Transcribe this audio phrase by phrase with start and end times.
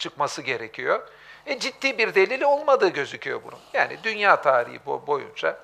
[0.00, 1.08] çıkması gerekiyor.
[1.46, 3.58] E, ciddi bir delili olmadığı gözüküyor bunun.
[3.72, 5.58] Yani dünya tarihi boyunca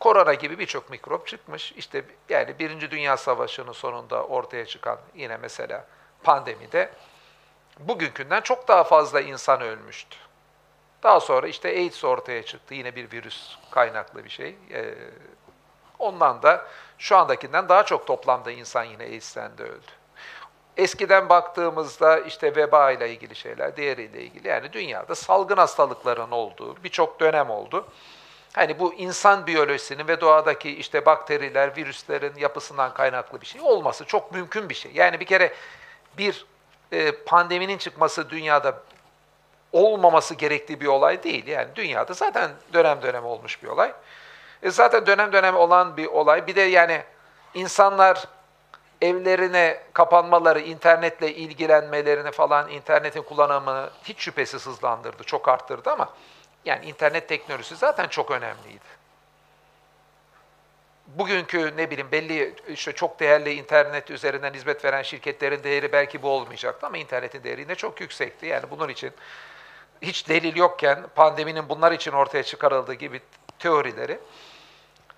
[0.00, 1.72] korona gibi birçok mikrop çıkmış.
[1.72, 5.84] İşte yani Birinci Dünya Savaşı'nın sonunda ortaya çıkan yine mesela
[6.22, 6.90] pandemide
[7.78, 10.16] bugünkünden çok daha fazla insan ölmüştü.
[11.02, 12.74] Daha sonra işte AIDS ortaya çıktı.
[12.74, 14.56] Yine bir virüs kaynaklı bir şey.
[14.70, 14.94] Ee,
[15.98, 16.66] ondan da
[16.98, 20.01] şu andakinden daha çok toplamda insan yine AIDS'ten de öldü.
[20.76, 27.20] Eskiden baktığımızda işte veba ile ilgili şeyler, diğeriyle ilgili yani dünyada salgın hastalıkların olduğu birçok
[27.20, 27.86] dönem oldu.
[28.52, 34.32] Hani bu insan biyolojisinin ve doğadaki işte bakteriler, virüslerin yapısından kaynaklı bir şey olması çok
[34.32, 34.92] mümkün bir şey.
[34.94, 35.54] Yani bir kere
[36.18, 36.46] bir
[36.92, 38.74] e, pandeminin çıkması dünyada
[39.72, 41.46] olmaması gerektiği bir olay değil.
[41.46, 43.92] Yani dünyada zaten dönem dönem olmuş bir olay.
[44.62, 46.46] E zaten dönem dönem olan bir olay.
[46.46, 47.02] Bir de yani
[47.54, 48.24] insanlar
[49.02, 56.14] evlerine kapanmaları, internetle ilgilenmelerini falan, internetin kullanımını hiç şüphesiz hızlandırdı, çok arttırdı ama
[56.64, 59.02] yani internet teknolojisi zaten çok önemliydi.
[61.06, 66.28] Bugünkü ne bileyim belli işte çok değerli internet üzerinden hizmet veren şirketlerin değeri belki bu
[66.28, 68.46] olmayacaktı ama internetin değeri yine çok yüksekti.
[68.46, 69.10] Yani bunun için
[70.02, 73.20] hiç delil yokken pandeminin bunlar için ortaya çıkarıldığı gibi
[73.58, 74.18] teorileri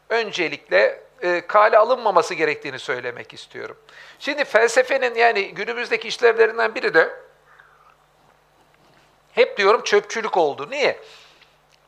[0.09, 3.77] öncelikle e, kale alınmaması gerektiğini söylemek istiyorum.
[4.19, 7.11] Şimdi felsefenin yani günümüzdeki işlevlerinden biri de
[9.33, 10.71] hep diyorum çöpçülük oldu.
[10.71, 11.01] Niye?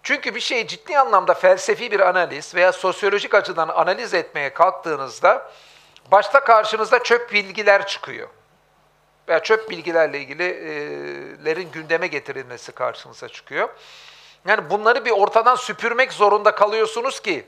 [0.03, 5.51] Çünkü bir şeyi ciddi anlamda felsefi bir analiz veya sosyolojik açıdan analiz etmeye kalktığınızda
[6.11, 8.29] başta karşınızda çöp bilgiler çıkıyor.
[9.29, 13.69] Veya çöp bilgilerle ilgililerin gündeme getirilmesi karşınıza çıkıyor.
[14.47, 17.47] Yani bunları bir ortadan süpürmek zorunda kalıyorsunuz ki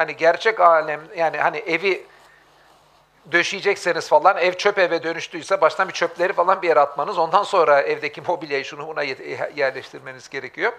[0.00, 2.06] hani gerçek alem yani hani evi
[3.32, 7.80] döşeyecekseniz falan ev çöp eve dönüştüyse baştan bir çöpleri falan bir yere atmanız ondan sonra
[7.80, 9.02] evdeki mobilyayı şunu buna
[9.56, 10.72] yerleştirmeniz gerekiyor.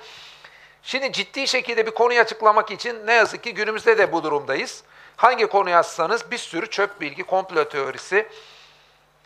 [0.84, 4.84] Şimdi ciddi şekilde bir konuyu açıklamak için ne yazık ki günümüzde de bu durumdayız.
[5.18, 8.28] Hangi konuyu açsanız bir sürü çöp bilgi, komplo teorisi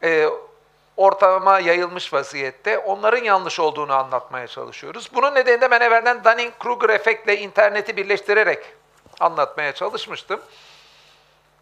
[0.03, 0.29] e,
[0.97, 2.77] ortama yayılmış vaziyette.
[2.77, 5.09] Onların yanlış olduğunu anlatmaya çalışıyoruz.
[5.13, 8.63] Bunun nedeni de ben evvelden Dunning-Kruger efektle interneti birleştirerek
[9.19, 10.41] anlatmaya çalışmıştım.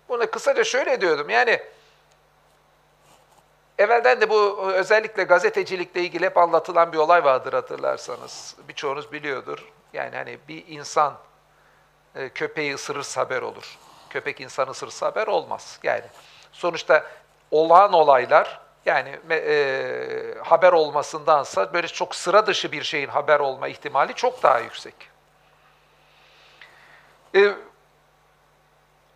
[0.10, 1.30] Bunu kısaca şöyle diyordum.
[1.30, 1.62] Yani
[3.78, 8.56] evvelden de bu özellikle gazetecilikle ilgili hep anlatılan bir olay vardır hatırlarsanız.
[8.68, 9.72] Birçoğunuz biliyordur.
[9.94, 11.14] Yani hani bir insan
[12.16, 13.78] e, köpeği ısırırsa haber olur.
[14.10, 15.80] Köpek insan ısırırsa haber olmaz.
[15.84, 16.04] Yani
[16.52, 17.06] sonuçta
[17.52, 24.14] olağan olaylar yani e, haber olmasındansa böyle çok sıra dışı bir şeyin haber olma ihtimali
[24.14, 25.13] çok daha yüksek.
[27.36, 27.54] E,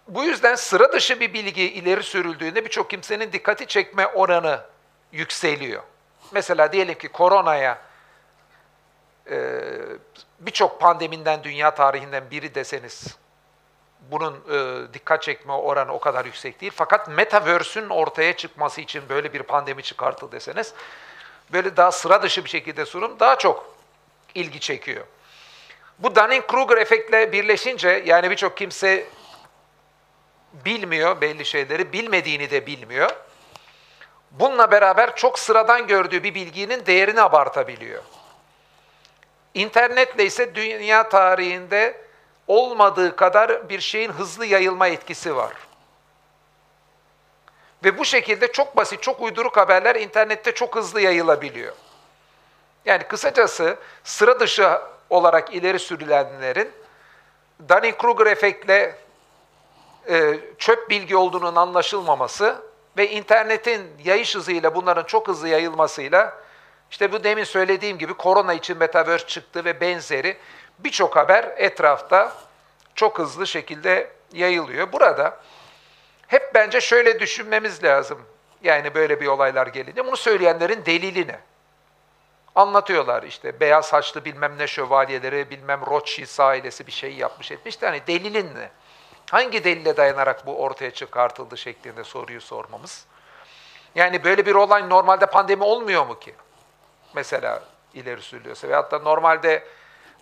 [0.08, 4.62] bu yüzden sıra dışı bir bilgi ileri sürüldüğünde birçok kimsenin dikkati çekme oranı
[5.12, 5.84] yükseliyor.
[6.32, 7.82] Mesela diyelim ki koronaya
[9.30, 9.62] e,
[10.40, 13.18] birçok pandeminden dünya tarihinden biri deseniz
[14.12, 16.72] bunun e, dikkat çekme oranı o kadar yüksek değil.
[16.76, 20.74] Fakat Metaverse'ün ortaya çıkması için böyle bir pandemi çıkartıldı deseniz
[21.54, 23.76] böyle daha sıra dışı bir şekilde sunum daha çok
[24.36, 25.06] ilgi çekiyor.
[26.00, 29.06] Bu Dunning-Kruger efektle birleşince yani birçok kimse
[30.54, 33.10] bilmiyor belli şeyleri, bilmediğini de bilmiyor.
[34.32, 38.04] Bununla beraber çok sıradan gördüğü bir bilginin değerini abartabiliyor.
[39.54, 42.02] İnternetle ise dünya tarihinde
[42.48, 45.54] olmadığı kadar bir şeyin hızlı yayılma etkisi var.
[47.84, 51.74] Ve bu şekilde çok basit, çok uyduruk haberler internette çok hızlı yayılabiliyor.
[52.86, 54.80] Yani kısacası sıra dışı
[55.10, 56.72] olarak ileri sürülenlerin
[57.70, 58.96] Dunning-Kruger efektle
[60.10, 62.56] e, çöp bilgi olduğunun anlaşılmaması
[62.98, 66.38] ve internetin yayış hızıyla bunların çok hızlı yayılmasıyla
[66.92, 70.38] işte bu demin söylediğim gibi korona için metaverse çıktı ve benzeri
[70.80, 72.34] birçok haber etrafta
[72.96, 74.92] çok hızlı şekilde yayılıyor.
[74.92, 75.40] Burada
[76.28, 78.22] hep bence şöyle düşünmemiz lazım.
[78.64, 81.40] Yani böyle bir olaylar gelince bunu söyleyenlerin delili ne?
[82.58, 87.78] Anlatıyorlar işte beyaz saçlı bilmem ne şövalyeleri, bilmem Rothschild ailesi bir şey yapmış etmiş.
[87.82, 88.70] Yani delilin ne?
[89.32, 93.06] Hangi delile dayanarak bu ortaya çıkartıldı şeklinde soruyu sormamız.
[93.96, 96.36] Yani böyle bir olay normalde pandemi olmuyor mu ki?
[97.16, 98.68] Mesela ileri sürülüyorsa.
[98.68, 99.64] Veyahut da normalde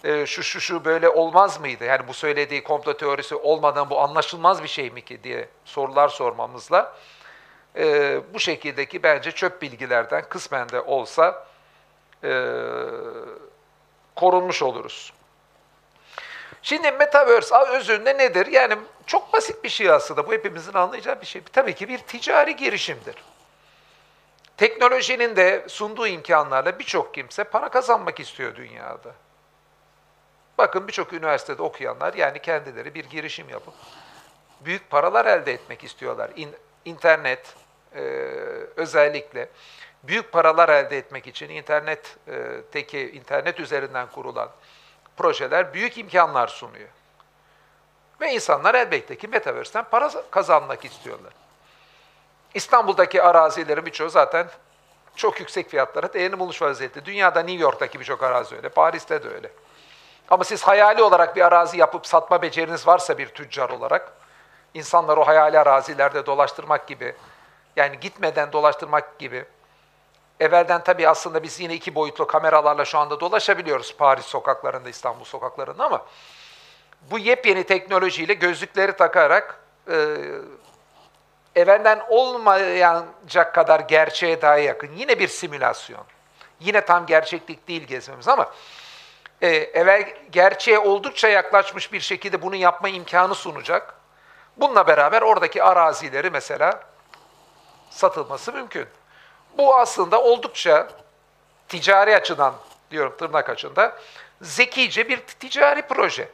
[0.04, 1.84] e, şu şu şu böyle olmaz mıydı?
[1.84, 6.96] Yani bu söylediği komplo teorisi olmadan bu anlaşılmaz bir şey mi ki diye sorular sormamızla
[7.78, 11.46] e, bu şekildeki bence çöp bilgilerden kısmen de olsa
[14.16, 15.14] korunmuş oluruz.
[16.62, 18.48] Şimdi Metaverse özünde nedir?
[18.48, 20.28] Yani çok basit bir şey aslında.
[20.28, 21.42] Bu hepimizin anlayacağı bir şey.
[21.54, 23.16] Tabii ki bir ticari girişimdir.
[24.58, 29.12] Teknolojinin de sunduğu imkanlarla birçok kimse para kazanmak istiyor dünyada.
[30.58, 33.74] Bakın birçok üniversitede okuyanlar yani kendileri bir girişim yapıp
[34.62, 36.32] büyük paralar elde etmek istiyorlar.
[36.36, 37.56] İn, internet
[37.96, 38.02] e,
[38.76, 39.50] özellikle
[40.08, 44.50] büyük paralar elde etmek için internetteki internet üzerinden kurulan
[45.18, 46.90] projeler büyük imkanlar sunuyor.
[48.22, 51.34] Ve insanlar elbette ki Metaverse'den para kazanmak istiyorlar.
[52.54, 54.48] İstanbul'daki arazilerin birçoğu zaten
[55.16, 57.06] çok yüksek fiyatlara değerini bulmuş vaziyette.
[57.06, 59.52] Dünyada New York'taki birçok arazi öyle, Paris'te de öyle.
[60.30, 64.12] Ama siz hayali olarak bir arazi yapıp satma beceriniz varsa bir tüccar olarak,
[64.74, 67.16] insanları o hayali arazilerde dolaştırmak gibi,
[67.76, 69.46] yani gitmeden dolaştırmak gibi,
[70.40, 75.84] evvelden tabii aslında biz yine iki boyutlu kameralarla şu anda dolaşabiliyoruz Paris sokaklarında, İstanbul sokaklarında
[75.86, 76.06] ama
[77.12, 79.60] bu yepyeni teknolojiyle gözlükleri takarak
[79.92, 80.18] e,
[81.56, 84.92] evvelden olmayacak kadar gerçeğe daha yakın.
[84.96, 86.04] Yine bir simülasyon.
[86.60, 88.52] Yine tam gerçeklik değil gezmemiz ama
[89.42, 93.94] e, evvel gerçeğe oldukça yaklaşmış bir şekilde bunu yapma imkanı sunacak.
[94.58, 96.84] Bununla beraber oradaki arazileri mesela
[97.90, 98.88] satılması mümkün.
[99.58, 100.88] Bu aslında oldukça
[101.68, 102.54] ticari açıdan
[102.92, 103.98] diyorum tırnak açında
[104.42, 106.30] zekice bir ticari proje.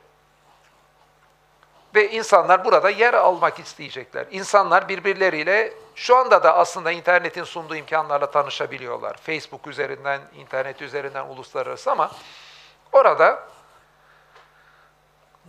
[1.96, 4.26] Ve insanlar burada yer almak isteyecekler.
[4.32, 9.18] İnsanlar birbirleriyle şu anda da aslında internetin sunduğu imkanlarla tanışabiliyorlar.
[9.18, 12.12] Facebook üzerinden, internet üzerinden uluslararası ama
[12.92, 13.44] orada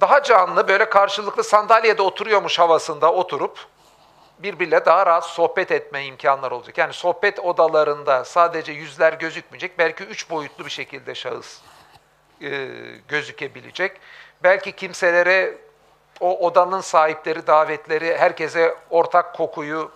[0.00, 3.58] daha canlı böyle karşılıklı sandalyede oturuyormuş havasında oturup
[4.42, 6.78] birbirle daha rahat sohbet etme imkanları olacak.
[6.78, 11.60] Yani sohbet odalarında sadece yüzler gözükmeyecek, belki üç boyutlu bir şekilde şahıs
[12.42, 12.68] e,
[13.08, 14.00] gözükebilecek.
[14.42, 15.58] Belki kimselere
[16.20, 19.90] o odanın sahipleri, davetleri herkese ortak kokuyu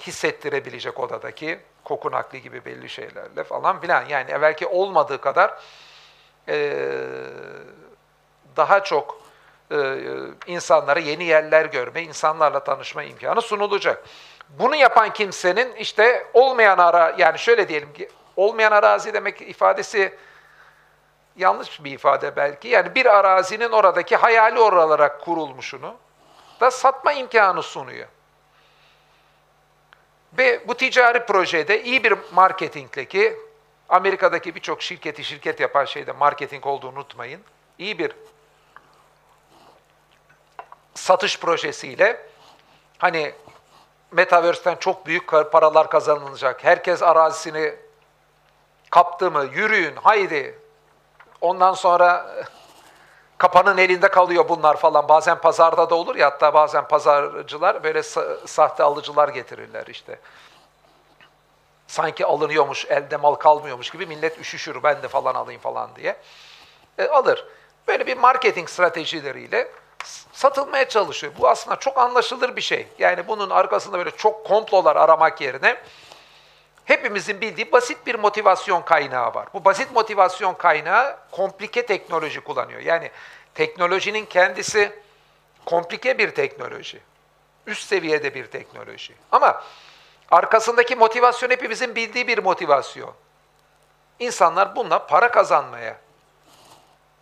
[0.00, 4.04] hissettirebilecek odadaki koku nakli gibi belli şeylerle falan filan.
[4.08, 5.58] Yani evvelki olmadığı kadar
[6.48, 6.86] e,
[8.56, 9.25] daha çok
[9.70, 9.96] e,
[10.46, 14.04] insanlara yeni yerler görme, insanlarla tanışma imkanı sunulacak.
[14.48, 20.14] Bunu yapan kimsenin işte olmayan ara, yani şöyle diyelim ki olmayan arazi demek ifadesi
[21.36, 22.68] yanlış bir ifade belki.
[22.68, 25.94] Yani bir arazinin oradaki hayali olarak kurulmuşunu
[26.60, 28.06] da satma imkanı sunuyor.
[30.38, 33.36] Ve bu ticari projede iyi bir marketingle ki
[33.88, 37.40] Amerika'daki birçok şirketi şirket yapan şeyde marketing olduğunu unutmayın.
[37.78, 38.12] İyi bir
[40.96, 42.26] satış projesiyle
[42.98, 43.34] hani
[44.10, 46.64] Metaverse'ten çok büyük paralar kazanılacak.
[46.64, 47.74] Herkes arazisini
[48.90, 50.66] kaptı mı yürüyün haydi
[51.40, 52.26] Ondan sonra
[53.38, 55.08] kapanın elinde kalıyor bunlar falan.
[55.08, 58.02] Bazen pazarda da olur ya hatta bazen pazarcılar böyle
[58.46, 60.18] sahte alıcılar getirirler işte.
[61.86, 66.16] Sanki alınıyormuş, elde mal kalmıyormuş gibi millet üşüşür ben de falan alayım falan diye.
[66.98, 67.46] E, alır.
[67.88, 69.68] Böyle bir marketing stratejileriyle
[70.32, 71.32] satılmaya çalışıyor.
[71.38, 72.88] Bu aslında çok anlaşılır bir şey.
[72.98, 75.76] Yani bunun arkasında böyle çok komplolar aramak yerine
[76.84, 79.48] hepimizin bildiği basit bir motivasyon kaynağı var.
[79.54, 82.80] Bu basit motivasyon kaynağı komplike teknoloji kullanıyor.
[82.80, 83.10] Yani
[83.54, 84.92] teknolojinin kendisi
[85.64, 87.00] komplike bir teknoloji.
[87.66, 89.14] Üst seviyede bir teknoloji.
[89.32, 89.62] Ama
[90.30, 93.14] arkasındaki motivasyon hepimizin bildiği bir motivasyon.
[94.18, 95.96] İnsanlar bununla para kazanmaya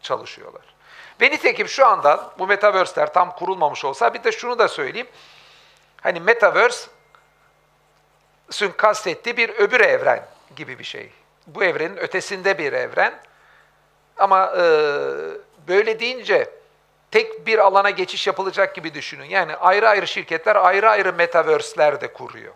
[0.02, 0.73] çalışıyorlar.
[1.20, 5.08] Ve nitekim şu anda bu metaverse'ler tam kurulmamış olsa bir de şunu da söyleyeyim.
[6.00, 6.86] Hani metaverse
[8.50, 11.10] Sün kastettiği bir öbür evren gibi bir şey.
[11.46, 13.14] Bu evrenin ötesinde bir evren.
[14.16, 14.62] Ama e,
[15.68, 16.50] böyle deyince
[17.10, 19.24] tek bir alana geçiş yapılacak gibi düşünün.
[19.24, 22.52] Yani ayrı ayrı şirketler ayrı ayrı metaverse'ler de kuruyor.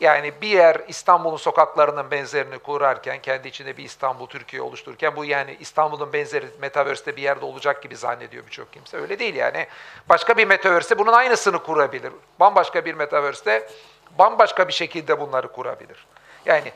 [0.00, 5.56] Yani bir yer İstanbul'un sokaklarının benzerini kurarken, kendi içinde bir İstanbul, Türkiye oluştururken bu yani
[5.60, 8.96] İstanbul'un benzeri Metaverse'de bir yerde olacak gibi zannediyor birçok kimse.
[8.96, 9.66] Öyle değil yani.
[10.08, 12.12] Başka bir Metaverse'de bunun aynısını kurabilir.
[12.40, 13.70] Bambaşka bir Metaverse'de
[14.18, 16.06] bambaşka bir şekilde bunları kurabilir.
[16.46, 16.72] Yani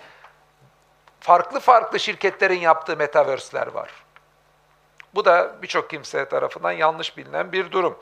[1.21, 3.91] farklı farklı şirketlerin yaptığı metaverse'ler var.
[5.15, 7.99] Bu da birçok kimse tarafından yanlış bilinen bir durum.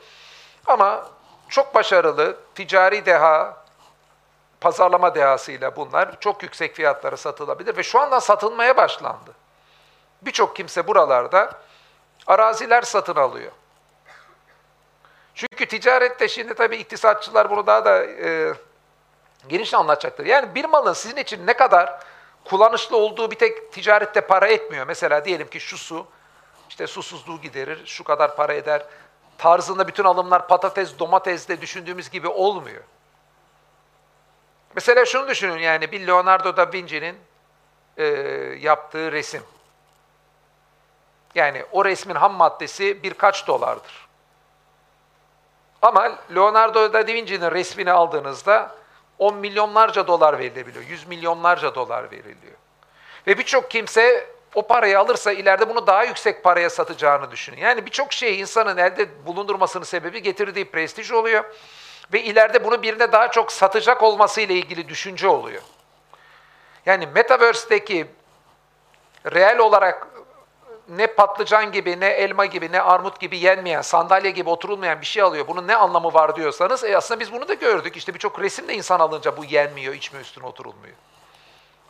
[0.67, 1.09] Ama
[1.49, 3.66] çok başarılı, ticari deha,
[4.61, 9.35] pazarlama dehasıyla bunlar çok yüksek fiyatlara satılabilir ve şu anda satılmaya başlandı.
[10.23, 11.51] Birçok kimse buralarda
[12.27, 13.53] araziler satın alıyor.
[15.35, 18.55] Çünkü ticarette şimdi tabii iktisatçılar bunu daha da e,
[19.49, 20.27] geniş anlatacaktır.
[20.27, 22.01] Yani bir malın sizin için ne kadar
[22.45, 24.87] kullanışlı olduğu bir tek ticarette para etmiyor.
[24.87, 26.07] Mesela diyelim ki şu su,
[26.69, 28.87] işte susuzluğu giderir, şu kadar para eder
[29.39, 32.83] tarzında bütün alımlar patates, domatesle düşündüğümüz gibi olmuyor.
[34.75, 37.17] Mesela şunu düşünün yani bir Leonardo da Vinci'nin
[37.97, 38.05] e,
[38.61, 39.43] yaptığı resim.
[41.35, 44.07] Yani o resmin ham maddesi birkaç dolardır.
[45.83, 48.75] Ama Leonardo da Vinci'nin resmini aldığınızda
[49.19, 52.57] 10 milyonlarca dolar verilebiliyor, 100 milyonlarca dolar veriliyor.
[53.27, 57.57] Ve birçok kimse o parayı alırsa ileride bunu daha yüksek paraya satacağını düşünün.
[57.57, 61.45] Yani birçok şey insanın elde bulundurmasının sebebi getirdiği prestij oluyor.
[62.13, 65.63] Ve ileride bunu birine daha çok satacak olması ile ilgili düşünce oluyor.
[66.87, 68.07] Yani Metaverse'deki
[69.33, 70.09] reel olarak
[70.89, 75.23] ne patlıcan gibi, ne elma gibi, ne armut gibi yenmeyen, sandalye gibi oturulmayan bir şey
[75.23, 75.47] alıyor.
[75.49, 77.97] Bunun ne anlamı var diyorsanız, e aslında biz bunu da gördük.
[77.97, 80.95] İşte birçok resimde insan alınca bu yenmiyor, içme üstüne oturulmuyor.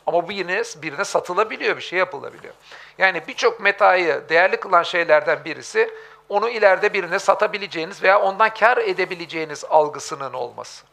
[0.06, 2.54] Ama bu yine birine satılabiliyor, bir şey yapılabiliyor.
[2.98, 5.90] Yani birçok metayı değerli kılan şeylerden birisi,
[6.28, 10.84] onu ileride birine satabileceğiniz veya ondan kar edebileceğiniz algısının olması.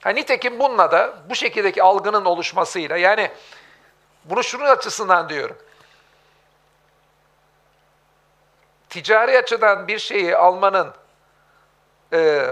[0.00, 3.30] Ha, nitekim bununla da bu şekildeki algının oluşmasıyla, yani
[4.24, 5.56] bunu şunun açısından diyorum.
[8.96, 10.92] ticari açıdan bir şeyi almanın
[12.12, 12.46] e,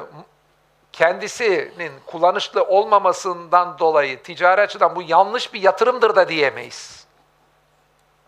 [0.92, 7.03] kendisinin kullanışlı olmamasından dolayı ticari açıdan bu yanlış bir yatırımdır da diyemeyiz.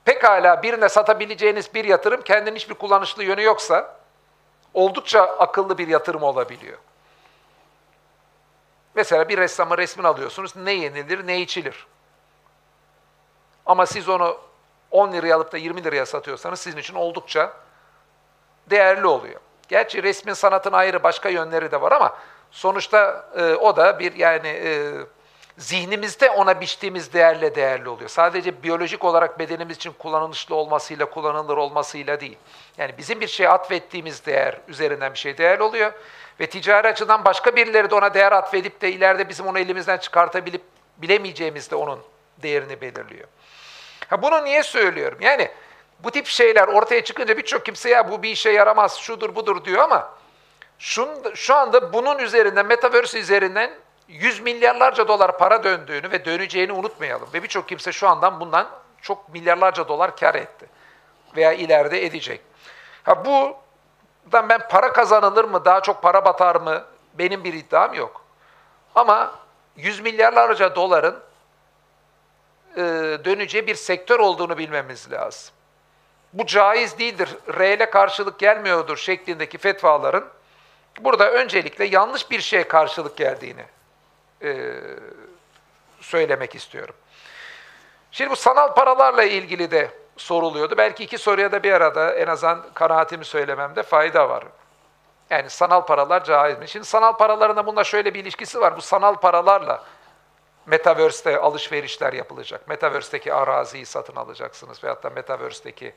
[0.06, 3.96] Pekala birine satabileceğiniz bir yatırım kendinin hiçbir kullanışlı yönü yoksa
[4.75, 6.78] oldukça akıllı bir yatırım olabiliyor.
[8.94, 10.56] Mesela bir ressamın resmini alıyorsunuz.
[10.56, 11.86] Ne yenilir, ne içilir.
[13.66, 14.38] Ama siz onu
[14.90, 17.52] 10 liraya alıp da 20 liraya satıyorsanız sizin için oldukça
[18.70, 19.40] değerli oluyor.
[19.68, 22.16] Gerçi resmin sanatın ayrı başka yönleri de var ama
[22.50, 24.92] sonuçta e, o da bir yani e,
[25.58, 28.10] zihnimizde ona biçtiğimiz değerle değerli oluyor.
[28.10, 32.38] Sadece biyolojik olarak bedenimiz için kullanışlı olmasıyla, kullanılır olmasıyla değil.
[32.78, 35.92] Yani bizim bir şeye atfettiğimiz değer üzerinden bir şey değerli oluyor.
[36.40, 40.62] Ve ticari açıdan başka birileri de ona değer atfedip de ileride bizim onu elimizden çıkartabilip
[40.96, 42.00] bilemeyeceğimiz de onun
[42.42, 43.28] değerini belirliyor.
[44.08, 45.18] Ha bunu niye söylüyorum?
[45.20, 45.50] Yani
[46.00, 49.82] bu tip şeyler ortaya çıkınca birçok kimse ya bu bir işe yaramaz, şudur budur diyor
[49.82, 50.14] ama
[50.78, 53.70] şun, şu anda bunun üzerinden, Metaverse üzerinden
[54.08, 57.28] yüz milyarlarca dolar para döndüğünü ve döneceğini unutmayalım.
[57.34, 58.68] Ve birçok kimse şu andan bundan
[59.02, 60.66] çok milyarlarca dolar kar etti.
[61.36, 62.40] Veya ileride edecek.
[63.02, 63.56] Ha bu
[64.32, 66.84] ben para kazanılır mı, daha çok para batar mı
[67.14, 68.25] benim bir iddiam yok.
[68.94, 69.34] Ama
[69.76, 71.22] yüz milyarlarca doların
[72.76, 72.82] e,
[73.25, 75.56] döneceği bir sektör olduğunu bilmemiz lazım
[76.32, 80.25] bu caiz değildir, reyle karşılık gelmiyordur şeklindeki fetvaların
[81.00, 83.64] burada öncelikle yanlış bir şeye karşılık geldiğini
[84.43, 84.81] e,
[86.00, 86.95] söylemek istiyorum.
[88.11, 90.75] Şimdi bu sanal paralarla ilgili de soruluyordu.
[90.78, 94.45] Belki iki soruya da bir arada en azından kanaatimi söylememde fayda var.
[95.31, 96.69] Yani sanal paralar caiz mi?
[96.69, 98.76] Şimdi sanal paralarında bununla şöyle bir ilişkisi var.
[98.76, 99.85] Bu sanal paralarla
[100.66, 102.69] Metaverse'te alışverişler yapılacak.
[102.69, 105.95] Metaverse'teki araziyi satın alacaksınız veyahut da Metaverse'teki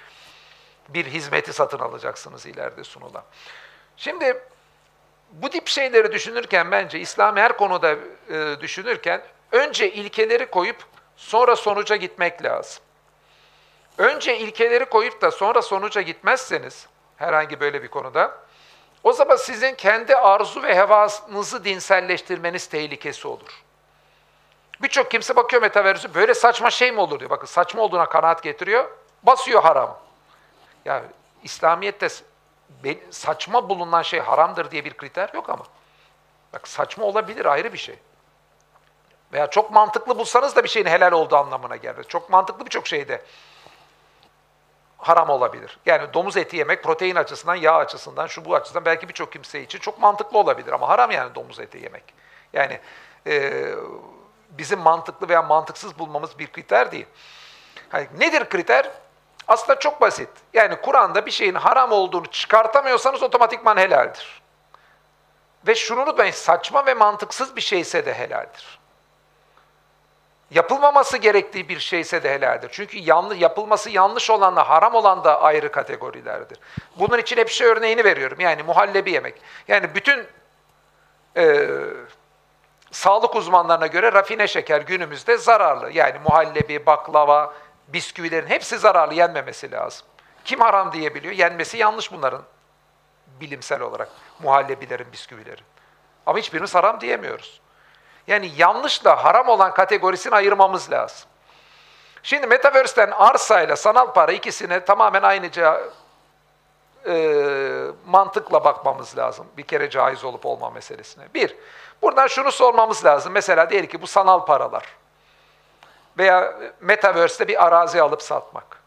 [0.90, 3.24] bir hizmeti satın alacaksınız ileride sunulan.
[3.98, 4.44] Şimdi
[5.32, 7.96] bu tip şeyleri düşünürken bence İslam her konuda
[8.30, 9.22] e, düşünürken
[9.52, 12.84] önce ilkeleri koyup sonra sonuca gitmek lazım.
[13.98, 18.38] Önce ilkeleri koyup da sonra sonuca gitmezseniz herhangi böyle bir konuda
[19.04, 23.64] o zaman sizin kendi arzu ve hevanızı dinselleştirmeniz tehlikesi olur.
[24.82, 27.30] Birçok kimse bakıyor metaverse böyle saçma şey mi olur diyor.
[27.30, 28.90] Bakın saçma olduğuna kanaat getiriyor.
[29.24, 30.00] Basıyor haram.
[30.86, 31.04] Ya
[31.44, 32.08] İslamiyet'te
[33.10, 35.64] saçma bulunan şey haramdır diye bir kriter yok ama.
[36.54, 38.00] Bak saçma olabilir ayrı bir şey.
[39.34, 42.04] Veya çok mantıklı bulsanız da bir şeyin helal olduğu anlamına gelir.
[42.04, 43.22] Çok mantıklı birçok şeyde
[44.98, 45.80] haram olabilir.
[45.86, 49.80] Yani domuz eti yemek protein açısından, yağ açısından, şu bu açısından belki birçok kimse için
[49.80, 52.04] çok mantıklı olabilir ama haram yani domuz eti yemek.
[52.54, 52.80] Yani
[53.28, 53.66] e,
[54.50, 57.06] bizim mantıklı veya mantıksız bulmamız bir kriter değil.
[57.90, 58.92] Hani nedir kriter?
[59.50, 60.30] Aslında çok basit.
[60.54, 64.42] Yani Kur'an'da bir şeyin haram olduğunu çıkartamıyorsanız otomatikman helaldir.
[65.68, 68.80] Ve şunu unutmayın, saçma ve mantıksız bir şeyse de helaldir.
[70.52, 72.70] Yapılmaması gerektiği bir şeyse de helaldir.
[72.72, 76.60] Çünkü yanlış, yapılması yanlış olanla haram olan da ayrı kategorilerdir.
[76.96, 78.40] Bunun için hep şey örneğini veriyorum.
[78.40, 79.42] Yani muhallebi yemek.
[79.68, 80.28] Yani bütün
[81.38, 81.70] e,
[82.92, 85.92] sağlık uzmanlarına göre rafine şeker günümüzde zararlı.
[85.92, 87.54] Yani muhallebi, baklava,
[87.94, 90.08] bisküvilerin hepsi zararlı yenmemesi lazım.
[90.46, 91.34] Kim haram diyebiliyor?
[91.34, 92.42] Yenmesi yanlış bunların
[93.42, 94.10] bilimsel olarak.
[94.40, 95.64] Muhallebilerin, bisküvilerin.
[96.26, 97.62] Ama hiçbirimiz haram diyemiyoruz.
[98.28, 101.30] Yani yanlışla haram olan kategorisini ayırmamız lazım.
[102.24, 105.82] Şimdi Metaverse'den arsa ile sanal para ikisini tamamen aynıca
[107.08, 107.46] e,
[108.06, 109.48] mantıkla bakmamız lazım.
[109.58, 111.24] Bir kere caiz olup olma meselesine.
[111.34, 111.56] Bir,
[112.02, 113.34] buradan şunu sormamız lazım.
[113.34, 114.84] Mesela diyelim ki bu sanal paralar
[116.18, 118.80] veya Metaverse'de bir arazi alıp satmak.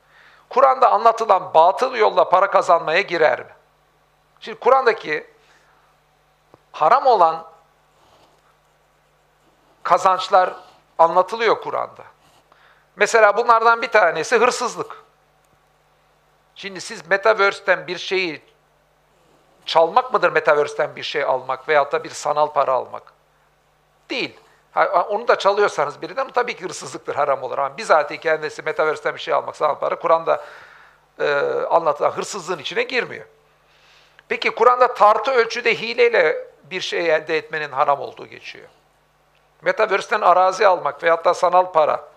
[0.51, 3.53] Kur'an'da anlatılan batıl yolla para kazanmaya girer mi?
[4.41, 5.31] Şimdi Kur'an'daki
[6.73, 7.45] haram olan
[9.83, 10.55] kazançlar
[10.99, 12.03] anlatılıyor Kur'an'da.
[12.97, 15.03] Mesela bunlardan bir tanesi hırsızlık.
[16.55, 18.43] Şimdi siz Metaverse'ten bir şeyi
[19.67, 23.13] çalmak mıdır Metaverse'ten bir şey almak veyahut da bir sanal para almak?
[24.11, 24.41] Değil.
[25.09, 27.59] Onu da çalıyorsanız birinden tabii ki hırsızlıktır, haram olur.
[27.59, 30.45] Ama bizatihi kendisi Metaverse'ten bir şey almak, sanal para, Kur'an'da
[31.21, 31.35] e,
[31.71, 33.25] anlatılan hırsızlığın içine girmiyor.
[34.29, 38.69] Peki Kur'an'da tartı ölçüde hileyle bir şey elde etmenin haram olduğu geçiyor.
[39.63, 42.09] Metaverse'ten arazi almak veyahut da sanal para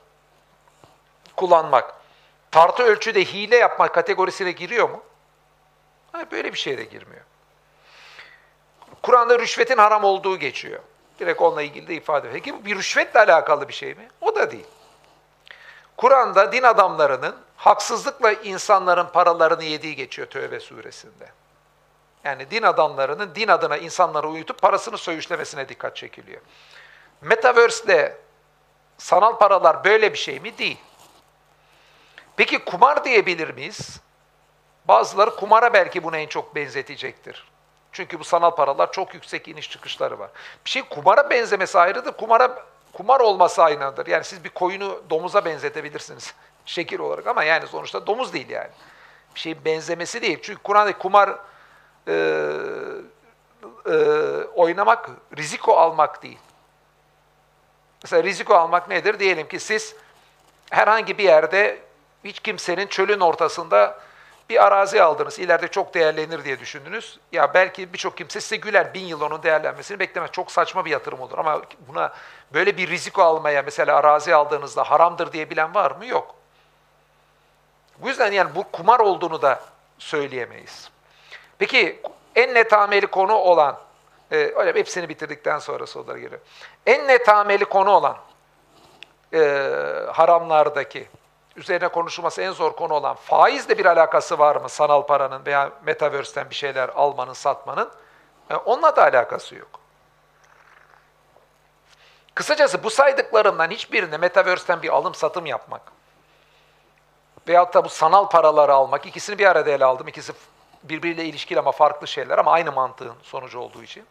[1.35, 1.93] kullanmak,
[2.51, 5.03] tartı ölçüde hile yapmak kategorisine giriyor mu?
[6.11, 7.23] Hayır, böyle bir şey de girmiyor.
[9.03, 10.79] Kur'an'da rüşvetin haram olduğu geçiyor.
[11.19, 12.33] Direkt onunla ilgili de ifade ediyor.
[12.33, 14.09] Peki bir rüşvetle alakalı bir şey mi?
[14.21, 14.65] O da değil.
[15.97, 21.31] Kur'an'da din adamlarının haksızlıkla insanların paralarını yediği geçiyor Tövbe suresinde.
[22.23, 26.41] Yani din adamlarının din adına insanları uyutup parasını söğüşlemesine dikkat çekiliyor.
[27.21, 28.17] Metaverse'de
[28.97, 30.57] sanal paralar böyle bir şey mi?
[30.57, 30.77] Değil.
[32.37, 33.99] Peki kumar diyebilir miyiz?
[34.85, 37.54] Bazıları kumara belki bunu en çok benzetecektir.
[37.95, 40.29] Çünkü bu sanal paralar çok yüksek iniş çıkışları var.
[40.65, 44.07] Bir şey kumara benzemesi ayrıdır, kumara kumar olması aynıdır.
[44.07, 46.33] Yani siz bir koyunu domuza benzetebilirsiniz
[46.65, 48.69] şekil olarak ama yani sonuçta domuz değil yani.
[49.35, 50.39] Bir şeyin benzemesi değil.
[50.41, 51.29] Çünkü Kur'an'daki kumar
[52.07, 52.13] e,
[53.85, 53.95] e,
[54.55, 56.39] oynamak, riziko almak değil.
[58.03, 59.19] Mesela riziko almak nedir?
[59.19, 59.95] Diyelim ki siz
[60.71, 61.79] herhangi bir yerde
[62.23, 63.99] hiç kimsenin çölün ortasında
[64.49, 65.39] bir arazi aldınız.
[65.39, 67.19] İleride çok değerlenir diye düşündünüz.
[67.31, 68.93] Ya belki birçok kimse size güler.
[68.93, 70.31] Bin yıl onun değerlenmesini beklemez.
[70.31, 71.37] Çok saçma bir yatırım olur.
[71.37, 72.13] Ama buna
[72.53, 76.05] böyle bir riziko almaya mesela arazi aldığınızda haramdır diye bilen var mı?
[76.05, 76.35] Yok.
[77.97, 79.59] Bu yüzden yani bu kumar olduğunu da
[79.97, 80.89] söyleyemeyiz.
[81.59, 82.01] Peki
[82.35, 83.77] en netameli konu olan,
[84.31, 86.41] e, öyle hepsini bitirdikten sonra sorulara geliyor.
[86.85, 88.17] En netameli konu olan
[89.33, 89.39] e,
[90.13, 91.07] haramlardaki
[91.55, 96.49] üzerine konuşulması en zor konu olan faizle bir alakası var mı sanal paranın veya metaverse'ten
[96.49, 97.91] bir şeyler almanın, satmanın?
[98.49, 99.79] Yani onunla da alakası yok.
[102.35, 105.81] Kısacası bu saydıklarımdan hiçbirinde metaverse'ten bir alım satım yapmak
[107.47, 110.07] veyahut da bu sanal paraları almak, ikisini bir arada ele aldım.
[110.07, 110.33] İkisi
[110.83, 114.05] birbiriyle ilişkili ama farklı şeyler ama aynı mantığın sonucu olduğu için.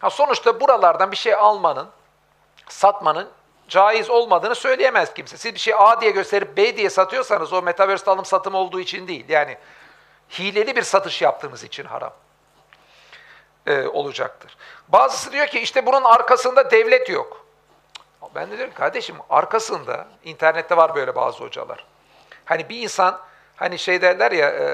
[0.00, 1.88] Ha sonuçta buralardan bir şey almanın,
[2.68, 3.30] satmanın
[3.68, 5.36] caiz olmadığını söyleyemez kimse.
[5.36, 9.08] Siz bir şey A diye gösterip B diye satıyorsanız o metaverse alım satım olduğu için
[9.08, 9.24] değil.
[9.28, 9.58] Yani
[10.38, 12.12] hileli bir satış yaptığınız için haram
[13.66, 14.56] e, olacaktır.
[14.88, 17.46] Bazısı diyor ki işte bunun arkasında devlet yok.
[18.34, 21.84] Ben de diyorum kardeşim arkasında, internette var böyle bazı hocalar.
[22.44, 23.20] Hani bir insan,
[23.56, 24.66] hani şey derler ya, e,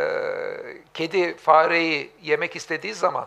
[0.94, 3.26] kedi fareyi yemek istediği zaman,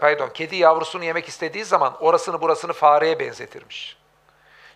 [0.00, 3.96] pardon, kedi yavrusunu yemek istediği zaman orasını burasını fareye benzetirmiş.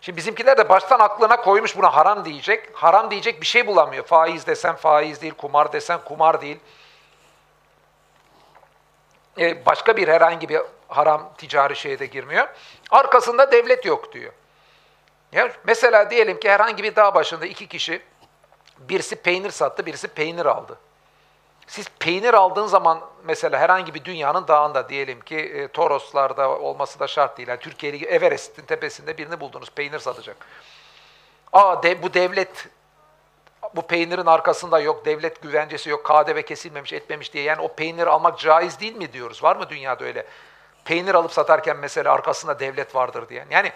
[0.01, 2.69] Şimdi bizimkiler de baştan aklına koymuş buna haram diyecek.
[2.73, 4.05] Haram diyecek bir şey bulamıyor.
[4.05, 6.59] Faiz desen faiz değil, kumar desen kumar değil.
[9.39, 12.47] Ee, başka bir herhangi bir haram ticari şeye de girmiyor.
[12.89, 14.33] Arkasında devlet yok diyor.
[15.31, 18.01] Ya mesela diyelim ki herhangi bir dağ başında iki kişi
[18.77, 20.77] birisi peynir sattı, birisi peynir aldı.
[21.67, 27.07] Siz peynir aldığın zaman mesela herhangi bir dünyanın dağında diyelim ki e, Toroslarda olması da
[27.07, 27.47] şart değil.
[27.47, 30.37] Yani Türkiye'li Everest'in tepesinde birini buldunuz peynir satacak.
[31.53, 32.69] Aa de, bu devlet
[33.75, 37.43] bu peynirin arkasında yok, devlet güvencesi yok, KDV kesilmemiş, etmemiş diye.
[37.43, 39.43] Yani o peynir almak caiz değil mi diyoruz?
[39.43, 40.25] Var mı dünyada öyle?
[40.85, 43.45] Peynir alıp satarken mesela arkasında devlet vardır diyen.
[43.49, 43.71] Yani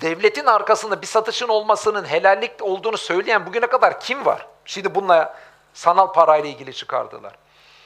[0.00, 4.46] devletin arkasında bir satışın olmasının helallik olduğunu söyleyen bugüne kadar kim var?
[4.64, 5.36] Şimdi bununla
[5.74, 7.32] sanal parayla ilgili çıkardılar.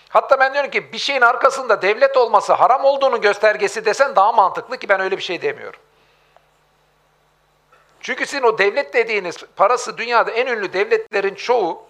[0.09, 4.79] Hatta ben diyorum ki bir şeyin arkasında devlet olması haram olduğunu göstergesi desen daha mantıklı
[4.79, 5.81] ki ben öyle bir şey demiyorum.
[8.01, 11.83] Çünkü sizin o devlet dediğiniz parası dünyada en ünlü devletlerin çoğu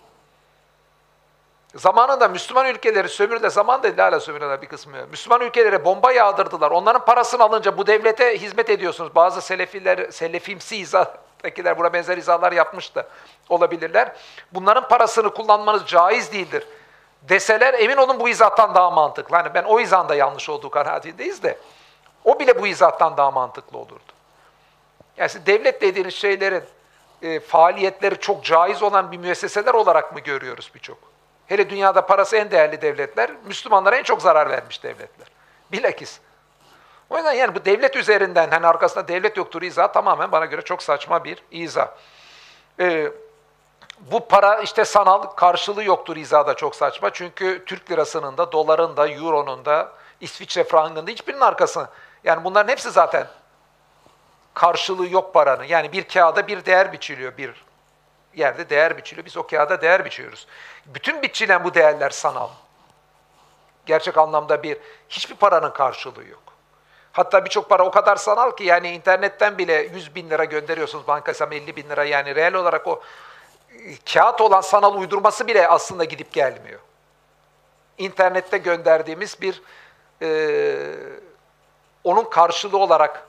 [1.75, 5.07] zamanında Müslüman ülkeleri sömürde zaman değil hala sömürüyorlar bir kısmı.
[5.11, 6.71] Müslüman ülkelere bomba yağdırdılar.
[6.71, 9.15] Onların parasını alınca bu devlete hizmet ediyorsunuz.
[9.15, 10.77] Bazı selefiler, selefimsi
[11.43, 13.07] izahdakiler buna benzer izahlar yapmış da
[13.49, 14.13] olabilirler.
[14.53, 16.67] Bunların parasını kullanmanız caiz değildir.
[17.23, 19.37] Deseler emin olun bu izahtan daha mantıklı.
[19.37, 21.59] Hani ben o izahın da yanlış olduğu kanaatindeyiz de
[22.25, 24.13] o bile bu izahtan daha mantıklı olurdu.
[25.17, 26.65] Yani devlet dediğiniz şeylerin
[27.23, 30.99] e, faaliyetleri çok caiz olan bir müesseseler olarak mı görüyoruz birçok?
[31.47, 35.29] Hele dünyada parası en değerli devletler, Müslümanlara en çok zarar vermiş devletler.
[35.73, 36.21] Bilakis.
[37.13, 40.83] O yüzden yani bu devlet üzerinden, hani arkasında devlet yoktur izah tamamen bana göre çok
[40.83, 41.89] saçma bir izah.
[42.81, 43.13] Ee,
[43.99, 47.11] bu para işte sanal karşılığı yoktur izah da çok saçma.
[47.13, 51.91] Çünkü Türk lirasının da, doların da, euronun da, İsviçre frangının da hiçbirinin arkasında.
[52.25, 53.27] Yani bunların hepsi zaten
[54.55, 55.65] karşılığı yok paranın.
[55.65, 57.65] Yani bir kağıda bir değer biçiliyor, bir
[58.35, 59.27] yerde değer biçiliyor.
[59.27, 60.47] Biz o kağıda değer biçiyoruz.
[60.87, 62.49] Bütün biçilen bu değerler sanal.
[63.87, 66.52] Gerçek anlamda bir, hiçbir paranın karşılığı yok.
[67.13, 71.53] Hatta birçok para o kadar sanal ki yani internetten bile 100 bin lira gönderiyorsunuz bankasam
[71.53, 73.03] 50 bin lira yani reel olarak o
[73.71, 76.81] e, kağıt olan sanal uydurması bile aslında gidip gelmiyor.
[77.99, 79.63] İnternette gönderdiğimiz bir
[80.23, 80.77] e,
[82.05, 83.27] onun karşılığı olarak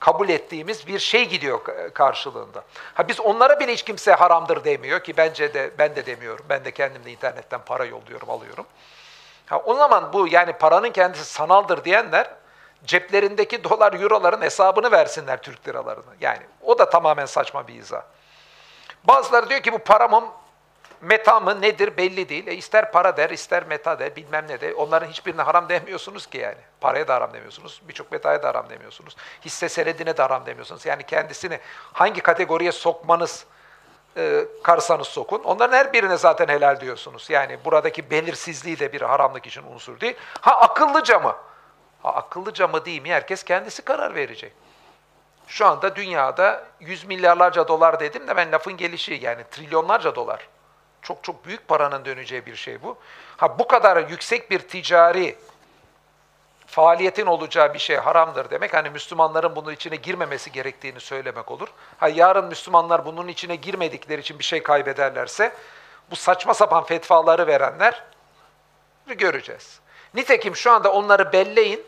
[0.00, 1.60] kabul ettiğimiz bir şey gidiyor
[1.94, 2.64] karşılığında.
[2.94, 6.46] Ha biz onlara bile hiç kimse haramdır demiyor ki bence de ben de demiyorum.
[6.48, 8.66] Ben de kendim de internetten para yolluyorum, alıyorum.
[9.46, 12.30] Ha o zaman bu yani paranın kendisi sanaldır diyenler
[12.84, 16.14] ceplerindeki dolar, euroların hesabını versinler Türk liralarını.
[16.20, 18.02] Yani o da tamamen saçma bir izah.
[19.04, 20.24] Bazıları diyor ki bu paramın
[21.00, 22.46] meta mı nedir belli değil.
[22.46, 24.74] E ister para der, ister meta der, bilmem ne de.
[24.74, 26.58] Onların hiçbirine haram demiyorsunuz ki yani.
[26.80, 29.16] Paraya da haram demiyorsunuz, birçok metaya da haram demiyorsunuz.
[29.44, 30.86] Hisse senedine de haram demiyorsunuz.
[30.86, 31.58] Yani kendisini
[31.92, 33.46] hangi kategoriye sokmanız
[34.16, 35.42] e, karsanız sokun.
[35.44, 37.30] Onların her birine zaten helal diyorsunuz.
[37.30, 40.16] Yani buradaki belirsizliği de bir haramlık için unsur değil.
[40.40, 41.36] Ha akıllıca mı?
[42.04, 43.12] Akıllıca mı değil mi?
[43.12, 44.52] Herkes kendisi karar verecek.
[45.46, 50.48] Şu anda dünyada yüz milyarlarca dolar dedim de ben lafın gelişi yani trilyonlarca dolar.
[51.02, 52.96] Çok çok büyük paranın döneceği bir şey bu.
[53.36, 55.36] Ha bu kadar yüksek bir ticari
[56.66, 58.74] faaliyetin olacağı bir şey haramdır demek.
[58.74, 61.68] Hani Müslümanların bunun içine girmemesi gerektiğini söylemek olur.
[61.98, 65.52] Ha yarın Müslümanlar bunun içine girmedikleri için bir şey kaybederlerse
[66.10, 68.02] bu saçma sapan fetvaları verenler
[69.06, 69.80] göreceğiz.
[70.14, 71.86] Nitekim şu anda onları belleyin.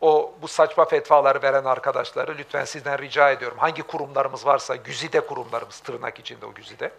[0.00, 3.58] O bu saçma fetvaları veren arkadaşları lütfen sizden rica ediyorum.
[3.58, 6.92] Hangi kurumlarımız varsa güzide kurumlarımız tırnak içinde o güzide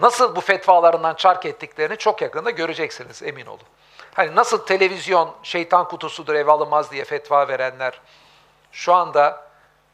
[0.00, 3.66] nasıl bu fetvalarından çark ettiklerini çok yakında göreceksiniz emin olun.
[4.14, 8.00] Hani nasıl televizyon şeytan kutusudur ev alınmaz diye fetva verenler
[8.72, 9.46] şu anda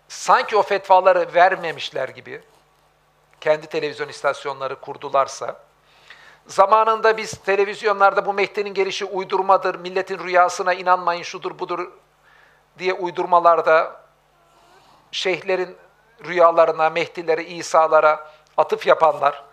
[0.08, 2.42] sanki o fetvaları vermemişler gibi
[3.40, 5.60] kendi televizyon istasyonları kurdularsa
[6.46, 11.90] zamanında biz televizyonlarda bu Mehdi'nin gelişi uydurmadır, milletin rüyasına inanmayın şudur budur
[12.78, 14.02] diye uydurmalarda
[15.12, 15.76] şeyhlerin
[16.24, 19.44] rüyalarına, Mehdilere, İsa'lara atıf yapanlar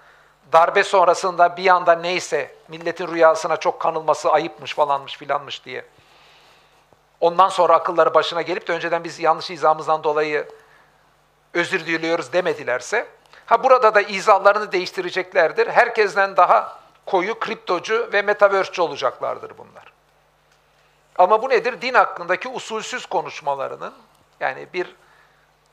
[0.53, 5.85] darbe sonrasında bir anda neyse milletin rüyasına çok kanılması ayıpmış falanmış filanmış diye.
[7.21, 10.47] Ondan sonra akılları başına gelip de önceden biz yanlış izamızdan dolayı
[11.53, 13.07] özür diliyoruz demedilerse,
[13.49, 15.67] ha burada da izahlarını değiştireceklerdir.
[15.67, 19.93] Herkesten daha koyu kriptocu ve metaverse'ci olacaklardır bunlar.
[21.17, 21.81] Ama bu nedir?
[21.81, 23.93] Din hakkındaki usulsüz konuşmalarının,
[24.39, 24.95] yani bir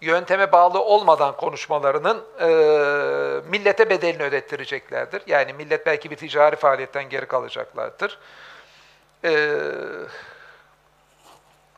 [0.01, 2.49] yönteme bağlı olmadan konuşmalarının e,
[3.51, 5.23] millete bedelini ödettireceklerdir.
[5.27, 8.19] Yani millet belki bir ticari faaliyetten geri kalacaklardır.
[9.25, 9.31] E,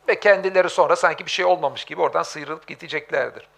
[0.09, 3.49] ve kendileri sonra sanki bir şey olmamış gibi oradan sıyrılıp gideceklerdir.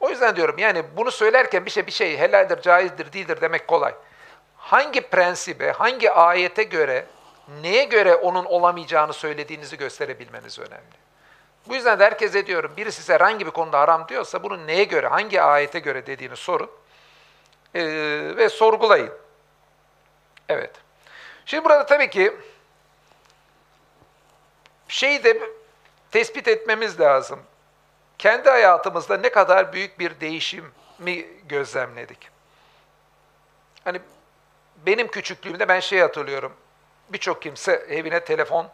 [0.00, 3.94] O yüzden diyorum yani bunu söylerken bir şey bir şey helaldir, caizdir, değildir demek kolay.
[4.56, 7.06] Hangi prensibe, hangi ayete göre,
[7.62, 11.00] neye göre onun olamayacağını söylediğinizi gösterebilmeniz önemli.
[11.68, 15.06] Bu yüzden de herkese diyorum, biri size herhangi bir konuda haram diyorsa bunu neye göre,
[15.06, 16.70] hangi ayete göre dediğini sorun
[17.74, 17.82] ee,
[18.36, 19.12] ve sorgulayın.
[20.48, 20.70] Evet.
[21.46, 22.36] Şimdi burada tabii ki
[24.88, 25.40] şeyi de
[26.10, 27.40] tespit etmemiz lazım.
[28.20, 32.18] Kendi hayatımızda ne kadar büyük bir değişimi gözlemledik.
[33.84, 34.00] Hani
[34.86, 36.52] benim küçüklüğümde ben şey hatırlıyorum.
[37.08, 38.66] Birçok kimse evine telefon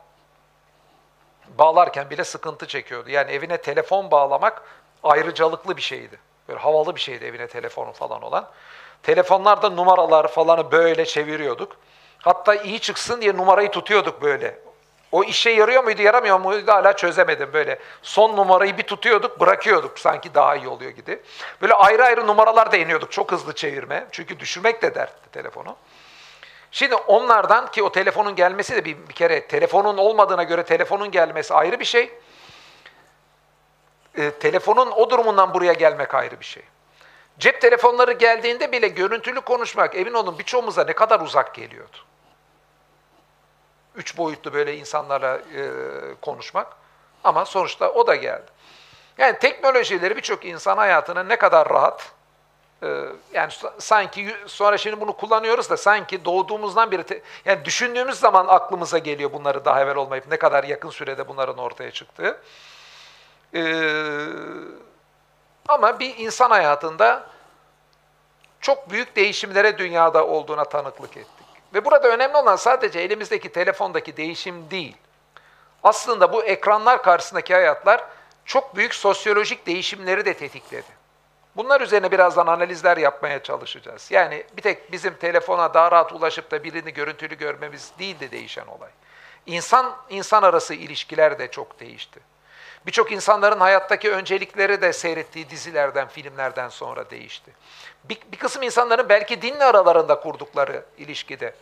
[1.59, 3.11] bağlarken bile sıkıntı çekiyordu.
[3.11, 4.63] Yani evine telefon bağlamak
[5.03, 6.21] ayrıcalıklı bir şeydi.
[6.49, 8.51] Böyle havalı bir şeydi evine telefonu falan olan.
[9.03, 11.77] Telefonlarda numaralar falanı böyle çeviriyorduk.
[12.19, 14.66] Hatta iyi çıksın diye numarayı tutuyorduk böyle.
[15.17, 17.79] O işe yarıyor muydu, yaramıyor muydu hala çözemedim böyle.
[18.03, 21.23] Son numarayı bir tutuyorduk, bırakıyorduk sanki daha iyi oluyor gibi.
[21.63, 24.07] Böyle ayrı ayrı numaralar da iniyorduk çok hızlı çevirme.
[24.13, 25.77] Çünkü düşürmek de dertti telefonu.
[26.71, 31.55] Şimdi onlardan ki o telefonun gelmesi de bir, bir kere telefonun olmadığına göre telefonun gelmesi
[31.55, 32.11] ayrı bir şey.
[34.19, 36.63] E, telefonun o durumundan buraya gelmek ayrı bir şey.
[37.39, 41.97] Cep telefonları geldiğinde bile görüntülü konuşmak emin olun birçoğumuza ne kadar uzak geliyordu.
[43.97, 45.71] Üç boyutlu böyle insanlarla e,
[46.23, 46.67] konuşmak
[47.25, 48.47] ama sonuçta o da geldi.
[49.19, 52.17] Yani teknolojileri birçok insan hayatını ne kadar rahat
[52.83, 58.99] Ee, yani sanki sonra şimdi bunu kullanıyoruz da sanki doğduğumuzdan beri yani düşündüğümüz zaman aklımıza
[58.99, 62.41] geliyor bunları daha evvel olmayıp ne kadar yakın sürede bunların ortaya çıktığı.
[63.55, 64.27] Ee,
[65.69, 67.27] ama bir insan hayatında
[68.61, 71.36] çok büyük değişimlere dünyada olduğuna tanıklık ettik.
[71.77, 74.97] Ve burada önemli olan sadece elimizdeki telefondaki değişim değil.
[75.83, 78.05] Aslında bu ekranlar karşısındaki hayatlar
[78.45, 80.97] çok büyük sosyolojik değişimleri de tetikledi.
[81.57, 84.11] Bunlar üzerine birazdan analizler yapmaya çalışacağız.
[84.11, 88.67] Yani bir tek bizim telefona daha rahat ulaşıp da birini görüntülü görmemiz değil de değişen
[88.67, 88.91] olay.
[89.47, 92.21] İnsan insan arası ilişkiler de çok değişti.
[92.87, 97.51] Birçok insanların hayattaki öncelikleri de seyrettiği dizilerden, filmlerden sonra değişti.
[98.05, 101.55] Bir, bir kısım insanların belki dinle aralarında kurdukları ilişkide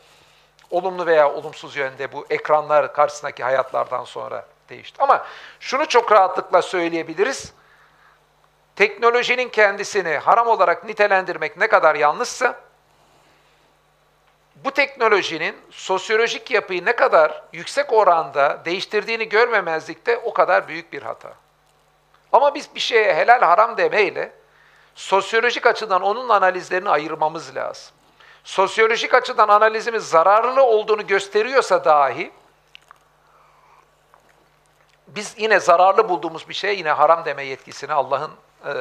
[0.70, 5.03] olumlu veya olumsuz yönde bu ekranlar karşısındaki hayatlardan sonra değişti.
[5.03, 5.27] Ama
[5.61, 7.53] şunu çok rahatlıkla söyleyebiliriz.
[8.77, 12.61] Teknolojinin kendisini haram olarak nitelendirmek ne kadar yanlışsa,
[14.64, 21.03] bu teknolojinin sosyolojik yapıyı ne kadar yüksek oranda değiştirdiğini görmemezlik de o kadar büyük bir
[21.03, 21.33] hata.
[22.33, 24.33] Ama biz bir şeye helal haram demeyle
[24.94, 27.94] sosyolojik açıdan onun analizlerini ayırmamız lazım.
[28.44, 32.33] Sosyolojik açıdan analizimiz zararlı olduğunu gösteriyorsa dahi
[35.07, 38.31] biz yine zararlı bulduğumuz bir şeye yine haram deme yetkisini Allah'ın
[38.66, 38.72] e,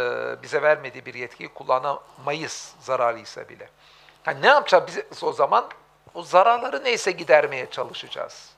[0.43, 3.69] bize vermediği bir yetkiyi kullanamayız zararlıysa bile.
[4.27, 5.65] Yani ne yapacağız o zaman?
[6.13, 8.49] O zararları neyse gidermeye çalışacağız.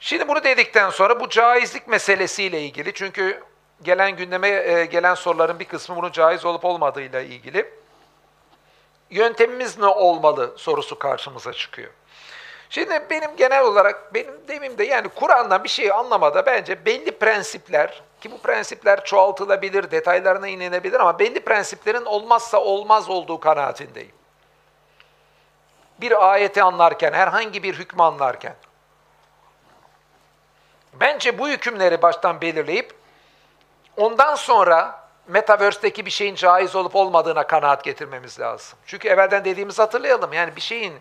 [0.00, 3.44] Şimdi bunu dedikten sonra bu caizlik meselesiyle ilgili çünkü
[3.82, 7.74] gelen gündeme e, gelen soruların bir kısmı bunun caiz olup olmadığıyla ilgili.
[9.10, 11.90] Yöntemimiz ne olmalı sorusu karşımıza çıkıyor.
[12.70, 18.30] Şimdi benim genel olarak benim demimde yani Kur'an'dan bir şeyi anlamada bence belli prensipler ki
[18.30, 24.12] bu prensipler çoğaltılabilir, detaylarına inilebilir ama belli prensiplerin olmazsa olmaz olduğu kanaatindeyim.
[26.00, 28.54] Bir ayeti anlarken, herhangi bir hükmü anlarken
[30.92, 32.94] bence bu hükümleri baştan belirleyip
[33.96, 38.78] ondan sonra Metaverse'deki bir şeyin caiz olup olmadığına kanaat getirmemiz lazım.
[38.86, 40.32] Çünkü evvelden dediğimizi hatırlayalım.
[40.32, 40.94] Yani bir şeyin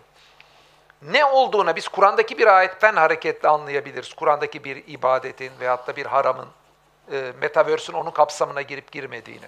[1.02, 4.14] ne olduğuna biz Kur'an'daki bir ayetten hareketle anlayabiliriz.
[4.14, 6.48] Kur'an'daki bir ibadetin veyahut da bir haramın,
[7.12, 9.46] e, Metaverse'ün onun kapsamına girip girmediğini.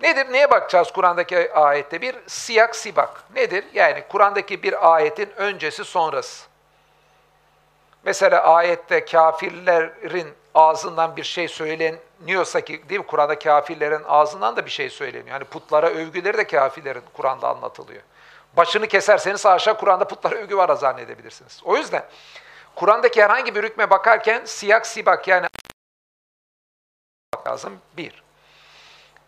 [0.00, 0.32] Nedir?
[0.32, 2.00] Neye bakacağız Kur'an'daki ayette?
[2.00, 3.24] Bir siyak sibak.
[3.34, 3.64] Nedir?
[3.74, 6.46] Yani Kur'an'daki bir ayetin öncesi sonrası.
[8.04, 13.06] Mesela ayette kafirlerin ağzından bir şey söyleniyorsa ki değil mi?
[13.06, 15.28] Kur'an'da kafirlerin ağzından da bir şey söyleniyor.
[15.28, 18.02] Yani putlara övgüleri de kafirlerin Kur'an'da anlatılıyor.
[18.56, 21.60] Başını keserseniz haşa Kur'an'da putlara övgü var zannedebilirsiniz.
[21.64, 22.04] O yüzden
[22.74, 25.46] Kur'an'daki herhangi bir hükme bakarken siyak sibak yani
[27.46, 28.22] lazım bir.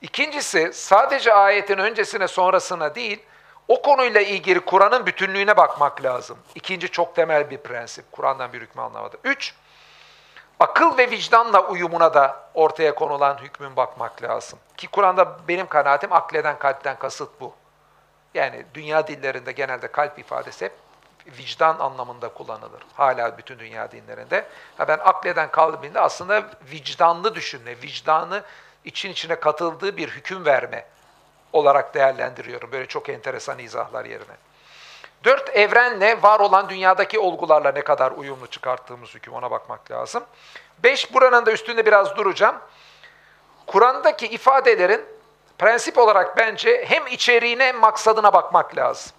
[0.02, 3.22] İkincisi sadece ayetin öncesine sonrasına değil,
[3.68, 6.38] o konuyla ilgili Kur'an'ın bütünlüğüne bakmak lazım.
[6.54, 8.12] İkinci çok temel bir prensip.
[8.12, 9.16] Kur'an'dan bir hükmü anlamada.
[9.24, 9.54] Üç,
[10.60, 14.58] akıl ve vicdanla uyumuna da ortaya konulan hükmün bakmak lazım.
[14.76, 17.54] Ki Kur'an'da benim kanaatim akleden kalpten kasıt bu.
[18.38, 20.72] Yani dünya dillerinde genelde kalp ifadesi hep
[21.26, 22.82] vicdan anlamında kullanılır.
[22.94, 24.46] Hala bütün dünya dinlerinde.
[24.76, 28.42] Ha ben akleden kalbinde aslında vicdanlı düşünme, vicdanı
[28.84, 30.84] için içine katıldığı bir hüküm verme
[31.52, 32.72] olarak değerlendiriyorum.
[32.72, 34.34] Böyle çok enteresan izahlar yerine.
[35.24, 40.24] Dört evrenle var olan dünyadaki olgularla ne kadar uyumlu çıkarttığımız hüküm ona bakmak lazım.
[40.78, 42.56] Beş buranın da üstünde biraz duracağım.
[43.66, 45.17] Kur'an'daki ifadelerin
[45.58, 49.12] prensip olarak bence hem içeriğine hem maksadına bakmak lazım.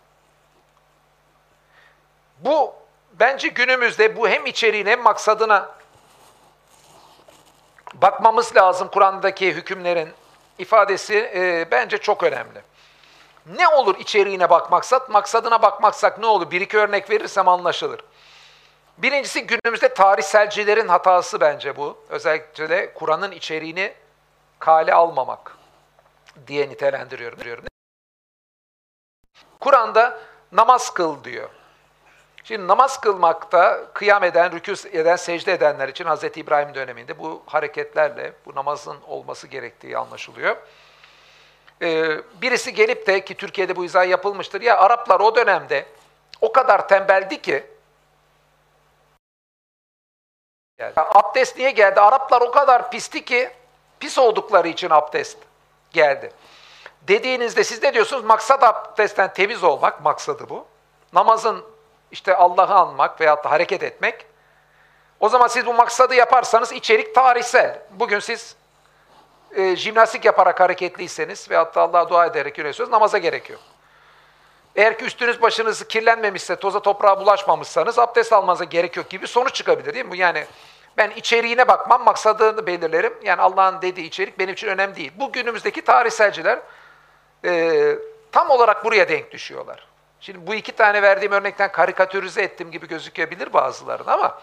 [2.40, 2.74] Bu
[3.14, 5.70] bence günümüzde bu hem içeriğine hem maksadına
[7.94, 10.10] bakmamız lazım Kur'an'daki hükümlerin
[10.58, 12.62] ifadesi e, bence çok önemli.
[13.46, 16.52] Ne olur içeriğine bakmaksak, maksadına bakmaksak ne olur?
[16.52, 18.02] Bir iki örnek verirsem anlaşılır.
[18.98, 21.98] Birincisi günümüzde tarihselcilerin hatası bence bu.
[22.10, 23.94] Özellikle Kur'an'ın içeriğini
[24.60, 25.59] kale almamak
[26.48, 27.40] diye nitelendiriyorum.
[29.60, 30.20] Kur'an'da
[30.52, 31.50] namaz kıl diyor.
[32.44, 36.24] Şimdi namaz kılmakta kıyam eden, rükû eden, secde edenler için Hz.
[36.24, 40.58] İbrahim döneminde bu hareketlerle bu namazın olması gerektiği anlaşılıyor.
[41.82, 44.62] Ee, birisi gelip de ki Türkiye'de bu izah yapılmıştır.
[44.62, 45.86] Ya Araplar o dönemde
[46.42, 47.66] o kadar tembeldi ki
[50.80, 52.00] yani, abdest niye geldi?
[52.00, 53.52] Araplar o kadar pisti ki
[54.00, 55.38] pis oldukları için abdest
[55.92, 56.32] geldi.
[57.02, 58.24] Dediğinizde siz ne diyorsunuz?
[58.24, 60.66] Maksat abdestten temiz olmak, maksadı bu.
[61.14, 61.66] Namazın
[62.12, 64.26] işte Allah'ı anmak veyahut da hareket etmek.
[65.20, 67.82] O zaman siz bu maksadı yaparsanız içerik tarihsel.
[67.92, 68.56] Bugün siz
[69.56, 73.60] e, jimnastik yaparak hareketliyseniz ve hatta Allah'a dua ederek yönetiyorsanız namaza gerek yok.
[74.76, 79.94] Eğer ki üstünüz başınız kirlenmemişse, toza toprağa bulaşmamışsanız abdest almanıza gerek yok gibi sonuç çıkabilir
[79.94, 80.18] değil mi?
[80.18, 80.46] Yani
[81.00, 83.14] ben içeriğine bakmam, maksadını belirlerim.
[83.24, 85.12] Yani Allah'ın dediği içerik benim için önemli değil.
[85.16, 86.60] Bu günümüzdeki tarihselciler
[87.46, 87.96] e,
[88.32, 89.88] tam olarak buraya denk düşüyorlar.
[90.20, 94.42] Şimdi bu iki tane verdiğim örnekten karikatürize ettim gibi gözükebilir bazılarının ama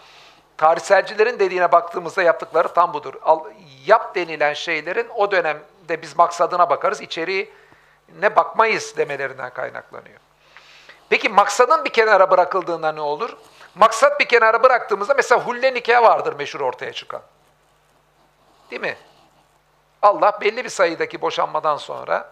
[0.57, 3.13] tarihselcilerin dediğine baktığımızda yaptıkları tam budur.
[3.21, 3.43] Al,
[3.85, 7.51] yap denilen şeylerin o dönemde biz maksadına bakarız, içeriği
[8.19, 10.19] ne bakmayız demelerinden kaynaklanıyor.
[11.09, 13.37] Peki maksadın bir kenara bırakıldığında ne olur?
[13.77, 17.21] Maksat bir kenara bıraktığımızda mesela hulle nikah vardır meşhur ortaya çıkan.
[18.71, 18.97] Değil mi?
[20.01, 22.29] Allah belli bir sayıdaki boşanmadan sonra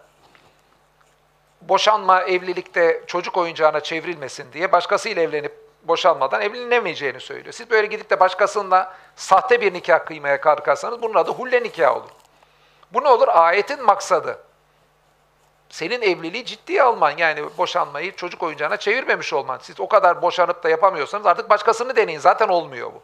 [1.61, 7.53] boşanma evlilikte çocuk oyuncağına çevrilmesin diye başkasıyla evlenip boşanmadan evlenemeyeceğini söylüyor.
[7.53, 12.09] Siz böyle gidip de başkasıyla sahte bir nikah kıymaya kalkarsanız bunun adı hulle nikah olur.
[12.93, 13.27] Bu ne olur?
[13.27, 14.39] Ayetin maksadı.
[15.69, 19.59] Senin evliliği ciddiye alman yani boşanmayı çocuk oyuncağına çevirmemiş olman.
[19.61, 22.19] Siz o kadar boşanıp da yapamıyorsanız artık başkasını deneyin.
[22.19, 23.01] Zaten olmuyor bu.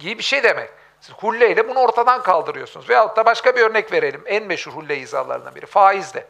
[0.00, 0.70] İyi bir şey demek.
[1.00, 2.90] Siz hulleyle bunu ortadan kaldırıyorsunuz.
[2.90, 4.22] Veyahut da başka bir örnek verelim.
[4.26, 5.66] En meşhur hulle izalarından biri.
[5.66, 6.26] Faizle.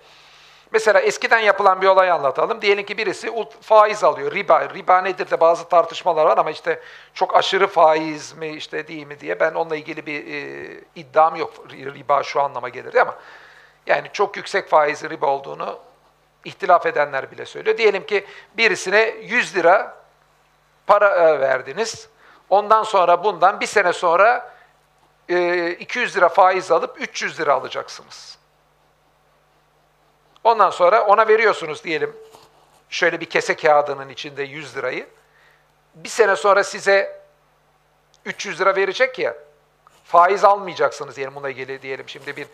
[0.73, 2.63] Mesela eskiden yapılan bir olay anlatalım.
[2.63, 4.69] Diyelim ki birisi faiz alıyor, riba.
[4.75, 6.81] Riba nedir de bazı tartışmalar var ama işte
[7.15, 11.53] çok aşırı faiz mi işte değil mi diye ben onunla ilgili bir e, iddiam yok.
[11.71, 13.15] Riba şu anlama gelir ama
[13.87, 15.79] yani çok yüksek faizi riba olduğunu
[16.45, 17.79] ihtilaf edenler bile söylüyor.
[17.79, 19.97] Diyelim ki birisine 100 lira
[20.87, 22.09] para e, verdiniz.
[22.51, 24.53] Ondan sonra bundan bir sene sonra
[25.29, 28.39] e, 200 lira faiz alıp 300 lira alacaksınız.
[30.45, 32.17] Ondan sonra ona veriyorsunuz diyelim
[32.89, 35.07] şöyle bir kese kağıdının içinde 100 lirayı.
[35.95, 37.23] Bir sene sonra size
[38.25, 39.35] 300 lira verecek ya,
[40.05, 42.47] faiz almayacaksınız diyelim buna ilgili diyelim şimdi bir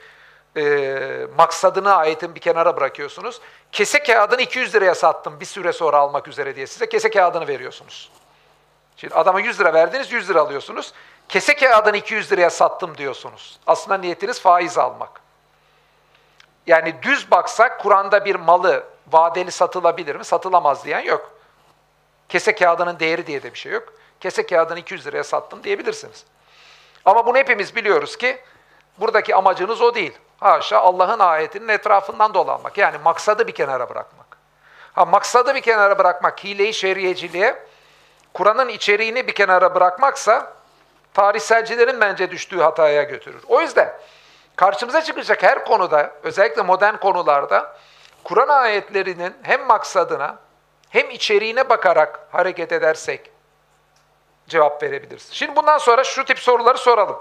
[0.57, 3.41] e, maksadını ayetin bir kenara bırakıyorsunuz.
[3.73, 8.11] Kese kağıdını 200 liraya sattım bir süre sonra almak üzere diye size kese kağıdını veriyorsunuz.
[8.97, 10.93] Şimdi adama 100 lira verdiniz 100 lira alıyorsunuz.
[11.29, 13.61] Kese kağıdını 200 liraya sattım diyorsunuz.
[13.67, 15.21] Aslında niyetiniz faiz almak.
[16.67, 20.25] Yani düz baksak Kur'an'da bir malı vadeli satılabilir mi?
[20.25, 21.31] Satılamaz diyen yok.
[22.29, 23.93] Kese kağıdının değeri diye de bir şey yok.
[24.21, 26.25] Kese kağıdını 200 liraya sattım diyebilirsiniz.
[27.05, 28.39] Ama bunu hepimiz biliyoruz ki
[28.99, 30.19] buradaki amacınız o değil.
[30.41, 32.79] Haşa Allah'ın ayetinin etrafından dolanmak.
[32.79, 34.27] Yani maksadı bir kenara bırakmak.
[34.93, 37.67] Ha maksadı bir kenara bırakmak, hileyi şeriyeciliğe,
[38.35, 40.53] Kur'an'ın içeriğini bir kenara bırakmaksa
[41.15, 43.43] tarihselcilerin bence düştüğü hataya götürür.
[43.49, 43.95] O yüzden
[44.57, 47.77] karşımıza çıkacak her konuda, özellikle modern konularda
[48.25, 50.37] Kur'an ayetlerinin hem maksadına
[50.91, 53.31] hem içeriğine bakarak hareket edersek
[54.49, 55.29] cevap verebiliriz.
[55.33, 57.19] Şimdi bundan sonra şu tip soruları soralım.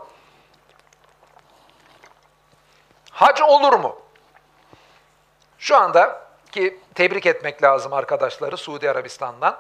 [3.18, 4.02] Hac olur mu?
[5.60, 9.60] Şu anda ki tebrik etmek lazım arkadaşları Suudi Arabistan'dan.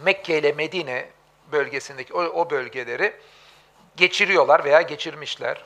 [0.00, 1.08] Mekke ile Medine
[1.52, 3.16] bölgesindeki o, o bölgeleri
[3.96, 5.64] geçiriyorlar veya geçirmişler.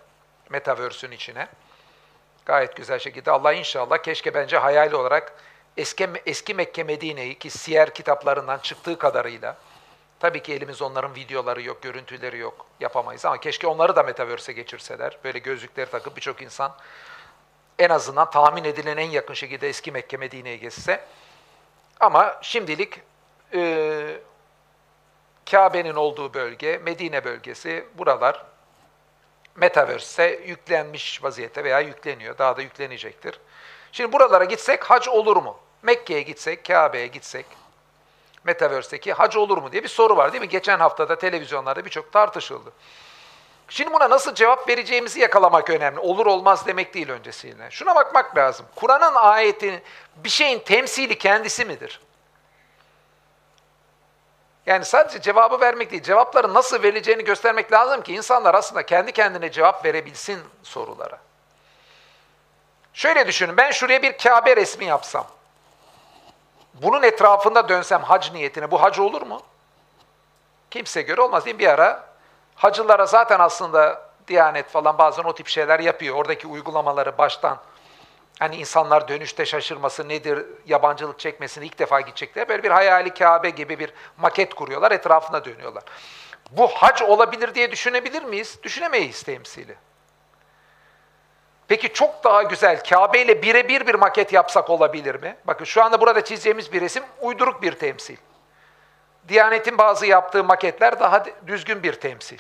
[0.50, 1.48] Metaverse'ün içine.
[2.44, 3.30] Gayet güzel şekilde.
[3.30, 5.32] Allah inşallah keşke bence hayali olarak
[5.76, 9.56] eski, eski Mekke Medine'yi ki siyer kitaplarından çıktığı kadarıyla
[10.22, 12.66] tabii ki elimiz onların videoları yok, görüntüleri yok.
[12.80, 15.18] Yapamayız ama keşke onları da Metaverse'e geçirseler.
[15.24, 16.74] Böyle gözlükleri takıp birçok insan
[17.78, 21.04] en azından tahmin edilen en yakın şekilde eski Mekke Medine'ye geçse.
[22.00, 23.00] Ama şimdilik
[23.54, 24.20] e,
[25.50, 28.44] Kabe'nin olduğu bölge, Medine bölgesi, buralar
[29.56, 32.38] Metaverse'e yüklenmiş vaziyette veya yükleniyor.
[32.38, 33.40] Daha da yüklenecektir.
[33.92, 35.58] Şimdi buralara gitsek hac olur mu?
[35.82, 37.46] Mekke'ye gitsek, Kabe'ye gitsek,
[38.44, 40.48] Metaverse'deki hac olur mu diye bir soru var değil mi?
[40.48, 42.72] Geçen haftada televizyonlarda birçok tartışıldı.
[43.68, 46.00] Şimdi buna nasıl cevap vereceğimizi yakalamak önemli.
[46.00, 47.70] Olur olmaz demek değil öncesine.
[47.70, 48.66] Şuna bakmak lazım.
[48.74, 49.82] Kur'an'ın ayeti
[50.16, 52.00] bir şeyin temsili kendisi midir?
[54.66, 59.52] Yani sadece cevabı vermek değil, cevapları nasıl verileceğini göstermek lazım ki insanlar aslında kendi kendine
[59.52, 61.18] cevap verebilsin sorulara.
[62.94, 65.26] Şöyle düşünün, ben şuraya bir Kabe resmi yapsam,
[66.74, 69.42] bunun etrafında dönsem hac niyetine, bu hac olur mu?
[70.70, 71.60] Kimse göre olmaz değil mi?
[71.60, 72.06] Bir ara
[72.54, 76.16] hacılara zaten aslında Diyanet falan bazen o tip şeyler yapıyor.
[76.16, 77.58] Oradaki uygulamaları baştan
[78.38, 82.48] Hani insanlar dönüşte şaşırması nedir, yabancılık çekmesini ilk defa gidecekler.
[82.48, 85.82] Böyle bir hayali Kabe gibi bir maket kuruyorlar, etrafına dönüyorlar.
[86.50, 88.58] Bu hac olabilir diye düşünebilir miyiz?
[88.62, 89.76] Düşünemeyiz temsili.
[91.68, 95.36] Peki çok daha güzel Kabe ile birebir bir maket yapsak olabilir mi?
[95.44, 98.16] Bakın şu anda burada çizeceğimiz bir resim uyduruk bir temsil.
[99.28, 102.38] Diyanet'in bazı yaptığı maketler daha düzgün bir temsil.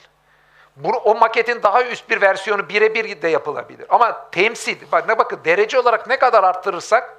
[0.76, 3.86] Bunu, o maketin daha üst bir versiyonu birebir de yapılabilir.
[3.88, 7.16] Ama temsil, bak ne bakın derece olarak ne kadar arttırırsak,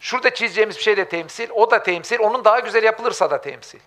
[0.00, 3.80] şurada çizeceğimiz bir şey de temsil, o da temsil, onun daha güzel yapılırsa da temsil.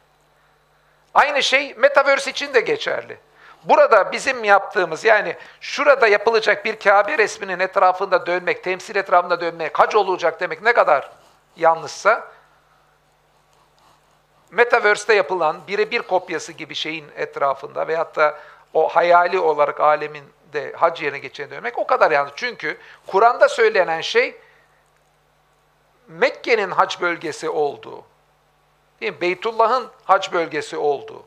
[1.14, 3.18] Aynı şey Metaverse için de geçerli.
[3.66, 9.96] Burada bizim yaptığımız yani şurada yapılacak bir Kabe resminin etrafında dönmek, temsil etrafında dönmek, hac
[9.96, 11.12] olacak demek ne kadar
[11.56, 12.28] yanlışsa
[14.52, 18.38] Metaverse'de yapılan birebir kopyası gibi şeyin etrafında veyahut da
[18.74, 22.34] o hayali olarak alemin de hac yerine geçeceğini dönmek o kadar yanlış.
[22.36, 24.36] Çünkü Kur'an'da söylenen şey
[26.08, 28.04] Mekke'nin hac bölgesi olduğu?
[29.02, 31.24] Beytullah'ın hac bölgesi olduğu.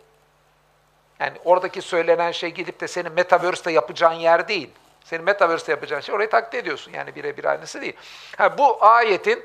[1.20, 4.70] Yani oradaki söylenen şey gidip de senin Metaverse'de yapacağın yer değil.
[5.04, 6.92] Senin Metaverse'de yapacağın şey orayı taklit ediyorsun.
[6.92, 7.96] Yani birebir aynısı değil.
[8.36, 9.44] Ha, bu ayetin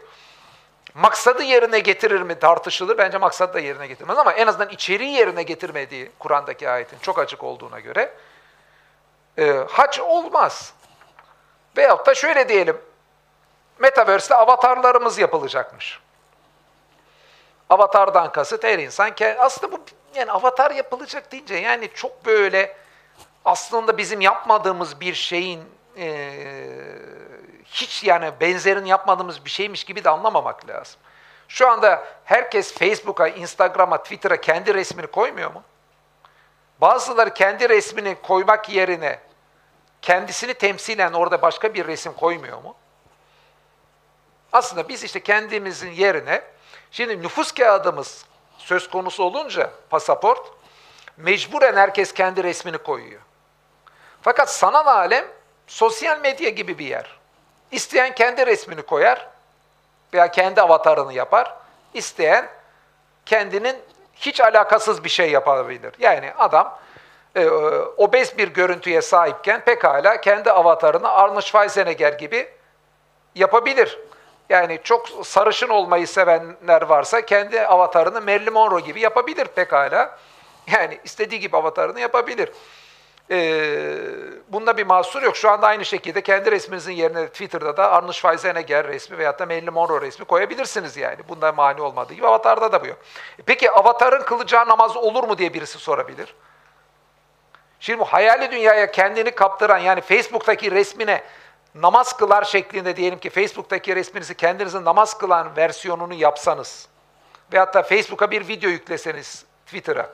[0.94, 2.98] maksadı yerine getirir mi tartışılır.
[2.98, 7.44] Bence maksadı da yerine getirmez ama en azından içeriği yerine getirmediği Kur'an'daki ayetin çok açık
[7.44, 8.14] olduğuna göre
[9.38, 10.74] e, hac olmaz.
[11.78, 12.78] Veyahut da şöyle diyelim,
[13.80, 16.00] Metaverse'de avatarlarımız yapılacakmış.
[17.70, 19.12] Avatardan kasıt her insan.
[19.40, 19.80] Aslında bu
[20.16, 22.78] yani avatar yapılacak deyince yani çok böyle
[23.46, 25.64] aslında bizim yapmadığımız bir şeyin
[25.98, 26.34] e,
[27.66, 31.00] hiç yani benzerini yapmadığımız bir şeymiş gibi de anlamamak lazım.
[31.48, 35.64] Şu anda herkes Facebook'a, Instagram'a, Twitter'a kendi resmini koymuyor mu?
[36.82, 39.20] Bazıları kendi resmini koymak yerine
[40.02, 42.76] kendisini temsilen orada başka bir resim koymuyor mu?
[44.54, 46.42] Aslında biz işte kendimizin yerine,
[46.92, 48.26] şimdi nüfus kağıdımız
[48.64, 50.52] söz konusu olunca pasaport,
[51.18, 53.22] mecburen herkes kendi resmini koyuyor.
[54.22, 55.26] Fakat sanal alem
[55.68, 57.20] sosyal medya gibi bir yer.
[57.72, 59.28] İsteyen kendi resmini koyar
[60.14, 61.56] veya kendi avatarını yapar.
[61.94, 62.50] İsteyen
[63.26, 63.76] kendinin
[64.16, 65.94] hiç alakasız bir şey yapabilir.
[66.00, 66.80] Yani adam
[67.36, 67.48] e,
[67.98, 72.50] obez bir görüntüye sahipken pekala kendi avatarını Arnold Schwarzenegger gibi
[73.36, 74.00] yapabilir.
[74.50, 80.18] Yani çok sarışın olmayı sevenler varsa kendi avatarını Marilyn Monroe gibi yapabilir pekala.
[80.72, 82.50] Yani istediği gibi avatarını yapabilir.
[83.32, 83.96] Ee,
[84.48, 85.36] bunda bir mahsur yok.
[85.36, 89.74] Şu anda aynı şekilde kendi resminizin yerine Twitter'da da Arnold Schwarzenegger resmi veyahut da Marilyn
[89.74, 91.18] Monroe resmi koyabilirsiniz yani.
[91.30, 92.98] Bunda mani olmadığı gibi avatarda da bu yok.
[93.40, 96.36] E peki avatarın kılacağı namaz olur mu diye birisi sorabilir.
[97.80, 101.24] Şimdi bu hayali dünyaya kendini kaptıran yani Facebook'taki resmine
[101.76, 106.88] namaz kılar şeklinde diyelim ki Facebook'taki resminizi kendinizin namaz kılan versiyonunu yapsanız
[107.54, 110.10] veyahut da Facebook'a bir video yükleseniz Twitter'a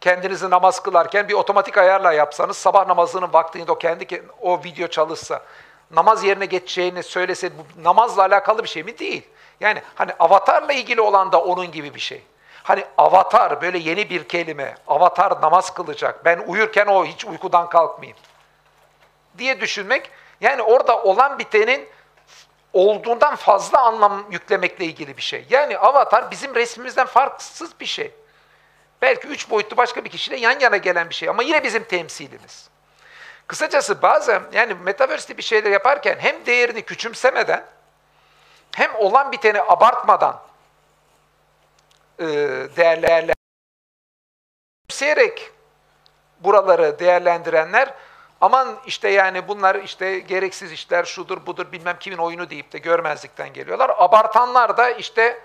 [0.00, 5.42] kendinizi namaz kılarken bir otomatik ayarla yapsanız sabah namazının vaktinde o kendi o video çalışsa
[5.90, 8.98] namaz yerine geçeceğini söylese bu namazla alakalı bir şey mi?
[8.98, 9.28] Değil.
[9.60, 12.22] Yani hani avatarla ilgili olan da onun gibi bir şey.
[12.62, 14.74] Hani avatar böyle yeni bir kelime.
[14.86, 16.24] Avatar namaz kılacak.
[16.24, 18.18] Ben uyurken o hiç uykudan kalkmayayım.
[19.38, 20.10] Diye düşünmek
[20.40, 21.88] yani orada olan bitenin
[22.72, 25.46] olduğundan fazla anlam yüklemekle ilgili bir şey.
[25.50, 28.12] Yani avatar bizim resmimizden farksız bir şey.
[29.02, 32.68] Belki üç boyutlu başka bir kişiyle yan yana gelen bir şey ama yine bizim temsilimiz.
[33.46, 37.64] Kısacası bazen yani Metaverse'de bir şeyler yaparken hem değerini küçümsemeden
[38.76, 40.40] hem olan biteni abartmadan
[42.18, 42.24] e,
[42.76, 43.36] değerlendirerek
[46.40, 47.94] buraları değerlendirenler
[48.40, 53.52] aman işte yani bunlar işte gereksiz işler şudur budur bilmem kimin oyunu deyip de görmezlikten
[53.52, 53.90] geliyorlar.
[53.98, 55.40] Abartanlar da işte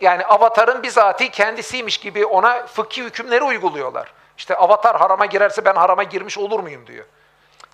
[0.00, 4.12] yani avatarın bizatihi kendisiymiş gibi ona fıkhi hükümleri uyguluyorlar.
[4.38, 7.04] İşte avatar harama girerse ben harama girmiş olur muyum diyor.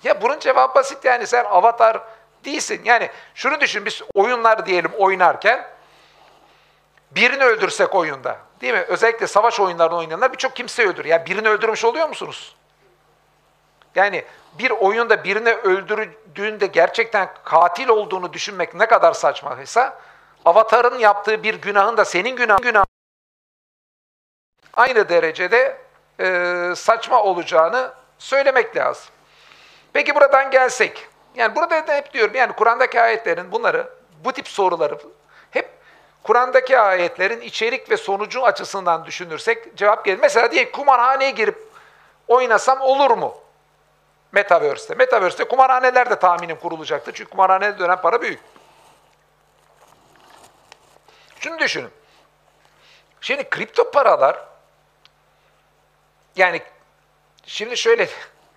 [0.04, 2.00] Ya bunun cevabı basit yani sen avatar
[2.44, 2.80] değilsin.
[2.84, 5.66] Yani şunu düşün biz oyunlar diyelim oynarken
[7.10, 8.80] birini öldürsek oyunda değil mi?
[8.88, 11.04] Özellikle savaş oyunlarını oynayanlar birçok kimse öldür.
[11.04, 12.56] Ya birini öldürmüş oluyor musunuz?
[13.96, 14.24] Yani
[14.58, 19.98] bir oyunda birini öldürdüğünde gerçekten katil olduğunu düşünmek ne kadar saçmaysa
[20.44, 22.84] Avatar'ın yaptığı bir günahın da senin günah, günah
[24.74, 25.76] aynı derecede
[26.20, 29.06] e, saçma olacağını söylemek lazım.
[29.92, 33.88] Peki buradan gelsek, yani burada da hep diyorum yani Kur'an'daki ayetlerin bunları,
[34.24, 34.98] bu tip soruları
[35.50, 35.70] hep
[36.22, 40.18] Kur'an'daki ayetlerin içerik ve sonucu açısından düşünürsek cevap gelir.
[40.22, 41.68] Mesela diye kumarhaneye girip
[42.28, 43.45] oynasam olur mu?
[44.36, 44.94] Metaverse'te.
[44.94, 47.12] Metaverse'te kumarhaneler de tahminim kurulacaktı.
[47.14, 48.40] Çünkü kumarhanede dönen para büyük.
[51.40, 51.90] Şunu düşünün.
[53.20, 54.44] Şimdi kripto paralar
[56.36, 56.62] yani
[57.46, 58.08] şimdi şöyle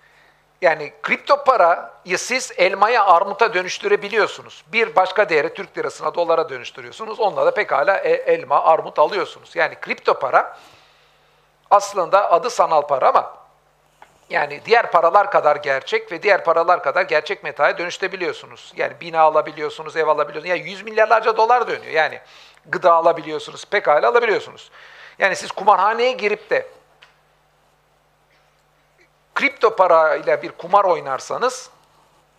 [0.62, 4.64] yani kripto parayı siz elmaya armuta dönüştürebiliyorsunuz.
[4.66, 7.20] Bir başka değeri Türk lirasına dolara dönüştürüyorsunuz.
[7.20, 9.56] Onunla da pekala e, elma, armut alıyorsunuz.
[9.56, 10.58] Yani kripto para
[11.70, 13.39] aslında adı sanal para ama
[14.30, 18.72] Yani diğer paralar kadar gerçek ve diğer paralar kadar gerçek metaya dönüştebiliyorsunuz.
[18.76, 20.50] Yani bina alabiliyorsunuz, ev alabiliyorsunuz.
[20.50, 21.92] Yani yüz milyarlarca dolar dönüyor.
[21.92, 22.20] Yani
[22.66, 24.70] gıda alabiliyorsunuz, pekala alabiliyorsunuz.
[25.18, 26.68] Yani siz kumarhaneye girip de
[29.34, 31.70] kripto parayla bir kumar oynarsanız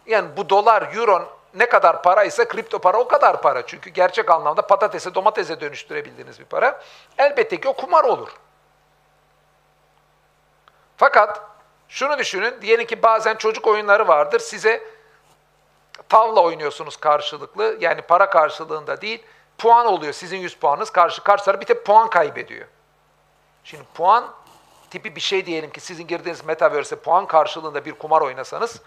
[0.05, 3.67] yani bu dolar, euro ne kadar para ise kripto para o kadar para.
[3.67, 6.81] Çünkü gerçek anlamda patatese, domatese dönüştürebildiğiniz bir para.
[7.17, 8.29] Elbette ki o kumar olur.
[10.97, 11.50] Fakat
[11.91, 14.83] şunu düşünün, diyelim ki bazen çocuk oyunları vardır, size
[16.09, 19.23] tavla oynuyorsunuz karşılıklı, yani para karşılığında değil,
[19.57, 22.67] puan oluyor sizin 100 puanınız, karşı karşı taraf bir tek puan kaybediyor.
[23.63, 24.33] Şimdi puan
[24.89, 28.81] tipi bir şey diyelim ki sizin girdiğiniz metaverse puan karşılığında bir kumar oynasanız,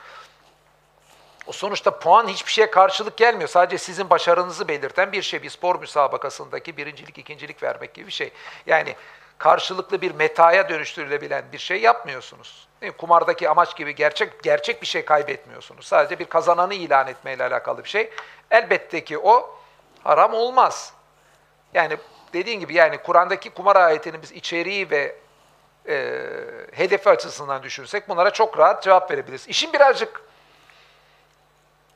[1.46, 3.48] o sonuçta puan hiçbir şeye karşılık gelmiyor.
[3.48, 5.42] Sadece sizin başarınızı belirten bir şey.
[5.42, 8.32] Bir spor müsabakasındaki birincilik, ikincilik vermek gibi bir şey.
[8.66, 8.96] Yani
[9.38, 12.68] karşılıklı bir metaya dönüştürülebilen bir şey yapmıyorsunuz.
[12.98, 15.86] Kumardaki amaç gibi gerçek gerçek bir şey kaybetmiyorsunuz.
[15.86, 18.10] Sadece bir kazananı ilan etmeyle alakalı bir şey.
[18.50, 19.58] Elbette ki o
[20.04, 20.92] haram olmaz.
[21.74, 21.96] Yani
[22.32, 25.16] dediğin gibi yani Kur'an'daki kumar ayetinin biz içeriği ve
[25.88, 26.20] e,
[26.72, 29.48] hedefi açısından düşünsek bunlara çok rahat cevap verebiliriz.
[29.48, 30.22] İşin birazcık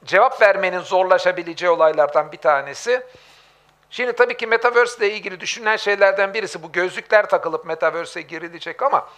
[0.05, 3.03] cevap vermenin zorlaşabileceği olaylardan bir tanesi.
[3.91, 9.09] Şimdi tabii ki Metaverse ile ilgili düşünülen şeylerden birisi bu gözlükler takılıp Metaverse'e girilecek ama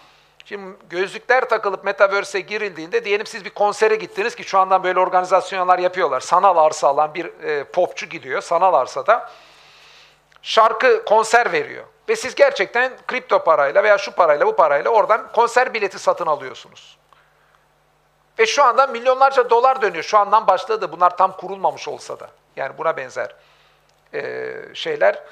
[0.45, 5.79] şimdi gözlükler takılıp Metaverse'e girildiğinde diyelim siz bir konsere gittiniz ki şu andan böyle organizasyonlar
[5.79, 6.21] yapıyorlar.
[6.21, 9.31] Sanal arsa alan bir e, popçu gidiyor sanal arsada
[10.43, 11.85] şarkı konser veriyor.
[12.09, 16.99] Ve siz gerçekten kripto parayla veya şu parayla bu parayla oradan konser bileti satın alıyorsunuz.
[18.39, 20.05] Ve şu anda milyonlarca dolar dönüyor.
[20.05, 20.93] Şu andan başladı.
[20.93, 22.31] Bunlar tam kurulmamış olsa da.
[22.57, 23.35] Yani buna benzer
[24.15, 25.23] e, şeyler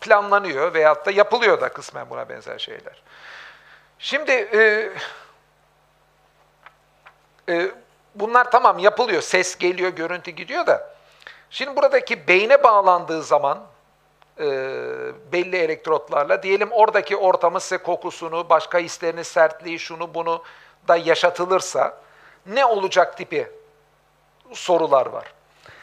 [0.00, 3.02] planlanıyor veyahut da yapılıyor da kısmen buna benzer şeyler.
[3.98, 4.90] Şimdi e,
[7.48, 7.70] e,
[8.14, 9.22] bunlar tamam yapılıyor.
[9.22, 10.94] Ses geliyor, görüntü gidiyor da.
[11.50, 13.66] Şimdi buradaki beyne bağlandığı zaman
[14.40, 14.44] e,
[15.32, 20.42] belli elektrotlarla diyelim oradaki ortamı size kokusunu, başka hislerini, sertliği, şunu bunu
[20.88, 21.98] da yaşatılırsa
[22.46, 23.48] ne olacak tipi
[24.52, 25.34] sorular var.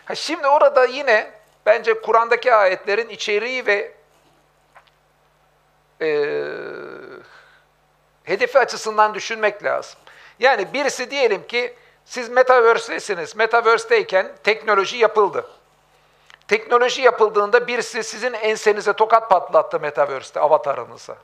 [0.06, 1.32] Ha şimdi orada yine
[1.66, 3.92] bence Kur'an'daki ayetlerin içeriği ve
[6.02, 6.38] e,
[8.24, 10.00] hedefi açısından düşünmek lazım.
[10.40, 13.36] Yani birisi diyelim ki siz Metaverse'desiniz.
[13.36, 15.48] Metaverse'deyken teknoloji yapıldı.
[16.48, 21.16] Teknoloji yapıldığında birisi sizin ensenize tokat patlattı Metaverse'te, avatarınıza.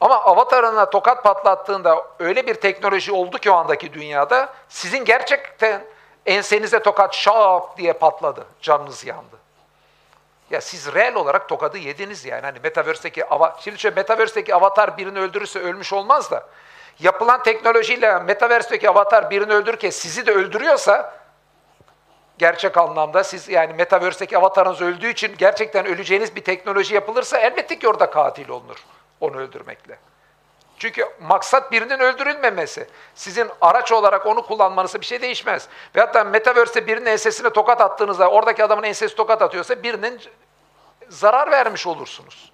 [0.00, 5.84] Ama avatarına tokat patlattığında öyle bir teknoloji oldu ki o andaki dünyada sizin gerçekten
[6.26, 8.46] ensenize tokat şap diye patladı.
[8.60, 9.36] Canınız yandı.
[10.50, 12.42] Ya siz reel olarak tokadı yediniz yani.
[12.42, 13.24] Hani Metaverse'deki
[13.60, 16.46] şimdi şöyle Metaverse'deki avatar birini öldürürse ölmüş olmaz da
[17.00, 21.14] yapılan teknolojiyle Metaverse'deki avatar birini öldürürken sizi de öldürüyorsa
[22.38, 27.88] gerçek anlamda siz yani Metaverse'deki avatarınız öldüğü için gerçekten öleceğiniz bir teknoloji yapılırsa elbette ki
[27.88, 28.84] orada katil olunur
[29.20, 29.98] onu öldürmekle.
[30.78, 32.86] Çünkü maksat birinin öldürülmemesi.
[33.14, 35.68] Sizin araç olarak onu kullanmanızı bir şey değişmez.
[35.96, 40.20] Ve hatta Metaverse'de birinin ensesine tokat attığınızda, oradaki adamın ensesi tokat atıyorsa birinin
[41.08, 42.52] zarar vermiş olursunuz.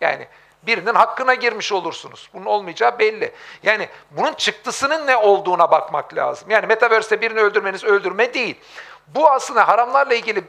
[0.00, 0.28] Yani
[0.62, 2.30] birinin hakkına girmiş olursunuz.
[2.34, 3.32] Bunun olmayacağı belli.
[3.62, 6.50] Yani bunun çıktısının ne olduğuna bakmak lazım.
[6.50, 8.60] Yani Metaverse'de birini öldürmeniz öldürme değil.
[9.06, 10.44] Bu aslında haramlarla ilgili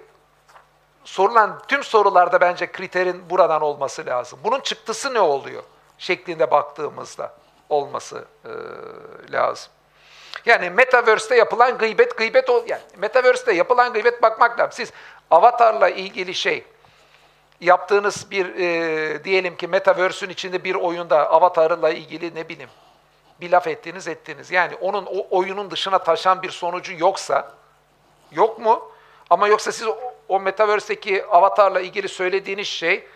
[1.03, 4.39] sorulan tüm sorularda bence kriterin buradan olması lazım.
[4.43, 5.63] Bunun çıktısı ne oluyor?
[5.97, 7.33] Şeklinde baktığımızda
[7.69, 8.51] olması e,
[9.31, 9.71] lazım.
[10.45, 14.71] Yani Metaverse'te yapılan gıybet, gıybet ol yani Metaverse'te yapılan gıybet bakmak lazım.
[14.71, 14.91] Siz
[15.31, 16.63] avatarla ilgili şey,
[17.61, 22.69] yaptığınız bir e, diyelim ki Metaverse'ün içinde bir oyunda avatarla ilgili ne bileyim
[23.41, 24.51] bir laf ettiniz ettiniz.
[24.51, 27.51] Yani onun o oyunun dışına taşan bir sonucu yoksa,
[28.31, 28.91] yok mu?
[29.29, 33.07] Ama yoksa siz o, o Metaverse'deki avatarla ilgili söylediğiniz şey,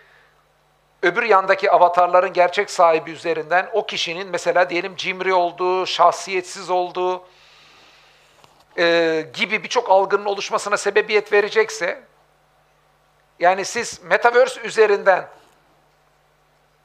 [1.04, 7.24] öbür yandaki avatarların gerçek sahibi üzerinden o kişinin mesela diyelim cimri olduğu, şahsiyetsiz olduğu
[8.78, 12.04] e, gibi birçok algının oluşmasına sebebiyet verecekse,
[13.40, 15.28] yani siz Metaverse üzerinden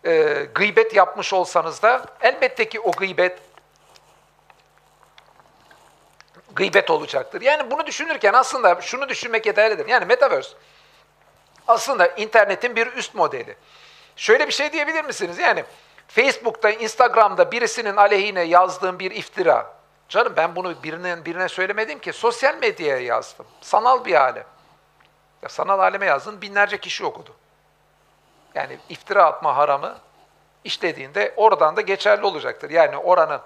[0.05, 3.39] e, gıybet yapmış olsanız da elbette ki o gıybet
[6.55, 7.41] gıybet olacaktır.
[7.41, 9.89] Yani bunu düşünürken aslında şunu düşünmek yeterlidir.
[9.89, 10.51] Yani Metaverse
[11.67, 13.57] aslında internetin bir üst modeli.
[14.17, 15.39] Şöyle bir şey diyebilir misiniz?
[15.39, 15.65] Yani
[16.09, 19.75] Facebook'ta, Instagram'da birisinin aleyhine yazdığım bir iftira.
[20.09, 22.13] Canım ben bunu birine, birine söylemedim ki.
[22.13, 23.47] Sosyal medyaya yazdım.
[23.61, 24.45] Sanal bir alem.
[25.43, 27.31] Ya sanal aleme yazdın binlerce kişi okudu.
[28.55, 29.99] Yani iftira atma haramı
[30.65, 32.71] işlediğinde oradan da geçerli olacaktır.
[32.71, 33.41] Yani oranın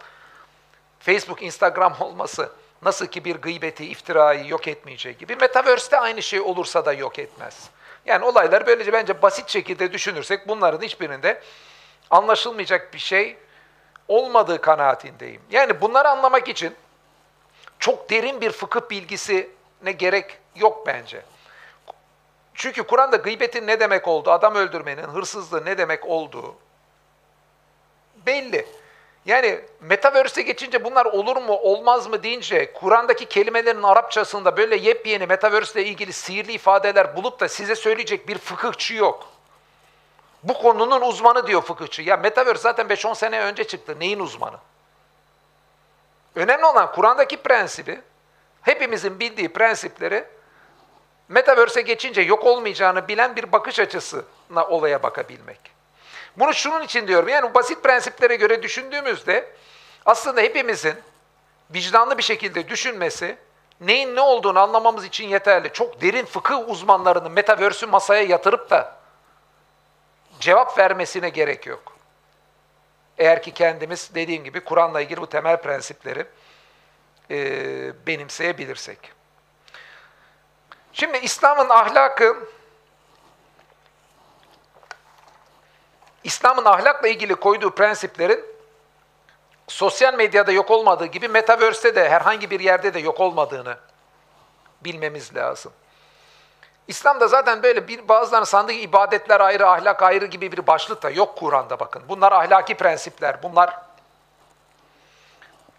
[1.01, 2.53] Facebook, Instagram olması
[2.83, 7.71] nasıl ki bir gıybeti, iftirayı yok etmeyeceği gibi Metaverse'de aynı şey olursa da yok etmez.
[8.09, 11.43] Yani olaylar böylece bence basit şekilde düşünürsek bunların hiçbirinde
[12.11, 13.37] anlaşılmayacak bir şey
[14.09, 15.43] olmadığı kanaatindeyim.
[15.51, 16.75] Yani bunları anlamak için
[17.79, 21.23] çok derin bir fıkıh bilgisine gerek yok bence.
[22.55, 26.55] Çünkü Kur'an'da gıybetin ne demek olduğu, adam öldürmenin, hırsızlığın ne demek olduğu
[28.27, 28.67] belli.
[29.29, 35.83] Yani Metaverse'e geçince bunlar olur mu olmaz mı deyince Kur'an'daki kelimelerin Arapçasında böyle yepyeni Metaverse
[35.83, 39.29] ile ilgili sihirli ifadeler bulup da size söyleyecek bir fıkıhçı yok.
[40.43, 42.03] Bu konunun uzmanı diyor fıkıhçı.
[42.03, 43.97] Ya Metaverse zaten 5-10 sene önce çıktı.
[44.01, 44.57] Neyin uzmanı?
[46.35, 48.01] Önemli olan Kur'an'daki prensibi,
[48.63, 50.25] hepimizin bildiği prensipleri
[51.29, 55.78] Metaverse'e geçince yok olmayacağını bilen bir bakış açısına olaya bakabilmek.
[56.39, 57.29] Bunu şunun için diyorum.
[57.29, 59.51] Yani basit prensiplere göre düşündüğümüzde
[60.07, 60.95] aslında hepimizin
[61.71, 63.39] vicdanlı bir şekilde düşünmesi
[63.81, 65.73] neyin ne olduğunu anlamamız için yeterli.
[65.73, 68.99] Çok derin fıkıh uzmanlarının Metaverse'ü masaya yatırıp da
[70.41, 71.97] cevap vermesine gerek yok.
[73.19, 76.25] Eğer ki kendimiz dediğim gibi Kur'an'la ilgili bu temel prensipleri
[77.31, 77.37] e,
[78.07, 78.99] benimseyebilirsek.
[80.93, 82.37] Şimdi İslam'ın ahlakı,
[86.29, 88.45] İslam'ın ahlakla ilgili koyduğu prensiplerin
[89.69, 93.77] sosyal medyada yok olmadığı gibi Metaverse'de de herhangi bir yerde de yok olmadığını
[94.81, 95.73] bilmemiz lazım.
[96.89, 101.37] İslam'da zaten böyle bir bazılarının sandığı ibadetler ayrı, ahlak ayrı gibi bir başlık da yok
[101.37, 102.03] Kur'an'da bakın.
[102.09, 103.79] Bunlar ahlaki prensipler, bunlar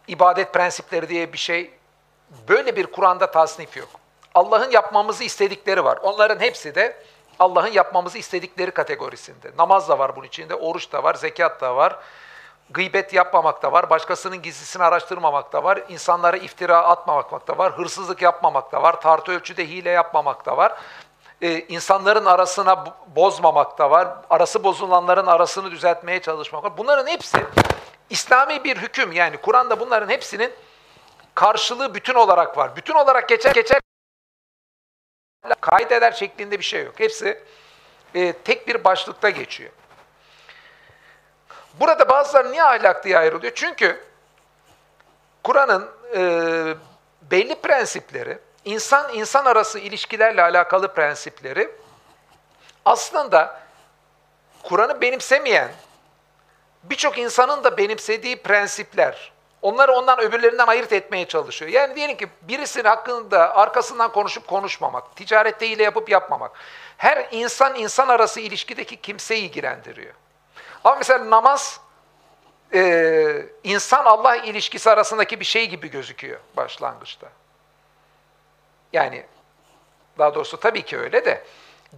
[0.08, 1.74] ibadet prensipleri diye bir şey,
[2.48, 3.90] böyle bir Kur'an'da tasnif yok.
[4.36, 5.98] Allah'ın yapmamızı istedikleri var.
[5.98, 7.04] Onların hepsi de
[7.40, 9.52] Allah'ın yapmamızı istedikleri kategorisinde.
[9.58, 12.00] Namaz da var bunun içinde, oruç da var, zekat da var,
[12.70, 18.22] gıybet yapmamak da var, başkasının gizlisini araştırmamak da var, insanlara iftira atmamak da var, hırsızlık
[18.22, 20.74] yapmamak da var, tartı ölçüde hile yapmamak da var,
[21.42, 22.86] ee, insanların arasına
[23.16, 26.78] bozmamak da var, arası bozulanların arasını düzeltmeye çalışmak var.
[26.78, 27.46] Bunların hepsi
[28.10, 30.54] İslami bir hüküm yani Kur'an'da bunların hepsinin
[31.36, 32.76] karşılığı bütün olarak var.
[32.76, 33.80] Bütün olarak geçer geçer
[35.62, 37.00] kaideler şeklinde bir şey yok.
[37.00, 37.44] Hepsi
[38.16, 39.72] e, tek bir başlıkta geçiyor.
[41.80, 43.54] Burada bazıları niye ahlak diye ayrılıyor?
[43.56, 44.04] Çünkü
[45.44, 46.22] Kur'an'ın e,
[47.32, 51.72] belli prensipleri, insan insan arası ilişkilerle alakalı prensipleri
[52.86, 53.60] aslında
[54.64, 55.72] Kur'an'ı benimsemeyen
[56.84, 59.32] birçok insanın da benimsediği prensipler.
[59.62, 61.72] Onları ondan öbürlerinden ayırt etmeye çalışıyor.
[61.72, 66.52] Yani diyelim ki birisinin hakkında arkasından konuşup konuşmamak, ticarette hile yapıp yapmamak.
[66.98, 70.14] Her insan insan arası ilişkideki kimseyi ilgilendiriyor.
[70.84, 71.82] Ama mesela namaz
[72.74, 77.28] e, insan Allah ilişkisi arasındaki bir şey gibi gözüküyor başlangıçta.
[78.94, 79.26] Yani
[80.18, 81.44] daha doğrusu tabii ki öyle de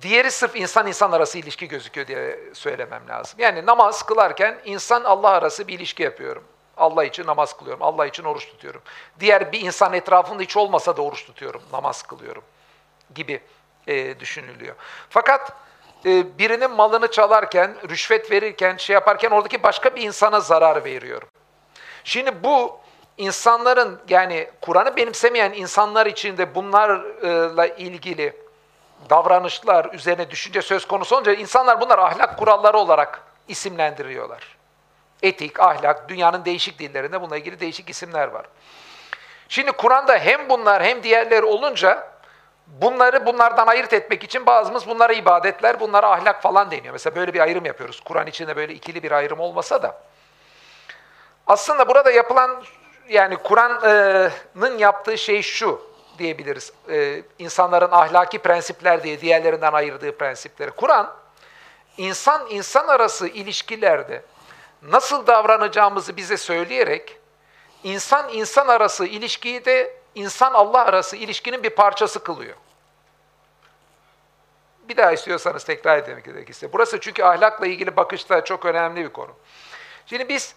[0.02, 3.40] diğeri sırf insan insan arası ilişki gözüküyor diye söylemem lazım.
[3.40, 6.44] Yani namaz kılarken insan Allah arası bir ilişki yapıyorum.
[6.82, 8.82] Allah için namaz kılıyorum, Allah için oruç tutuyorum.
[9.20, 12.44] Diğer bir insan etrafında hiç olmasa da oruç tutuyorum, namaz kılıyorum
[13.16, 13.42] gibi
[13.88, 14.76] e, düşünülüyor.
[15.10, 15.54] Fakat
[16.06, 21.28] e, birinin malını çalarken, rüşvet verirken, şey yaparken oradaki başka bir insana zarar veriyorum.
[22.04, 22.80] Şimdi bu
[23.18, 28.34] insanların yani Kur'an'ı benimsemeyen insanlar için de bunlarla ilgili
[29.10, 34.61] davranışlar üzerine düşünce söz konusu olunca insanlar bunlar ahlak kuralları olarak isimlendiriyorlar.
[35.24, 38.46] Etik, ahlak, dünyanın değişik dillerinde bununla ilgili değişik isimler var.
[39.50, 42.12] Şimdi Kur'an'da hem bunlar hem diğerleri olunca
[42.68, 46.94] bunları bunlardan ayırt etmek için bazımız bunlara ibadetler, bunlara ahlak falan deniyor.
[46.94, 48.02] Mesela böyle bir ayrım yapıyoruz.
[48.06, 50.02] Kur'an içinde böyle ikili bir ayrım olmasa da.
[51.48, 52.64] Aslında burada yapılan
[53.10, 55.82] yani Kur'an'ın yaptığı şey şu
[56.18, 56.74] diyebiliriz.
[56.90, 60.72] Ee, insanların ahlaki prensipler diye diğerlerinden ayırdığı prensipleri.
[60.72, 61.14] Kur'an
[61.98, 64.22] insan insan arası ilişkilerde
[64.82, 67.18] nasıl davranacağımızı bize söyleyerek
[67.84, 72.56] insan insan arası ilişkiyi de insan Allah arası ilişkinin bir parçası kılıyor.
[74.90, 76.74] Bir daha istiyorsanız tekrar etmek gerekirse.
[76.74, 79.32] Burası çünkü ahlakla ilgili bakışta çok önemli bir konu.
[80.06, 80.56] Şimdi biz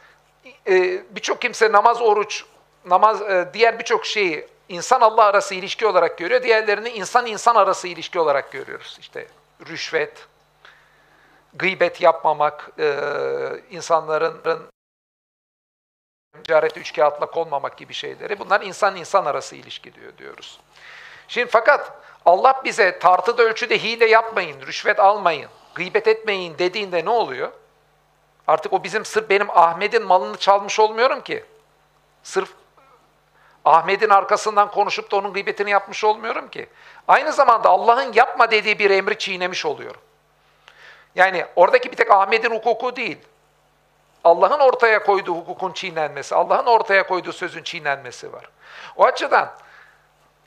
[0.66, 2.44] e, birçok kimse namaz, oruç,
[2.84, 6.42] namaz, e, diğer birçok şeyi insan Allah arası ilişki olarak görüyor.
[6.42, 8.96] Diğerlerini insan insan arası ilişki olarak görüyoruz.
[9.00, 9.26] İşte
[9.68, 10.26] rüşvet,
[11.55, 12.96] gıybet yapmamak, e,
[13.70, 14.42] insanların
[16.42, 18.38] ticarette üç kağıtla konmamak gibi şeyleri.
[18.38, 20.61] Bunlar insan insan arası ilişki diyor diyoruz.
[21.28, 21.92] Şimdi fakat
[22.26, 27.52] Allah bize tartıda ölçüde hile yapmayın, rüşvet almayın, gıybet etmeyin dediğinde ne oluyor?
[28.46, 31.44] Artık o bizim sırf benim Ahmet'in malını çalmış olmuyorum ki.
[32.22, 32.48] Sırf
[33.64, 36.66] Ahmet'in arkasından konuşup da onun gıybetini yapmış olmuyorum ki.
[37.09, 40.00] Aynı zamanda Allah'ın yapma dediği bir emri çiğnemiş oluyorum.
[41.14, 43.18] Yani oradaki bir tek Ahmet'in hukuku değil.
[44.24, 48.50] Allah'ın ortaya koyduğu hukukun çiğnenmesi, Allah'ın ortaya koyduğu sözün çiğnenmesi var.
[48.96, 49.52] O açıdan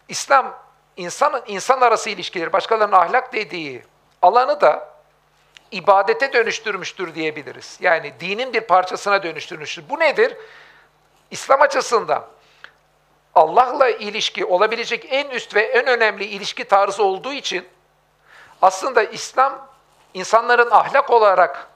[0.07, 0.59] İslam
[0.97, 3.84] insan insan arası ilişkileri, başkalarının ahlak dediği
[4.22, 4.89] alanı da
[5.72, 7.78] ibadete dönüştürmüştür diyebiliriz.
[7.82, 9.84] Yani dinin bir parçasına dönüştürmüştür.
[9.89, 10.38] Bu nedir?
[11.32, 12.26] İslam açısından
[13.36, 17.68] Allah'la ilişki olabilecek en üst ve en önemli ilişki tarzı olduğu için
[18.61, 19.66] aslında İslam
[20.18, 21.68] insanların ahlak olarak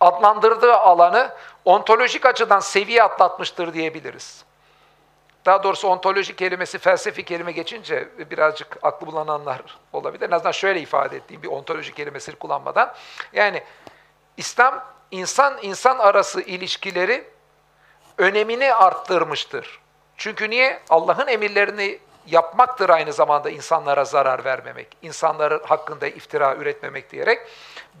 [0.00, 1.32] adlandırdığı alanı
[1.64, 4.44] ontolojik açıdan seviye atlatmıştır diyebiliriz.
[5.46, 10.28] Daha doğrusu ontoloji kelimesi felsefi kelime geçince birazcık aklı bulananlar olabilir.
[10.28, 12.94] En azından şöyle ifade ettiğim bir ontoloji kelimesini kullanmadan.
[13.32, 13.62] Yani
[14.36, 17.24] İslam insan insan arası ilişkileri
[18.18, 19.80] önemini arttırmıştır.
[20.16, 20.80] Çünkü niye?
[20.90, 27.40] Allah'ın emirlerini yapmaktır aynı zamanda insanlara zarar vermemek, insanların hakkında iftira üretmemek diyerek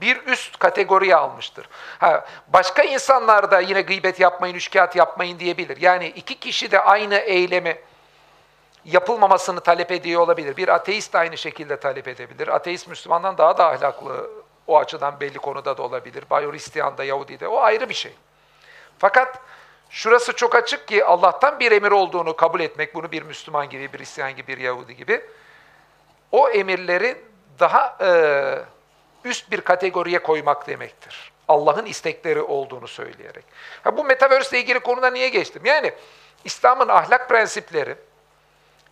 [0.00, 1.68] bir üst kategoriye almıştır.
[1.98, 5.76] Ha, başka insanlar da yine gıybet yapmayın, üçkağıt yapmayın diyebilir.
[5.80, 7.76] Yani iki kişi de aynı eylemi
[8.84, 10.56] yapılmamasını talep ediyor olabilir.
[10.56, 12.48] Bir ateist de aynı şekilde talep edebilir.
[12.48, 14.30] Ateist Müslümandan daha da ahlaklı
[14.66, 16.24] o açıdan belli konuda da olabilir.
[16.30, 18.14] Bay Hristiyan da Yahudi de o ayrı bir şey.
[18.98, 19.40] Fakat
[19.90, 23.98] şurası çok açık ki Allah'tan bir emir olduğunu kabul etmek, bunu bir Müslüman gibi, bir
[23.98, 25.24] Hristiyan gibi, bir Yahudi gibi,
[26.32, 27.16] o emirleri
[27.60, 28.08] daha e,
[29.24, 31.32] üst bir kategoriye koymak demektir.
[31.48, 33.44] Allah'ın istekleri olduğunu söyleyerek.
[33.84, 35.62] Ha, bu Metaverse ile ilgili konuda niye geçtim?
[35.64, 35.92] Yani
[36.44, 37.96] İslam'ın ahlak prensipleri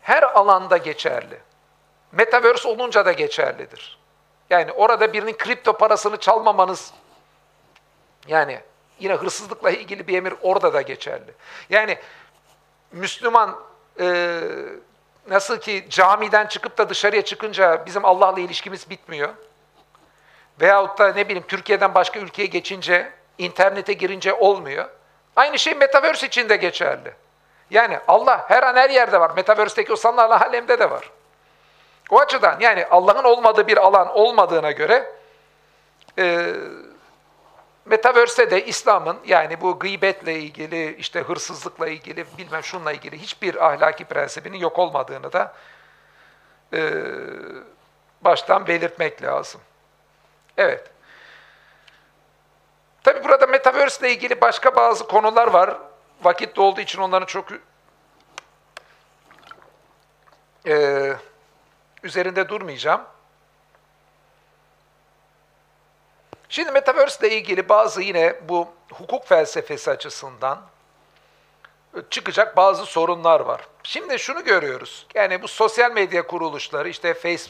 [0.00, 1.38] her alanda geçerli.
[2.12, 3.98] Metaverse olunca da geçerlidir.
[4.50, 6.92] Yani orada birinin kripto parasını çalmamanız,
[8.28, 8.60] yani
[8.98, 11.34] yine hırsızlıkla ilgili bir emir orada da geçerli.
[11.70, 11.98] Yani
[12.92, 13.56] Müslüman
[14.00, 14.40] e,
[15.28, 19.28] nasıl ki camiden çıkıp da dışarıya çıkınca bizim Allah'la ilişkimiz bitmiyor.
[20.60, 24.88] Veyahut da ne bileyim Türkiye'den başka ülkeye geçince, internete girince olmuyor.
[25.36, 27.12] Aynı şey Metaverse için de geçerli.
[27.70, 29.30] Yani Allah her an her yerde var.
[29.36, 31.10] Metaverse'deki o sanal alemde de var.
[32.10, 35.12] O açıdan yani Allah'ın olmadığı bir alan olmadığına göre
[36.18, 36.54] e,
[37.86, 44.04] Metaverse'de de İslam'ın yani bu gıybetle ilgili, işte hırsızlıkla ilgili, bilmem şunla ilgili hiçbir ahlaki
[44.04, 45.54] prensibinin yok olmadığını da
[46.72, 47.04] e,
[48.20, 49.60] baştan belirtmek lazım.
[50.56, 50.90] Evet.
[53.02, 55.78] Tabi burada Metaverse ile ilgili başka bazı konular var.
[56.22, 57.48] Vakit olduğu için onların çok
[60.66, 61.12] e,
[62.02, 63.00] üzerinde durmayacağım.
[66.48, 70.60] Şimdi Metaverse ile ilgili bazı yine bu hukuk felsefesi açısından
[72.10, 73.60] çıkacak bazı sorunlar var.
[73.82, 75.06] Şimdi şunu görüyoruz.
[75.14, 77.44] Yani bu sosyal medya kuruluşları işte Face,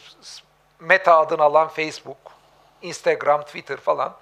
[0.80, 2.16] Meta adını alan Facebook,
[2.82, 4.16] Instagram, Twitter falan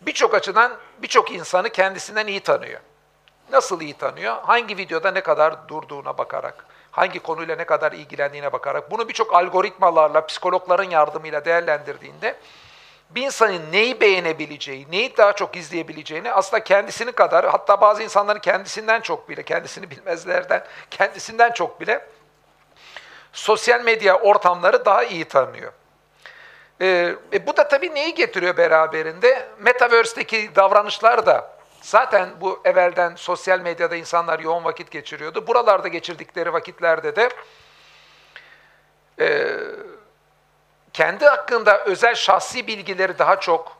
[0.00, 2.80] birçok açıdan birçok insanı kendisinden iyi tanıyor.
[3.52, 4.36] Nasıl iyi tanıyor?
[4.42, 10.26] Hangi videoda ne kadar durduğuna bakarak, hangi konuyla ne kadar ilgilendiğine bakarak, bunu birçok algoritmalarla,
[10.26, 12.36] psikologların yardımıyla değerlendirdiğinde
[13.10, 19.00] bir insanın neyi beğenebileceği, neyi daha çok izleyebileceğini aslında kendisini kadar, hatta bazı insanların kendisinden
[19.00, 22.06] çok bile, kendisini bilmezlerden, kendisinden çok bile
[23.32, 25.72] sosyal medya ortamları daha iyi tanıyor.
[26.80, 29.48] Ee, e, bu da tabii neyi getiriyor beraberinde?
[29.58, 35.46] Metaverse'deki davranışlar da zaten bu evvelden sosyal medyada insanlar yoğun vakit geçiriyordu.
[35.46, 37.28] Buralarda geçirdikleri vakitlerde de
[39.20, 39.56] e,
[40.96, 43.76] kendi hakkında özel şahsi bilgileri daha çok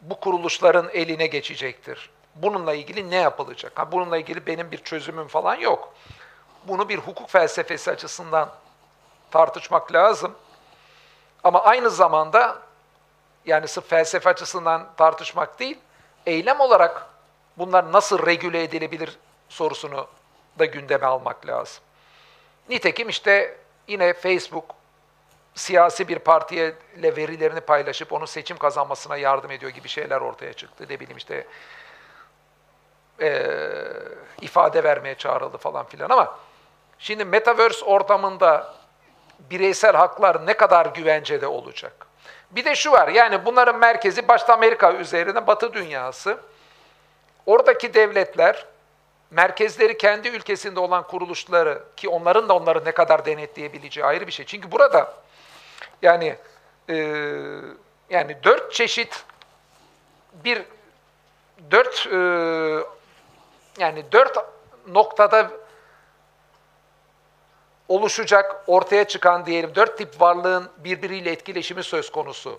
[0.00, 2.10] bu kuruluşların eline geçecektir.
[2.34, 3.72] Bununla ilgili ne yapılacak?
[3.78, 5.94] Ha, bununla ilgili benim bir çözümüm falan yok.
[6.64, 8.50] Bunu bir hukuk felsefesi açısından
[9.30, 10.34] tartışmak lazım.
[11.44, 12.58] Ama aynı zamanda
[13.46, 15.78] yani sırf felsefe açısından tartışmak değil,
[16.26, 17.06] eylem olarak
[17.58, 20.06] bunlar nasıl regüle edilebilir sorusunu
[20.58, 21.82] da gündeme almak lazım.
[22.68, 24.77] Nitekim işte yine Facebook
[25.58, 30.86] siyasi bir partiye ile verilerini paylaşıp onun seçim kazanmasına yardım ediyor gibi şeyler ortaya çıktı.
[30.90, 31.46] Ne bileyim işte
[33.20, 33.46] e,
[34.40, 36.38] ifade vermeye çağrıldı falan filan ama
[36.98, 38.74] şimdi Metaverse ortamında
[39.50, 42.06] bireysel haklar ne kadar güvencede olacak?
[42.50, 46.38] Bir de şu var, yani bunların merkezi başta Amerika üzerine Batı dünyası.
[47.46, 48.66] Oradaki devletler,
[49.30, 54.46] merkezleri kendi ülkesinde olan kuruluşları ki onların da onları ne kadar denetleyebileceği ayrı bir şey.
[54.46, 55.14] Çünkü burada
[56.02, 56.36] yani
[56.88, 56.94] e,
[58.10, 59.24] yani dört çeşit
[60.44, 60.62] bir
[61.70, 62.18] dört e,
[63.78, 64.36] yani dört
[64.88, 65.50] noktada
[67.88, 72.58] oluşacak, ortaya çıkan diyelim dört tip varlığın birbiriyle etkileşimi söz konusu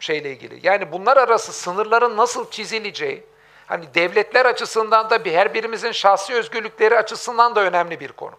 [0.00, 0.66] şeyle ilgili.
[0.66, 3.24] Yani bunlar arası sınırların nasıl çizileceği,
[3.66, 8.34] hani devletler açısından da bir her birimizin şahsi özgürlükleri açısından da önemli bir konu.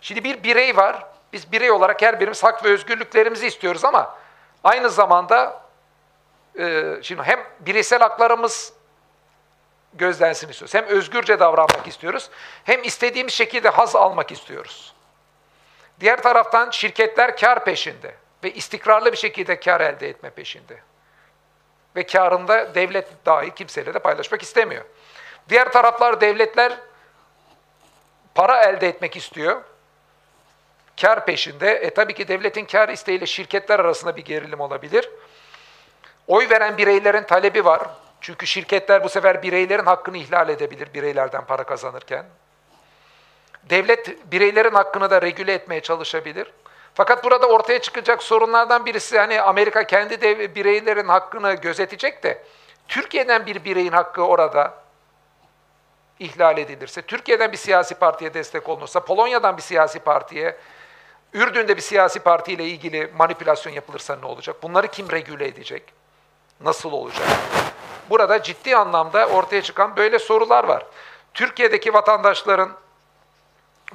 [0.00, 1.06] Şimdi bir birey var.
[1.32, 4.18] Biz birey olarak her birimiz hak ve özgürlüklerimizi istiyoruz ama
[4.64, 5.60] aynı zamanda
[6.58, 8.72] e, şimdi hem bireysel haklarımız
[9.94, 10.74] gözlensin istiyoruz.
[10.74, 12.30] Hem özgürce davranmak istiyoruz.
[12.64, 14.94] Hem istediğimiz şekilde haz almak istiyoruz.
[16.00, 18.14] Diğer taraftan şirketler kar peşinde
[18.44, 20.78] ve istikrarlı bir şekilde kar elde etme peşinde.
[21.96, 24.84] Ve karında devlet dahi kimseyle de paylaşmak istemiyor.
[25.48, 26.78] Diğer taraflar devletler
[28.34, 29.62] para elde etmek istiyor.
[31.00, 31.70] Kar peşinde.
[31.70, 35.10] E tabii ki devletin kar isteğiyle şirketler arasında bir gerilim olabilir.
[36.26, 37.82] Oy veren bireylerin talebi var.
[38.20, 42.24] Çünkü şirketler bu sefer bireylerin hakkını ihlal edebilir bireylerden para kazanırken.
[43.62, 46.52] Devlet bireylerin hakkını da regüle etmeye çalışabilir.
[46.94, 52.42] Fakat burada ortaya çıkacak sorunlardan birisi hani Amerika kendi dev, bireylerin hakkını gözetecek de
[52.88, 54.74] Türkiye'den bir bireyin hakkı orada
[56.18, 60.56] ihlal edilirse, Türkiye'den bir siyasi partiye destek olunursa, Polonya'dan bir siyasi partiye,
[61.32, 64.62] Ürdün'de bir siyasi partiyle ilgili manipülasyon yapılırsa ne olacak?
[64.62, 65.82] Bunları kim regüle edecek?
[66.60, 67.28] Nasıl olacak?
[68.10, 70.86] Burada ciddi anlamda ortaya çıkan böyle sorular var.
[71.34, 72.70] Türkiye'deki vatandaşların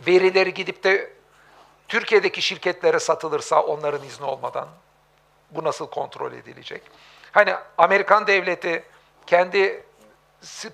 [0.08, 1.14] verileri gidip de
[1.88, 4.68] Türkiye'deki şirketlere satılırsa onların izni olmadan
[5.52, 6.82] bu nasıl kontrol edilecek?
[7.32, 8.84] Hani Amerikan devleti
[9.28, 9.84] kendi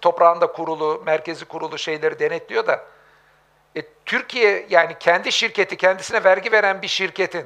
[0.02, 2.86] toprağında kurulu, merkezi kurulu şeyleri denetliyor da
[3.80, 7.46] e, Türkiye yani kendi şirketi, kendisine vergi veren bir şirketin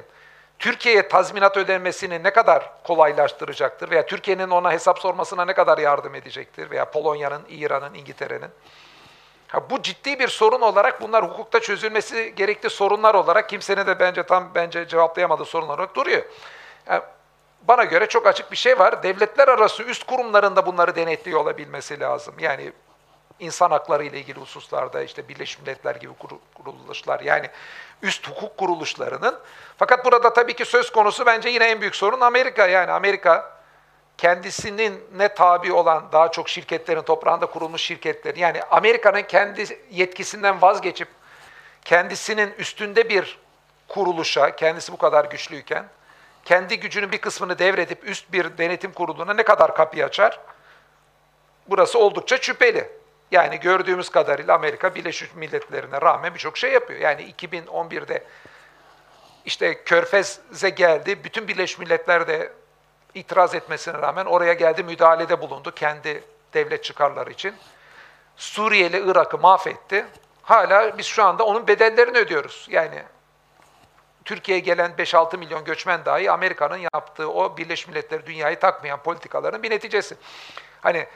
[0.58, 6.70] Türkiye'ye tazminat ödemesini ne kadar kolaylaştıracaktır veya Türkiye'nin ona hesap sormasına ne kadar yardım edecektir
[6.70, 8.50] veya Polonya'nın, İran'ın, İngiltere'nin.
[9.48, 14.22] Ha, bu ciddi bir sorun olarak bunlar hukukta çözülmesi gerekli sorunlar olarak kimsenin de bence
[14.22, 16.22] tam bence cevaplayamadığı sorunlar olarak duruyor.
[16.86, 17.02] Yani
[17.68, 19.02] bana göre çok açık bir şey var.
[19.02, 22.34] Devletler arası üst kurumlarında bunları denetliyor olabilmesi lazım.
[22.38, 22.72] Yani
[23.40, 26.12] insan hakları ile ilgili hususlarda işte Birleşmiş Milletler gibi
[26.54, 27.50] kuruluşlar yani
[28.02, 29.38] üst hukuk kuruluşlarının.
[29.76, 32.66] Fakat burada tabii ki söz konusu bence yine en büyük sorun Amerika.
[32.66, 33.54] Yani Amerika
[34.18, 41.08] kendisinin ne tabi olan daha çok şirketlerin toprağında kurulmuş şirketlerin yani Amerika'nın kendi yetkisinden vazgeçip
[41.84, 43.38] kendisinin üstünde bir
[43.88, 45.84] kuruluşa, kendisi bu kadar güçlüyken
[46.44, 50.40] kendi gücünün bir kısmını devredip üst bir denetim kuruluna ne kadar kapı açar?
[51.68, 52.90] Burası oldukça şüpheli.
[53.30, 57.00] Yani gördüğümüz kadarıyla Amerika Birleşmiş Milletlerine rağmen birçok şey yapıyor.
[57.00, 58.24] Yani 2011'de
[59.44, 62.52] işte Körfez'e geldi, bütün Birleşmiş Milletler de
[63.14, 67.54] itiraz etmesine rağmen oraya geldi, müdahalede bulundu kendi devlet çıkarları için.
[68.36, 70.06] Suriye ile Irak'ı mahvetti.
[70.42, 72.66] Hala biz şu anda onun bedellerini ödüyoruz.
[72.70, 73.02] Yani
[74.24, 79.70] Türkiye'ye gelen 5-6 milyon göçmen dahi Amerika'nın yaptığı o Birleşmiş Milletleri dünyayı takmayan politikaların bir
[79.70, 80.16] neticesi.
[80.80, 81.06] Hani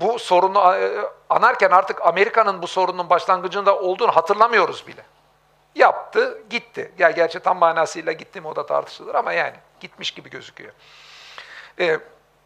[0.00, 0.90] bu sorunu e,
[1.30, 5.02] anarken artık Amerika'nın bu sorunun başlangıcında olduğunu hatırlamıyoruz bile.
[5.74, 6.92] Yaptı, gitti.
[6.98, 10.72] Ya gerçi tam manasıyla gitti mi o da tartışılır ama yani gitmiş gibi gözüküyor.
[11.80, 11.98] Ee,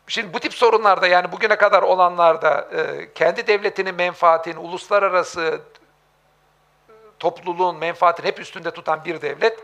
[0.06, 5.60] şimdi bu tip sorunlarda yani bugüne kadar olanlarda e, kendi devletinin menfaatini, uluslararası
[7.18, 9.58] topluluğun menfaatini hep üstünde tutan bir devlet,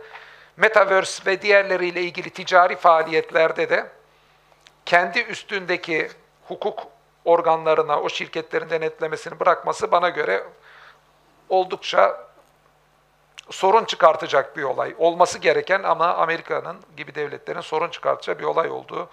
[0.56, 3.86] Metaverse ve diğerleriyle ilgili ticari faaliyetlerde de
[4.86, 6.10] kendi üstündeki
[6.48, 6.86] hukuk
[7.24, 10.44] organlarına, o şirketlerin denetlemesini bırakması bana göre
[11.48, 12.28] oldukça
[13.50, 14.94] sorun çıkartacak bir olay.
[14.98, 19.08] Olması gereken ama Amerika'nın gibi devletlerin sorun çıkartacağı bir olay olduğu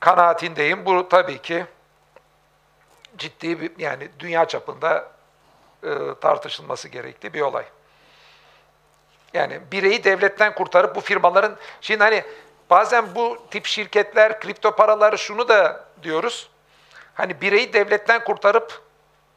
[0.00, 0.86] kanaatindeyim.
[0.86, 1.66] Bu tabii ki
[3.18, 5.08] ciddi bir yani dünya çapında
[5.84, 5.88] e,
[6.20, 7.64] tartışılması gerekli bir olay.
[9.34, 12.24] Yani bireyi devletten kurtarıp bu firmaların şimdi hani
[12.70, 16.50] bazen bu tip şirketler kripto paraları şunu da diyoruz.
[17.14, 18.82] Hani bireyi devletten kurtarıp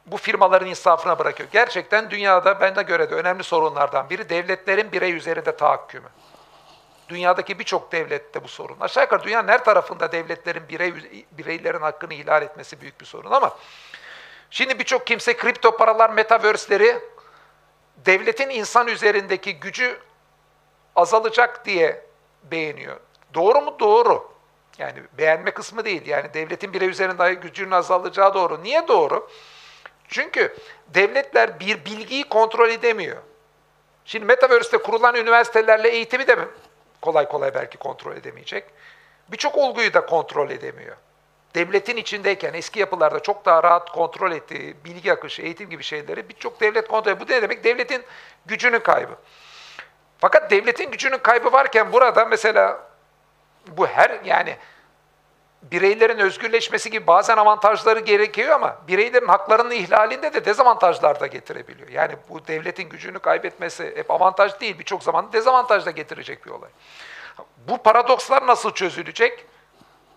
[0.06, 1.48] bu firmaların insafına bırakıyor.
[1.52, 6.08] Gerçekten dünyada bende göre de önemli sorunlardan biri devletlerin birey üzerinde tahakkümü.
[7.08, 8.76] Dünyadaki birçok devlette bu sorun.
[8.80, 10.94] Aşağı yukarı dünyanın her tarafında devletlerin birey,
[11.32, 13.56] bireylerin hakkını ihlal etmesi büyük bir sorun ama
[14.50, 16.98] şimdi birçok kimse kripto paralar, metaverse'leri
[17.96, 20.00] devletin insan üzerindeki gücü
[20.96, 22.06] azalacak diye
[22.42, 23.00] beğeniyor.
[23.34, 23.76] Doğru mu?
[23.80, 24.35] Doğru.
[24.78, 26.06] Yani beğenme kısmı değil.
[26.06, 28.62] Yani devletin birey üzerinde gücünün azalacağı doğru.
[28.62, 29.30] Niye doğru?
[30.08, 30.56] Çünkü
[30.88, 33.16] devletler bir bilgiyi kontrol edemiyor.
[34.04, 36.38] Şimdi Metaverse'te kurulan üniversitelerle eğitimi de
[37.02, 38.64] kolay kolay belki kontrol edemeyecek.
[39.28, 40.96] Birçok olguyu da kontrol edemiyor.
[41.54, 46.60] devletin içindeyken eski yapılarda çok daha rahat kontrol ettiği bilgi akışı, eğitim gibi şeyleri birçok
[46.60, 47.28] devlet kontrol ediyor.
[47.28, 47.64] Bu ne demek?
[47.64, 48.02] Devletin
[48.46, 49.12] gücünün kaybı.
[50.18, 52.80] Fakat devletin gücünün kaybı varken burada mesela
[53.66, 54.56] bu her yani
[55.62, 61.88] bireylerin özgürleşmesi gibi bazen avantajları gerekiyor ama bireylerin haklarının ihlalinde de dezavantajlar da getirebiliyor.
[61.88, 66.70] Yani bu devletin gücünü kaybetmesi hep avantaj değil, birçok zaman dezavantaj da getirecek bir olay.
[67.68, 69.44] Bu paradokslar nasıl çözülecek?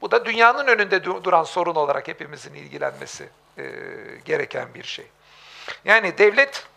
[0.01, 3.63] Bu da dünyanın önünde duran sorun olarak hepimizin ilgilenmesi e,
[4.25, 5.07] gereken bir şey.
[5.85, 6.67] Yani devlet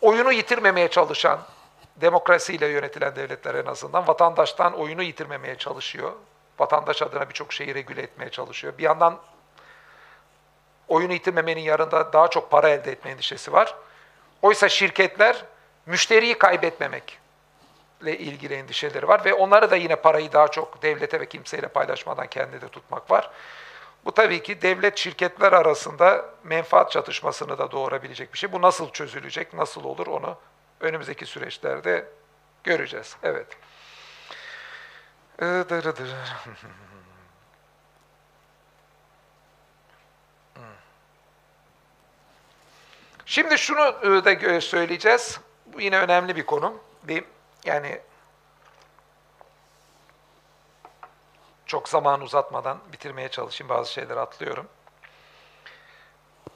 [0.00, 1.40] oyunu yitirmemeye çalışan,
[1.96, 6.12] demokrasiyle yönetilen devletler en azından vatandaştan oyunu yitirmemeye çalışıyor.
[6.58, 8.78] Vatandaş adına birçok şeyi regüle etmeye çalışıyor.
[8.78, 9.18] Bir yandan
[10.88, 13.74] oyunu yitirmemenin yanında daha çok para elde etme endişesi var.
[14.42, 15.44] Oysa şirketler
[15.86, 17.18] müşteriyi kaybetmemek,
[18.02, 22.26] ile ilgili endişeleri var ve onları da yine parayı daha çok devlete ve kimseyle paylaşmadan
[22.26, 23.30] kendinde tutmak var.
[24.04, 28.52] Bu tabii ki devlet şirketler arasında menfaat çatışmasını da doğurabilecek bir şey.
[28.52, 30.36] Bu nasıl çözülecek, nasıl olur onu
[30.80, 32.08] önümüzdeki süreçlerde
[32.64, 33.16] göreceğiz.
[33.22, 33.46] Evet.
[43.26, 45.40] Şimdi şunu da söyleyeceğiz.
[45.66, 46.80] Bu yine önemli bir konu.
[47.02, 47.24] Bir
[47.64, 48.00] yani
[51.66, 53.68] çok zaman uzatmadan bitirmeye çalışayım.
[53.68, 54.68] Bazı şeyleri atlıyorum.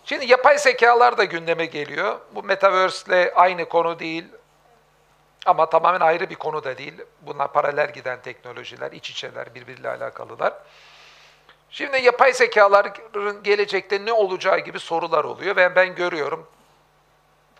[0.04, 2.20] Şimdi yapay zekalar da gündeme geliyor.
[2.34, 4.24] Bu Metaverse ile aynı konu değil
[5.46, 6.94] ama tamamen ayrı bir konu da değil.
[7.22, 10.54] Bunlar paralel giden teknolojiler, iç içeler, birbiriyle alakalılar.
[11.70, 16.46] Şimdi yapay zekaların gelecekte ne olacağı gibi sorular oluyor ve ben görüyorum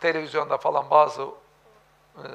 [0.01, 1.23] televizyonda falan bazı
[2.17, 2.27] e,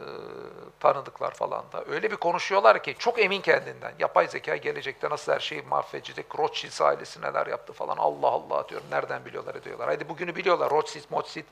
[0.84, 3.94] tanıdıklar falan da öyle bir konuşuyorlar ki çok emin kendinden.
[4.00, 8.88] Yapay zeka gelecekte nasıl her şeyi mahvedecek, Rothschild ailesi neler yaptı falan Allah Allah diyorum.
[8.92, 9.88] Nereden biliyorlar ediyorlar.
[9.88, 11.46] Haydi bugünü biliyorlar Rothschild, Mothschild.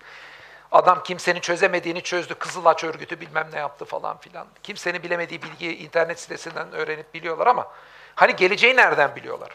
[0.72, 4.48] Adam kimsenin çözemediğini çözdü, Kızılaç örgütü bilmem ne yaptı falan filan.
[4.64, 7.68] Kimsenin bilemediği bilgiyi internet sitesinden öğrenip biliyorlar ama
[8.16, 9.50] hani geleceği nereden biliyorlar?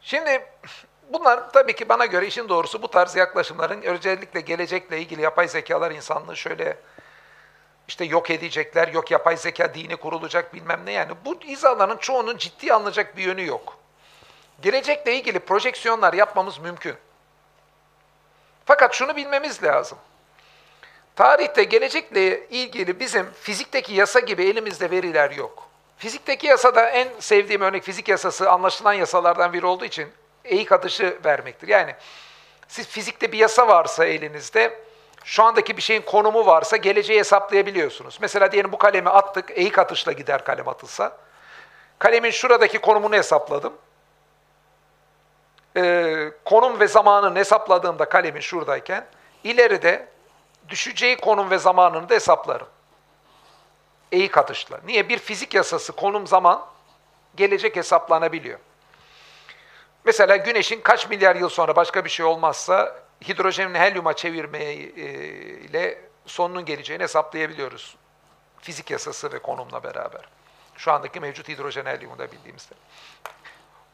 [0.00, 0.46] Şimdi
[1.12, 5.90] Bunlar tabii ki bana göre işin doğrusu bu tarz yaklaşımların özellikle gelecekle ilgili yapay zekalar
[5.90, 6.76] insanlığı şöyle
[7.90, 11.12] işte yok edecekler, yok yapay zeka dini kurulacak bilmem ne yani.
[11.24, 13.76] Bu izahların çoğunun ciddi alınacak bir yönü yok.
[14.62, 16.94] Gelecekle ilgili projeksiyonlar yapmamız mümkün.
[18.64, 19.98] Fakat şunu bilmemiz lazım.
[21.16, 25.68] Tarihte gelecekle ilgili bizim fizikteki yasa gibi elimizde veriler yok.
[25.96, 30.08] Fizikteki yasada en sevdiğim örnek fizik yasası anlaşılan yasalardan biri olduğu için
[30.44, 31.68] eğik atışı vermektir.
[31.68, 31.94] Yani
[32.68, 34.89] siz fizikte bir yasa varsa elinizde,
[35.24, 38.18] şu andaki bir şeyin konumu varsa geleceği hesaplayabiliyorsunuz.
[38.20, 41.16] Mesela diyelim bu kalemi attık, eğik atışla gider kalem atılsa.
[41.98, 43.72] Kalemin şuradaki konumunu hesapladım.
[45.76, 49.06] Ee, konum ve zamanını hesapladığımda kalemin şuradayken,
[49.44, 50.08] ileride
[50.68, 52.68] düşeceği konum ve zamanını da hesaplarım.
[54.12, 54.80] Eğik atışla.
[54.84, 55.08] Niye?
[55.08, 56.66] Bir fizik yasası konum zaman
[57.36, 58.58] gelecek hesaplanabiliyor.
[60.04, 62.96] Mesela güneşin kaç milyar yıl sonra başka bir şey olmazsa
[63.28, 67.96] hidrojenin helyuma çevirmeyle sonunun geleceğini hesaplayabiliyoruz.
[68.60, 70.28] Fizik yasası ve konumla beraber.
[70.76, 72.74] Şu andaki mevcut hidrojen helyumu da bildiğimizde.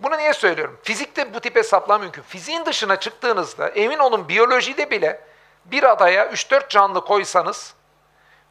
[0.00, 0.80] Bunu niye söylüyorum?
[0.82, 2.22] Fizikte bu tip hesaplar mümkün.
[2.22, 5.20] Fiziğin dışına çıktığınızda emin olun biyolojide bile
[5.64, 7.74] bir adaya 3-4 canlı koysanız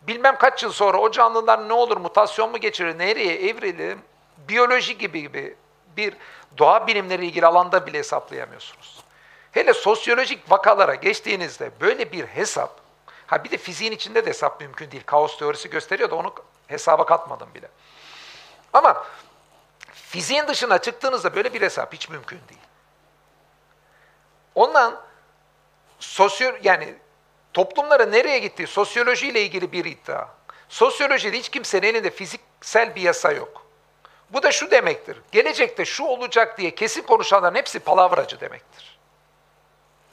[0.01, 3.97] bilmem kaç yıl sonra o canlılar ne olur, mutasyon mu geçirir, nereye evrilir,
[4.37, 5.55] biyoloji gibi
[5.97, 6.13] bir
[6.57, 9.04] doğa bilimleri ilgili alanda bile hesaplayamıyorsunuz.
[9.55, 12.79] Hele sosyolojik vakalara geçtiğinizde böyle bir hesap,
[13.27, 15.03] ha bir de fiziğin içinde de hesap mümkün değil.
[15.05, 16.33] Kaos teorisi gösteriyor da onu
[16.67, 17.67] hesaba katmadım bile.
[18.73, 19.05] Ama
[19.93, 22.61] fiziğin dışına çıktığınızda böyle bir hesap hiç mümkün değil.
[24.55, 25.01] Ondan
[25.99, 26.95] sosyo yani
[27.53, 30.27] toplumlara nereye gittiği sosyolojiyle ilgili bir iddia.
[30.69, 33.65] Sosyolojide hiç kimsenin elinde fiziksel bir yasa yok.
[34.29, 35.21] Bu da şu demektir.
[35.31, 38.94] Gelecekte şu olacak diye kesin konuşanların hepsi palavracı demektir.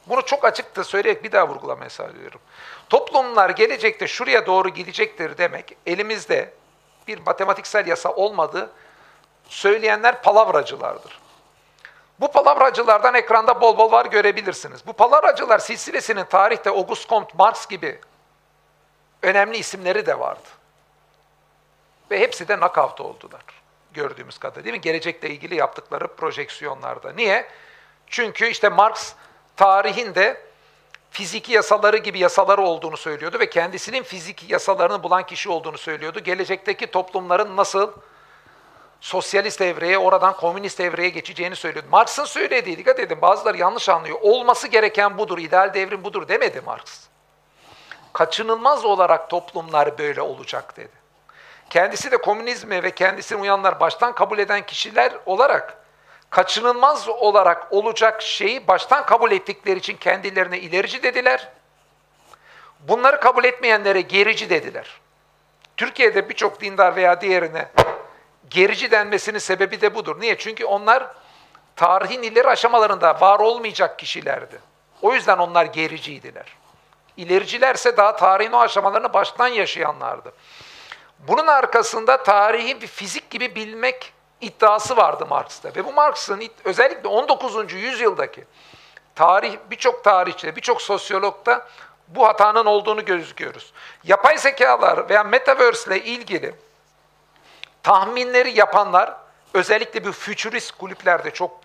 [0.07, 2.41] Bunu çok açıkta söyleyerek bir daha vurgulamaya sağlıyorum.
[2.89, 6.53] Toplumlar gelecekte şuraya doğru gidecektir demek elimizde
[7.09, 8.71] bir matematiksel yasa olmadığı
[9.49, 11.21] söyleyenler palavracılardır.
[12.21, 14.87] Bu palavracılardan ekranda bol bol var görebilirsiniz.
[14.87, 18.01] Bu palavracılar silsilesinin tarihte Auguste Comte, Marx gibi
[19.23, 20.49] önemli isimleri de vardı.
[22.11, 23.43] Ve hepsi de knockout oldular
[23.95, 24.81] gördüğümüz kadar değil mi?
[24.81, 27.13] Gelecekle ilgili yaptıkları projeksiyonlarda.
[27.13, 27.49] Niye?
[28.07, 29.15] Çünkü işte Marx
[29.57, 30.41] tarihinde
[31.11, 36.21] fiziki yasaları gibi yasaları olduğunu söylüyordu ve kendisinin fiziki yasalarını bulan kişi olduğunu söylüyordu.
[36.21, 37.93] Gelecekteki toplumların nasıl
[39.01, 41.89] sosyalist evreye, oradan komünist evreye geçeceğini söylüyordu.
[41.91, 44.19] Marx'ın söylediği, dikkat edin bazıları yanlış anlıyor.
[44.21, 47.07] Olması gereken budur, ideal devrim budur demedi Marx.
[48.13, 51.03] Kaçınılmaz olarak toplumlar böyle olacak dedi.
[51.71, 55.82] Kendisi de komünizme ve kendisine uyanlar baştan kabul eden kişiler olarak
[56.33, 61.49] kaçınılmaz olarak olacak şeyi baştan kabul ettikleri için kendilerine ilerici dediler.
[62.81, 65.01] Bunları kabul etmeyenlere gerici dediler.
[65.77, 67.69] Türkiye'de birçok dindar veya diğerine
[68.51, 70.21] gerici denmesinin sebebi de budur.
[70.21, 70.39] Niye?
[70.39, 71.07] Çünkü onlar
[71.77, 74.61] tarihin ileri aşamalarında var olmayacak kişilerdi.
[75.03, 76.47] O yüzden onlar gericiydiler.
[77.17, 80.33] İlericilerse daha tarihin o aşamalarını baştan yaşayanlardı.
[81.19, 84.13] Bunun arkasında tarihi bir fizik gibi bilmek
[84.43, 85.69] iddiası vardı Marx'ta.
[85.77, 87.73] Ve bu Marx'ın özellikle 19.
[87.73, 88.45] yüzyıldaki
[89.15, 91.69] tarih birçok tarihçide, birçok sosyologda
[92.09, 93.73] bu hatanın olduğunu gözüküyoruz.
[94.05, 96.55] Yapay zekalar veya metaverse ile ilgili
[97.83, 99.17] tahminleri yapanlar
[99.55, 101.61] özellikle bu futurist kulüplerde çok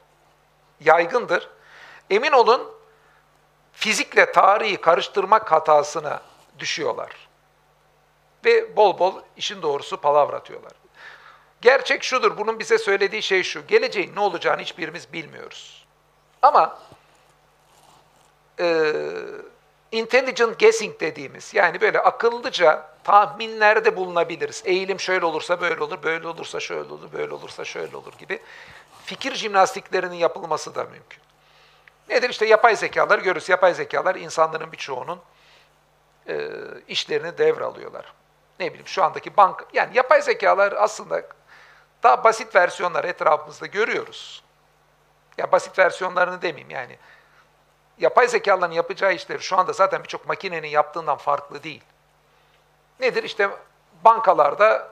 [0.80, 1.50] yaygındır.
[2.10, 2.72] Emin olun
[3.74, 6.22] fizikle tarihi karıştırmak hatasına
[6.60, 7.12] düşüyorlar.
[8.46, 10.72] Ve bol bol işin doğrusu palavra atıyorlar.
[11.62, 15.86] Gerçek şudur, bunun bize söylediği şey şu, geleceğin ne olacağını hiçbirimiz bilmiyoruz.
[16.42, 16.80] Ama
[18.60, 18.94] e,
[19.92, 24.64] intelligent guessing dediğimiz, yani böyle akıllıca tahminlerde bulunabiliriz.
[24.66, 28.40] Eğilim şöyle olursa böyle olur, böyle olursa şöyle olur, böyle olursa şöyle olur gibi
[29.06, 31.20] fikir jimnastiklerinin yapılması da mümkün.
[32.10, 32.30] Nedir?
[32.30, 33.50] İşte yapay zekalar görürüz.
[33.50, 35.20] Yapay zekalar insanların birçoğunun
[36.28, 36.50] e,
[36.88, 38.14] işlerini devralıyorlar.
[38.60, 41.24] Ne bileyim şu andaki bank, yani yapay zekalar aslında
[42.04, 44.44] daha basit versiyonlar etrafımızda görüyoruz.
[45.38, 46.98] Ya basit versiyonlarını demeyeyim yani.
[47.98, 51.84] Yapay zekaların yapacağı işleri şu anda zaten birçok makinenin yaptığından farklı değil.
[53.00, 53.24] Nedir?
[53.24, 53.50] İşte
[54.04, 54.88] bankalarda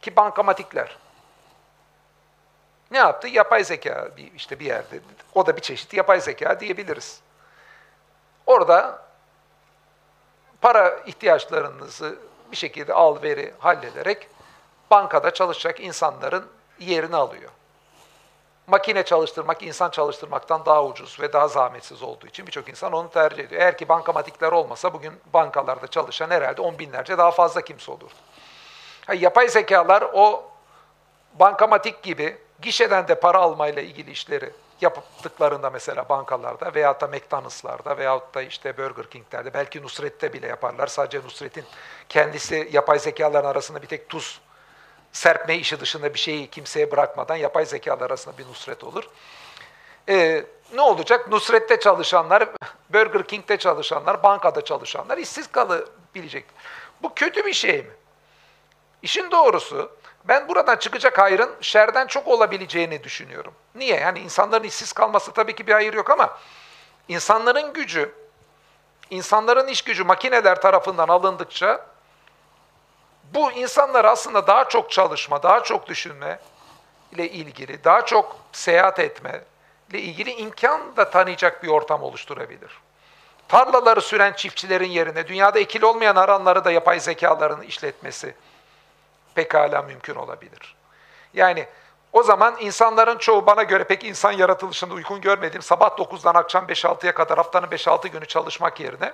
[0.00, 0.98] ki bankamatikler.
[2.90, 3.28] Ne yaptı?
[3.28, 5.00] Yapay zeka bir, işte bir yerde.
[5.34, 7.20] O da bir çeşit yapay zeka diyebiliriz.
[8.46, 9.02] Orada
[10.60, 12.18] para ihtiyaçlarınızı
[12.52, 14.28] bir şekilde al veri hallederek
[14.90, 16.46] bankada çalışacak insanların
[16.78, 17.50] yerini alıyor.
[18.66, 23.44] Makine çalıştırmak, insan çalıştırmaktan daha ucuz ve daha zahmetsiz olduğu için birçok insan onu tercih
[23.44, 23.60] ediyor.
[23.60, 28.14] Eğer ki bankamatikler olmasa bugün bankalarda çalışan herhalde on binlerce daha fazla kimse olurdu.
[29.06, 30.50] Ha, yapay zekalar o
[31.34, 38.34] bankamatik gibi gişeden de para almayla ilgili işleri yaptıklarında mesela bankalarda veyahut da McDonald's'larda veyahut
[38.34, 40.86] da işte Burger King'lerde belki Nusret'te bile yaparlar.
[40.86, 41.64] Sadece Nusret'in
[42.08, 44.40] kendisi yapay zekaların arasında bir tek tuz
[45.12, 49.08] serpme işi dışında bir şeyi kimseye bırakmadan yapay zekalar arasında bir Nusret olur.
[50.08, 50.44] Ee,
[50.74, 51.30] ne olacak?
[51.30, 52.48] Nusret'te çalışanlar,
[52.90, 56.44] Burger King'de çalışanlar, bankada çalışanlar işsiz kalabilecek.
[57.02, 57.90] Bu kötü bir şey mi?
[59.02, 59.92] İşin doğrusu
[60.24, 63.54] ben buradan çıkacak hayrın şerden çok olabileceğini düşünüyorum.
[63.74, 63.96] Niye?
[63.96, 66.38] Yani insanların işsiz kalması tabii ki bir hayır yok ama
[67.08, 68.14] insanların gücü,
[69.10, 71.86] insanların iş gücü makineler tarafından alındıkça
[73.34, 76.38] bu insanlar aslında daha çok çalışma, daha çok düşünme
[77.12, 79.40] ile ilgili, daha çok seyahat etme
[79.90, 82.80] ile ilgili imkan da tanıyacak bir ortam oluşturabilir.
[83.48, 88.34] Tarlaları süren çiftçilerin yerine dünyada ekili olmayan aranları da yapay zekaların işletmesi
[89.34, 90.76] pekala mümkün olabilir.
[91.34, 91.66] Yani
[92.12, 97.14] o zaman insanların çoğu bana göre pek insan yaratılışında uygun görmediğim sabah 9'dan akşam 5-6'ya
[97.14, 99.12] kadar haftanın 5-6 günü çalışmak yerine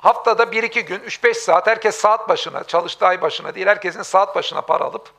[0.00, 4.60] haftada 1-2 gün 3-5 saat herkes saat başına, çalıştığı ay başına değil herkesin saat başına
[4.60, 5.12] para alıp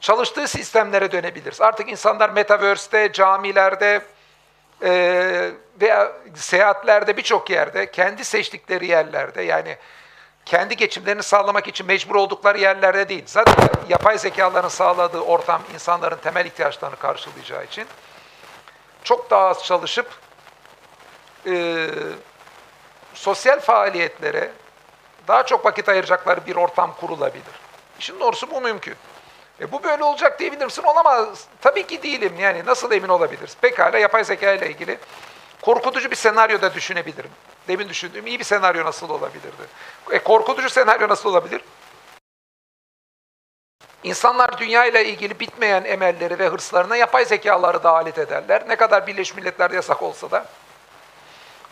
[0.00, 1.60] çalıştığı sistemlere dönebiliriz.
[1.60, 4.02] Artık insanlar metaverse'de, camilerde
[4.82, 5.50] e,
[5.80, 9.76] veya seyahatlerde birçok yerde kendi seçtikleri yerlerde yani
[10.44, 13.22] kendi geçimlerini sağlamak için mecbur oldukları yerlerde değil.
[13.26, 17.86] Zaten yapay zekaların sağladığı ortam insanların temel ihtiyaçlarını karşılayacağı için
[19.04, 20.06] çok daha az çalışıp
[21.46, 21.86] e,
[23.14, 24.50] sosyal faaliyetlere
[25.28, 27.54] daha çok vakit ayıracakları bir ortam kurulabilir.
[27.98, 28.94] İşin doğrusu bu mümkün.
[29.60, 30.82] E bu böyle olacak diyebilir misin?
[30.82, 31.44] Olamaz.
[31.60, 32.32] Tabii ki değilim.
[32.38, 33.56] Yani nasıl emin olabiliriz?
[33.60, 34.98] Pekala yapay zeka ile ilgili
[35.62, 37.30] korkutucu bir senaryo da düşünebilirim.
[37.68, 39.62] Demin düşündüğüm iyi bir senaryo nasıl olabilirdi?
[40.10, 41.60] E, korkutucu senaryo nasıl olabilir?
[44.04, 48.64] İnsanlar dünya ile ilgili bitmeyen emelleri ve hırslarına yapay zekaları da alet ederler.
[48.68, 50.46] Ne kadar Birleşmiş Milletler'de yasak olsa da.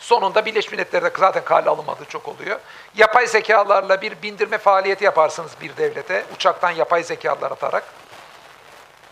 [0.02, 2.60] Sonunda Birleşmiş Milletler'de zaten kale alınmadığı çok oluyor.
[2.94, 6.24] Yapay zekalarla bir bindirme faaliyeti yaparsınız bir devlete.
[6.36, 7.84] Uçaktan yapay zekalar atarak.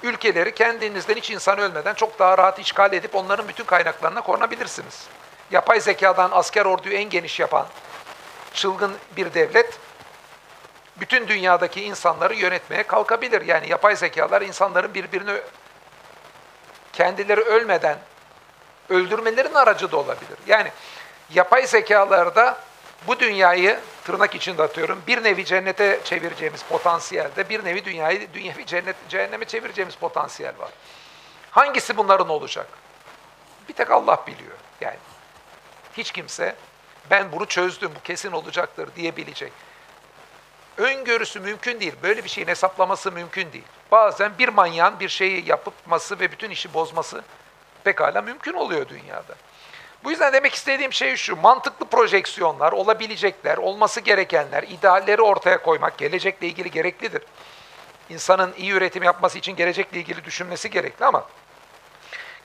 [0.02, 5.08] Ülkeleri kendinizden hiç insan ölmeden çok daha rahat işgal edip onların bütün kaynaklarına korunabilirsiniz
[5.50, 7.66] yapay zekadan asker orduyu en geniş yapan
[8.54, 9.78] çılgın bir devlet
[10.96, 13.46] bütün dünyadaki insanları yönetmeye kalkabilir.
[13.46, 15.40] Yani yapay zekalar insanların birbirini
[16.92, 17.98] kendileri ölmeden
[18.90, 20.38] öldürmelerinin aracı da olabilir.
[20.46, 20.72] Yani
[21.34, 22.58] yapay zekalarda
[23.06, 28.96] bu dünyayı tırnak içinde atıyorum bir nevi cennete çevireceğimiz potansiyelde bir nevi dünyayı dünyevi cennet
[29.08, 30.70] cehenneme çevireceğimiz potansiyel var.
[31.50, 32.66] Hangisi bunların olacak?
[33.68, 34.56] Bir tek Allah biliyor.
[34.80, 34.98] Yani
[35.96, 36.56] hiç kimse
[37.10, 39.52] ben bunu çözdüm, bu kesin olacaktır diyebilecek.
[40.76, 41.94] Öngörüsü mümkün değil.
[42.02, 43.64] Böyle bir şeyin hesaplaması mümkün değil.
[43.92, 47.22] Bazen bir manyağın bir şeyi yapması ve bütün işi bozması
[47.90, 49.34] pekala mümkün oluyor dünyada.
[50.04, 56.46] Bu yüzden demek istediğim şey şu, mantıklı projeksiyonlar, olabilecekler, olması gerekenler, idealleri ortaya koymak gelecekle
[56.46, 57.22] ilgili gereklidir.
[58.10, 61.26] İnsanın iyi üretim yapması için gelecekle ilgili düşünmesi gerekli ama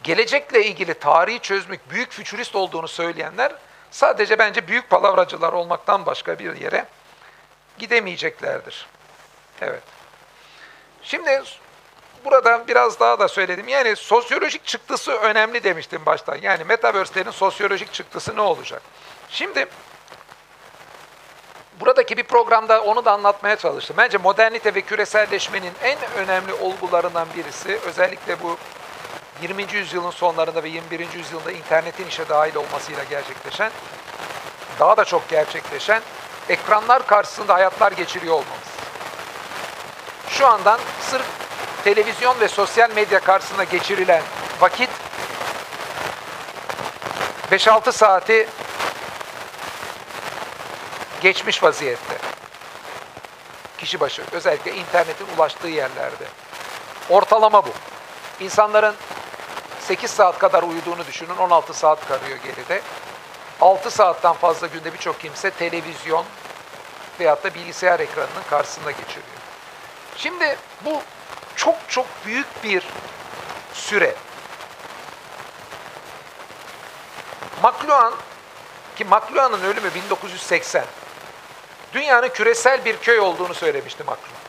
[0.04, 3.52] gelecekle ilgili tarihi çözmek, büyük fütürist olduğunu söyleyenler
[3.92, 6.86] sadece bence büyük palavracılar olmaktan başka bir yere
[7.78, 8.88] gidemeyeceklerdir.
[9.62, 9.84] Evet.
[11.02, 11.42] Şimdi
[12.26, 13.68] burada biraz daha da söyledim.
[13.68, 16.38] Yani sosyolojik çıktısı önemli demiştim baştan.
[16.42, 18.82] Yani metaverse'lerin sosyolojik çıktısı ne olacak?
[19.30, 19.68] Şimdi
[21.80, 23.96] buradaki bir programda onu da anlatmaya çalıştım.
[24.00, 28.58] Bence modernite ve küreselleşmenin en önemli olgularından birisi özellikle bu
[29.42, 29.66] 20.
[29.74, 31.14] yüzyılın sonlarında ve 21.
[31.14, 33.72] yüzyılda internetin işe dahil olmasıyla gerçekleşen,
[34.80, 36.02] daha da çok gerçekleşen
[36.50, 38.76] ekranlar karşısında hayatlar geçiriyor olmamız.
[40.30, 41.45] Şu andan sırf
[41.86, 44.22] televizyon ve sosyal medya karşısında geçirilen
[44.60, 44.90] vakit
[47.52, 48.48] 5-6 saati
[51.22, 52.18] geçmiş vaziyette.
[53.78, 56.26] Kişi başı, özellikle internetin ulaştığı yerlerde.
[57.10, 57.70] Ortalama bu.
[58.40, 58.96] İnsanların
[59.80, 62.82] 8 saat kadar uyuduğunu düşünün, 16 saat kalıyor geride.
[63.62, 66.26] 6 saatten fazla günde birçok kimse televizyon
[67.20, 69.38] veyahut da bilgisayar ekranının karşısında geçiriyor.
[70.18, 71.02] Şimdi bu
[71.56, 72.84] çok çok büyük bir
[73.74, 74.16] süre.
[77.64, 78.14] McLuhan
[78.96, 80.86] ki McLuhan'ın ölümü 1980.
[81.94, 84.46] Dünyanın küresel bir köy olduğunu söylemişti McLuhan.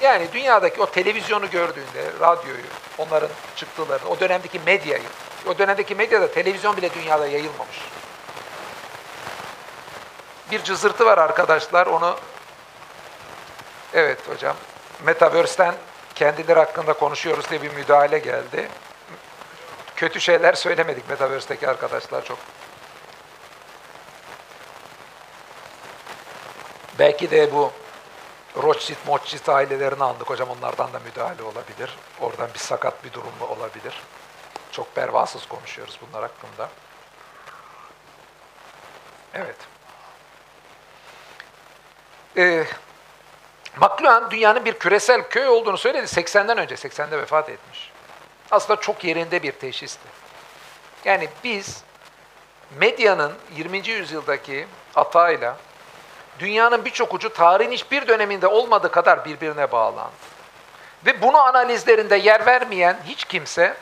[0.00, 2.62] Yani dünyadaki o televizyonu gördüğünde, radyoyu,
[2.98, 5.08] onların çıktılarını, o dönemdeki medyayı,
[5.46, 7.76] o dönemdeki medyada televizyon bile dünyada yayılmamış.
[10.50, 12.16] Bir cızırtı var arkadaşlar, onu
[13.94, 14.56] evet hocam,
[15.04, 15.74] Metaverse'ten
[16.20, 18.68] kendileri hakkında konuşuyoruz diye bir müdahale geldi.
[19.96, 22.38] Kötü şeyler söylemedik Metaverse'deki arkadaşlar çok.
[26.98, 27.72] Belki de bu
[28.56, 31.98] Rothschild, Mothschild ailelerini andık hocam onlardan da müdahale olabilir.
[32.20, 34.02] Oradan bir sakat bir durum olabilir.
[34.72, 36.68] Çok pervasız konuşuyoruz bunlar hakkında.
[39.34, 39.56] Evet.
[42.36, 42.66] Ee,
[43.76, 47.90] McLuhan dünyanın bir küresel köy olduğunu söyledi 80'den önce, 80'de vefat etmiş.
[48.50, 50.08] Aslında çok yerinde bir teşhisti.
[51.04, 51.82] Yani biz
[52.78, 53.88] medyanın 20.
[53.88, 55.56] yüzyıldaki atağıyla
[56.38, 60.10] dünyanın birçok ucu tarihin hiçbir döneminde olmadığı kadar birbirine bağlandı.
[61.06, 63.76] Ve bunu analizlerinde yer vermeyen hiç kimse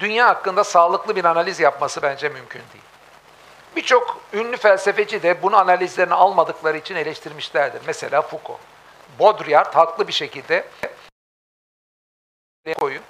[0.00, 2.84] dünya hakkında sağlıklı bir analiz yapması bence mümkün değil.
[3.76, 7.80] Birçok ünlü felsefeci de bunu analizlerini almadıkları için eleştirmişlerdir.
[7.86, 8.60] Mesela Foucault.
[9.18, 10.64] Baudrillard haklı bir şekilde
[12.78, 13.02] koyun.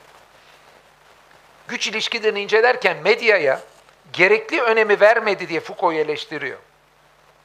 [1.68, 3.60] Güç ilişkilerini incelerken medyaya
[4.12, 6.58] gerekli önemi vermedi diye Foucault'u eleştiriyor.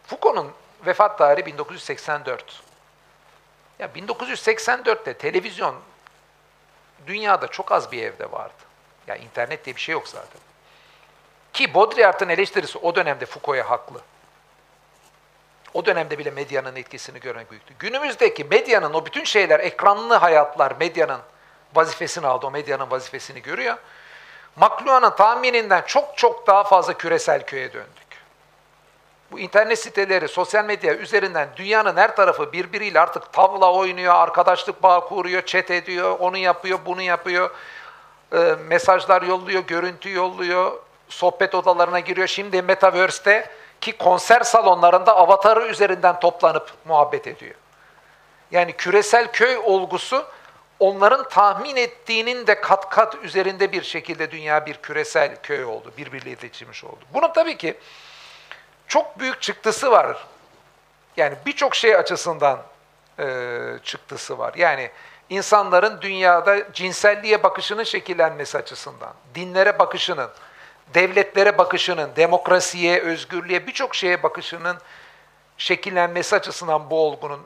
[0.07, 0.51] Foucault'un
[0.85, 2.63] vefat tarihi 1984.
[3.79, 5.75] Ya 1984'te televizyon
[7.07, 8.53] dünyada çok az bir evde vardı.
[9.07, 10.41] Ya internet diye bir şey yok zaten.
[11.53, 14.01] Ki Baudrillard'ın eleştirisi o dönemde Foucault'a haklı.
[15.73, 17.73] O dönemde bile medyanın etkisini görmek büyüktü.
[17.79, 21.19] Günümüzdeki medyanın o bütün şeyler, ekranlı hayatlar medyanın
[21.75, 23.75] vazifesini aldı, o medyanın vazifesini görüyor.
[24.55, 28.09] McLuhan'ın tahmininden çok çok daha fazla küresel köye döndük.
[29.31, 35.07] Bu internet siteleri, sosyal medya üzerinden dünyanın her tarafı birbiriyle artık tavla oynuyor, arkadaşlık bağı
[35.07, 37.49] kuruyor, chat ediyor, onu yapıyor, bunu yapıyor,
[38.33, 40.71] e, mesajlar yolluyor, görüntü yolluyor,
[41.09, 42.27] sohbet odalarına giriyor.
[42.27, 43.49] Şimdi Metaverse'te
[43.81, 47.55] ki konser salonlarında avatarı üzerinden toplanıp muhabbet ediyor.
[48.51, 50.25] Yani küresel köy olgusu
[50.79, 56.29] onların tahmin ettiğinin de kat kat üzerinde bir şekilde dünya bir küresel köy oldu, birbiriyle
[56.29, 56.99] iletişimmiş oldu.
[57.13, 57.77] Bunun tabii ki
[58.87, 60.27] çok büyük çıktısı var.
[61.17, 62.59] Yani birçok şey açısından
[63.19, 64.53] e, çıktısı var.
[64.53, 64.91] Yani
[65.29, 70.29] insanların dünyada cinselliğe bakışının şekillenmesi açısından, dinlere bakışının,
[70.93, 74.77] devletlere bakışının, demokrasiye, özgürlüğe birçok şeye bakışının
[75.57, 77.41] şekillenmesi açısından bu olgunun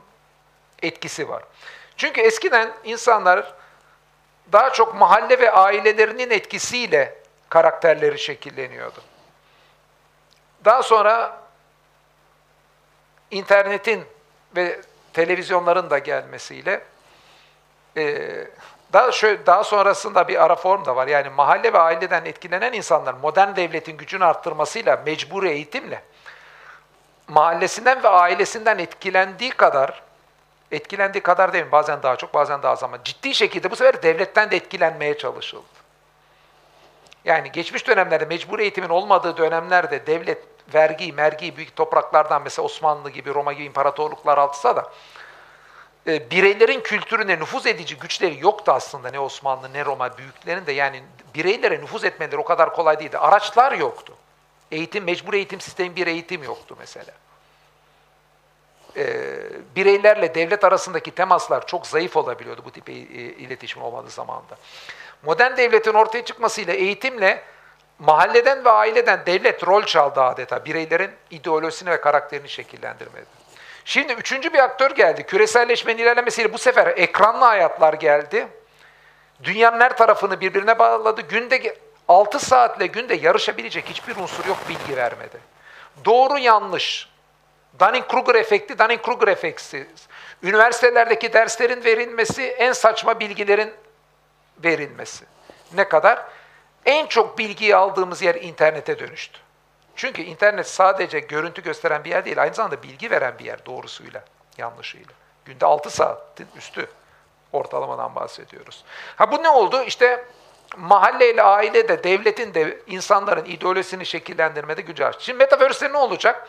[0.82, 1.42] etkisi var.
[1.96, 3.54] Çünkü eskiden insanlar
[4.52, 7.18] daha çok mahalle ve ailelerinin etkisiyle
[7.48, 9.02] karakterleri şekilleniyordu.
[10.64, 11.40] Daha sonra
[13.30, 14.04] internetin
[14.56, 14.80] ve
[15.12, 16.84] televizyonların da gelmesiyle
[17.96, 18.28] e,
[18.94, 21.06] daha şöyle, daha sonrasında bir ara form da var.
[21.06, 26.02] Yani mahalle ve aileden etkilenen insanlar modern devletin gücünü arttırmasıyla mecburi eğitimle
[27.28, 30.02] mahallesinden ve ailesinden etkilendiği kadar
[30.72, 31.72] etkilendiği kadar değil mi?
[31.72, 35.64] Bazen daha çok, bazen daha az ama ciddi şekilde bu sefer devletten de etkilenmeye çalışıldı.
[37.24, 40.42] Yani geçmiş dönemlerde mecbur eğitimin olmadığı dönemlerde devlet
[40.74, 44.92] vergi, mergi büyük topraklardan mesela Osmanlı gibi, Roma gibi imparatorluklar altsa da
[46.06, 51.02] e, bireylerin kültürüne nüfuz edici güçleri yoktu aslında ne Osmanlı ne Roma büyüklerin de yani
[51.34, 53.18] bireylere nüfuz etmeleri o kadar kolay değildi.
[53.18, 54.14] Araçlar yoktu.
[54.70, 57.12] Eğitim, mecbur eğitim sistemi bir eğitim yoktu mesela.
[58.96, 59.06] E,
[59.76, 64.56] bireylerle devlet arasındaki temaslar çok zayıf olabiliyordu bu tip e, iletişim olmadığı zamanda.
[65.22, 67.42] Modern devletin ortaya çıkmasıyla eğitimle
[67.98, 73.43] mahalleden ve aileden devlet rol çaldı adeta bireylerin ideolojisini ve karakterini şekillendirmedi.
[73.84, 75.22] Şimdi üçüncü bir aktör geldi.
[75.26, 78.48] Küreselleşmenin ilerlemesiyle bu sefer ekranlı hayatlar geldi.
[79.44, 81.20] Dünyanın her tarafını birbirine bağladı.
[81.20, 81.76] Günde
[82.08, 85.38] 6 saatle günde yarışabilecek hiçbir unsur yok bilgi vermedi.
[86.04, 87.08] Doğru yanlış.
[87.78, 89.86] Dunning-Kruger efekti, Dunning-Kruger efekti.
[90.42, 93.74] Üniversitelerdeki derslerin verilmesi, en saçma bilgilerin
[94.64, 95.24] verilmesi.
[95.72, 96.22] Ne kadar?
[96.86, 99.38] En çok bilgiyi aldığımız yer internete dönüştü.
[99.96, 104.24] Çünkü internet sadece görüntü gösteren bir yer değil, aynı zamanda bilgi veren bir yer doğrusuyla,
[104.58, 105.12] yanlışıyla.
[105.44, 106.86] Günde 6 saatin üstü
[107.52, 108.84] ortalamadan bahsediyoruz.
[109.16, 109.82] Ha bu ne oldu?
[109.82, 110.24] İşte
[110.76, 115.24] mahalleyle, aile de, devletin de insanların ideolojisini şekillendirmede gücü açtı.
[115.24, 116.48] Şimdi Metaverse'de ne olacak?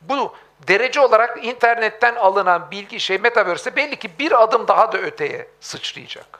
[0.00, 0.34] Bu
[0.68, 6.38] derece olarak internetten alınan bilgi şey Metaverse'de belli ki bir adım daha da öteye sıçrayacak.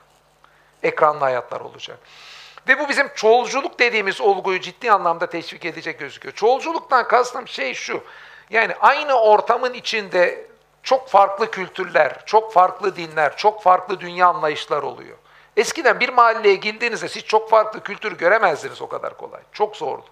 [0.83, 1.97] Ekranlı hayatlar olacak.
[2.67, 6.35] Ve bu bizim çoğulculuk dediğimiz olguyu ciddi anlamda teşvik edecek gözüküyor.
[6.35, 8.03] Çoğulculuktan kastım şey şu,
[8.49, 10.47] yani aynı ortamın içinde
[10.83, 15.17] çok farklı kültürler, çok farklı dinler, çok farklı dünya anlayışlar oluyor.
[15.57, 19.41] Eskiden bir mahalleye girdiğinizde siz çok farklı kültür göremezdiniz o kadar kolay.
[19.51, 20.05] Çok zordu.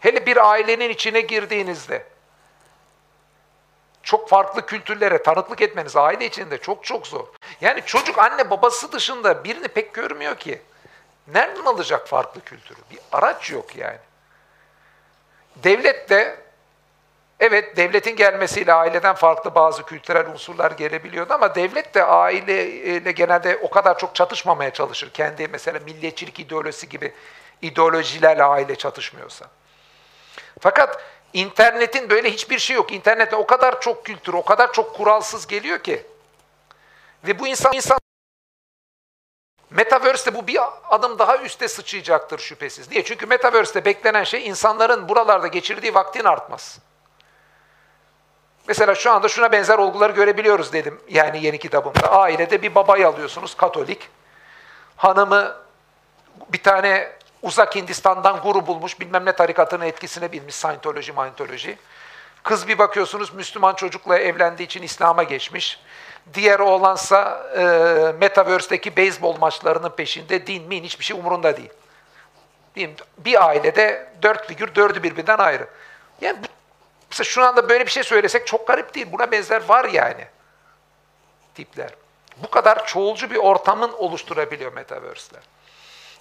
[0.00, 2.06] Hele bir ailenin içine girdiğinizde
[4.02, 7.26] çok farklı kültürlere tanıklık etmeniz aile içinde çok çok zor.
[7.60, 10.62] Yani çocuk anne babası dışında birini pek görmüyor ki.
[11.28, 12.78] Nereden alacak farklı kültürü?
[12.90, 13.98] Bir araç yok yani.
[15.56, 16.36] Devlet de,
[17.40, 23.70] evet devletin gelmesiyle aileden farklı bazı kültürel unsurlar gelebiliyordu ama devlet de aileyle genelde o
[23.70, 25.10] kadar çok çatışmamaya çalışır.
[25.10, 27.12] Kendi mesela milliyetçilik ideolojisi gibi
[27.62, 29.46] ideolojilerle aile çatışmıyorsa.
[30.60, 32.92] Fakat internetin böyle hiçbir şey yok.
[32.92, 36.06] İnternette o kadar çok kültür, o kadar çok kuralsız geliyor ki.
[37.26, 37.98] Ve bu insan, insan
[39.76, 40.58] Metaverse'de bu bir
[40.90, 42.90] adım daha üste sıçrayacaktır şüphesiz.
[42.90, 43.04] Niye?
[43.04, 46.80] Çünkü Metaverse'de beklenen şey insanların buralarda geçirdiği vaktin artması.
[48.68, 52.12] Mesela şu anda şuna benzer olguları görebiliyoruz dedim yani yeni kitabımda.
[52.12, 54.08] Ailede bir babayı alıyorsunuz Katolik.
[54.96, 55.56] Hanımı
[56.48, 57.12] bir tane
[57.42, 61.78] uzak Hindistan'dan guru bulmuş bilmem ne tarikatının etkisine bilmiş Scientology, Mantoloji.
[62.42, 65.80] Kız bir bakıyorsunuz Müslüman çocukla evlendiği için İslam'a geçmiş.
[66.34, 67.62] Diğer oğlansa e,
[68.20, 71.70] Metaverse'deki beyzbol maçlarının peşinde din min hiçbir şey umurunda değil.
[73.18, 75.66] Bir ailede dört figür dördü birbirinden ayrı.
[76.20, 76.46] Yani bu,
[77.10, 79.06] mesela şu anda böyle bir şey söylesek çok garip değil.
[79.12, 80.26] Buna benzer var yani
[81.54, 81.90] tipler.
[82.36, 85.42] Bu kadar çoğulcu bir ortamın oluşturabiliyor Metaverse'ler.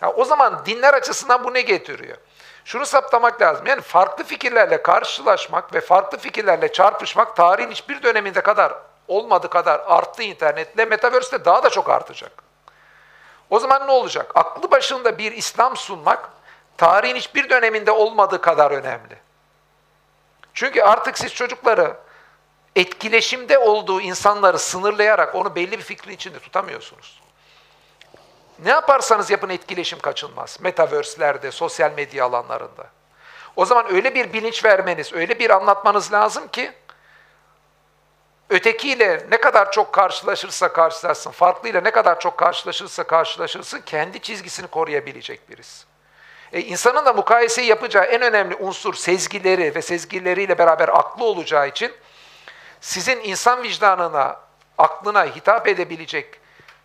[0.02, 2.18] Ya o zaman dinler açısından bu ne getiriyor?
[2.66, 3.68] Şunu saptamak lazım.
[3.68, 8.74] Yani farklı fikirlerle karşılaşmak ve farklı fikirlerle çarpışmak tarihin hiçbir döneminde kadar
[9.12, 12.32] olmadığı kadar arttı internetle, metaverse'de daha da çok artacak.
[13.50, 14.32] O zaman ne olacak?
[14.36, 16.30] Aklı başında bir İslam sunmak,
[16.78, 19.18] tarihin hiçbir döneminde olmadığı kadar önemli.
[20.54, 21.98] Çünkü artık siz çocukları
[22.76, 27.22] etkileşimde olduğu insanları sınırlayarak onu belli bir fikrin içinde tutamıyorsunuz.
[28.60, 30.58] Ne yaparsanız yapın etkileşim kaçınmaz.
[30.62, 32.88] Metaverse'lerde, sosyal medya alanlarında.
[33.56, 36.74] O zaman öyle bir bilinç vermeniz, öyle bir anlatmanız lazım ki
[38.52, 45.50] ötekiyle ne kadar çok karşılaşırsa karşılaşsın, farklıyla ne kadar çok karşılaşırsa karşılaşırsın, kendi çizgisini koruyabilecek
[45.50, 45.86] birisi.
[46.54, 51.92] E, insanın da mukayeseyi yapacağı en önemli unsur sezgileri ve sezgileriyle beraber aklı olacağı için
[52.82, 54.40] sizin insan vicdanına,
[54.78, 56.40] aklına hitap edebilecek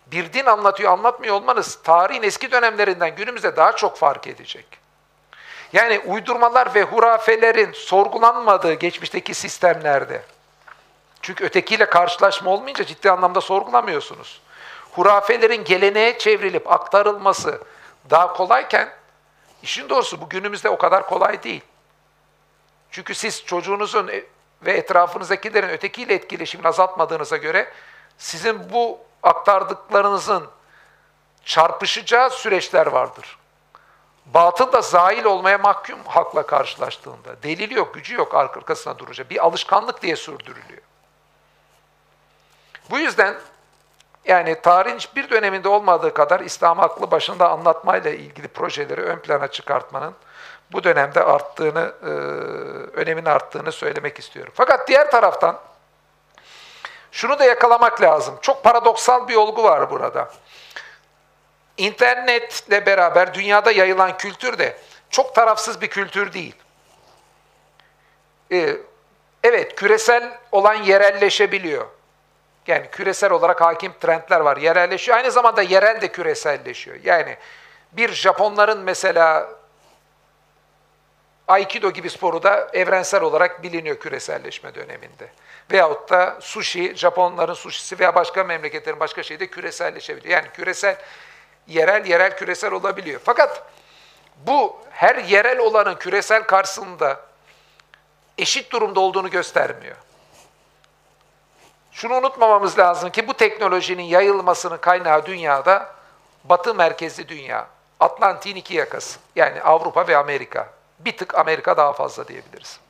[0.06, 4.66] bir din anlatıyor, anlatmıyor olmanız tarihin eski dönemlerinden günümüzde daha çok fark edecek.
[5.72, 10.22] Yani uydurmalar ve hurafelerin sorgulanmadığı geçmişteki sistemlerde,
[11.26, 14.40] Çünkü ötekiyle karşılaşma olmayınca ciddi anlamda sorgulamıyorsunuz.
[14.92, 17.62] Hurafelerin geleneğe çevrilip aktarılması
[18.10, 18.92] daha kolayken
[19.62, 21.62] işin doğrusu bu günümüzde o kadar kolay değil.
[22.90, 24.24] Çünkü siz çocuğunuzun e-
[24.62, 27.72] ve etrafınızdakilerin ötekiyle etkileşimini azaltmadığınıza göre
[28.18, 30.48] sizin bu aktardıklarınızın
[31.44, 33.38] çarpışacağı süreçler vardır.
[34.26, 37.42] Batıl da zail olmaya mahkum hakla karşılaştığında.
[37.42, 39.30] Delili yok, gücü yok arkasına duracak.
[39.30, 40.85] Bir alışkanlık diye sürdürülüyor.
[42.90, 43.34] Bu yüzden
[44.24, 50.14] yani tarihin hiçbir döneminde olmadığı kadar İslam aklı başında anlatmayla ilgili projeleri ön plana çıkartmanın
[50.72, 52.06] bu dönemde arttığını, e,
[53.00, 54.52] önemin arttığını söylemek istiyorum.
[54.56, 55.58] Fakat diğer taraftan
[57.12, 58.38] şunu da yakalamak lazım.
[58.42, 60.30] Çok paradoksal bir olgu var burada.
[61.76, 64.78] İnternetle beraber dünyada yayılan kültür de
[65.10, 66.54] çok tarafsız bir kültür değil.
[68.52, 68.76] Ee,
[69.44, 71.86] evet, küresel olan yerelleşebiliyor.
[72.66, 75.16] Yani küresel olarak hakim trendler var, yerelleşiyor.
[75.16, 76.96] Aynı zamanda yerel de küreselleşiyor.
[77.04, 77.36] Yani
[77.92, 79.50] bir Japonların mesela
[81.48, 85.28] Aikido gibi sporu da evrensel olarak biliniyor küreselleşme döneminde.
[85.72, 90.34] Veyahut da sushi, Japonların sushisi veya başka memleketlerin başka şeyi de küreselleşebiliyor.
[90.34, 90.96] Yani küresel,
[91.66, 93.20] yerel, yerel küresel olabiliyor.
[93.24, 93.62] Fakat
[94.36, 97.20] bu her yerel olanın küresel karşısında
[98.38, 99.96] eşit durumda olduğunu göstermiyor.
[101.96, 105.94] Şunu unutmamamız lazım ki bu teknolojinin yayılmasının kaynağı dünyada
[106.44, 107.66] batı merkezli dünya.
[108.00, 109.18] Atlantik'in iki yakası.
[109.36, 110.68] Yani Avrupa ve Amerika.
[110.98, 112.80] Bir tık Amerika daha fazla diyebiliriz.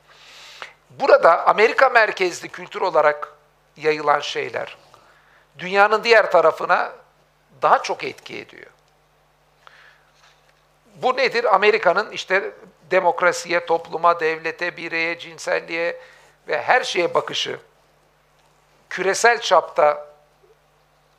[0.89, 3.33] Burada Amerika merkezli kültür olarak
[3.77, 4.77] yayılan şeyler
[5.59, 6.91] dünyanın diğer tarafına
[7.61, 8.71] daha çok etki ediyor.
[10.95, 11.55] Bu nedir?
[11.55, 12.51] Amerika'nın işte
[12.91, 16.01] demokrasiye, topluma, devlete, bireye, cinselliğe
[16.47, 17.59] ve her şeye bakışı
[18.89, 20.07] küresel çapta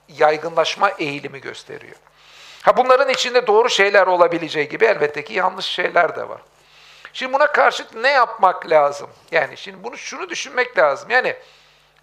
[0.08, 1.96] yaygınlaşma eğilimi gösteriyor.
[2.62, 6.40] Ha bunların içinde doğru şeyler olabileceği gibi elbette ki yanlış şeyler de var.
[7.12, 9.10] Şimdi buna karşıt ne yapmak lazım?
[9.30, 11.10] Yani şimdi bunu şunu düşünmek lazım.
[11.10, 11.36] Yani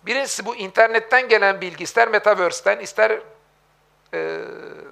[0.06, 3.20] birincisi bu internetten gelen bilgi ister metaverse'ten ister
[4.14, 4.40] e,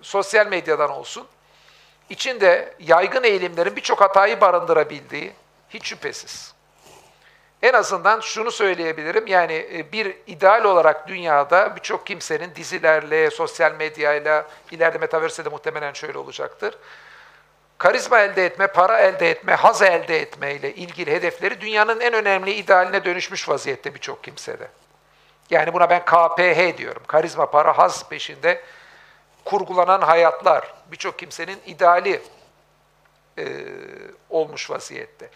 [0.02, 1.28] sosyal medyadan olsun.
[2.10, 5.34] içinde yaygın eğilimlerin birçok hatayı barındırabildiği
[5.70, 6.54] hiç şüphesiz.
[7.64, 9.28] En azından şunu söyleyebilirim.
[9.28, 16.18] Yani e, bir ideal olarak dünyada birçok kimsenin dizilerle, sosyal medyayla, ileride metaverse'de muhtemelen şöyle
[16.18, 16.76] olacaktır
[17.84, 22.54] karizma elde etme, para elde etme, haz elde etme ile ilgili hedefleri dünyanın en önemli
[22.54, 24.68] idealine dönüşmüş vaziyette birçok kimsede.
[25.50, 27.04] Yani buna ben KPH diyorum.
[27.08, 28.62] Karizma, para, haz peşinde
[29.46, 32.22] kurgulanan hayatlar birçok kimsenin ideali
[33.38, 33.46] e,
[34.30, 35.30] olmuş vaziyette.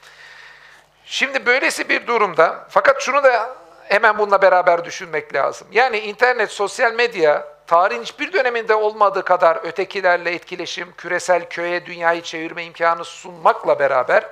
[1.10, 5.68] Şimdi böylesi bir durumda, fakat şunu da hemen bununla beraber düşünmek lazım.
[5.72, 12.64] Yani internet, sosyal medya tarihin hiçbir döneminde olmadığı kadar ötekilerle etkileşim, küresel köye dünyayı çevirme
[12.64, 14.26] imkanı sunmakla beraber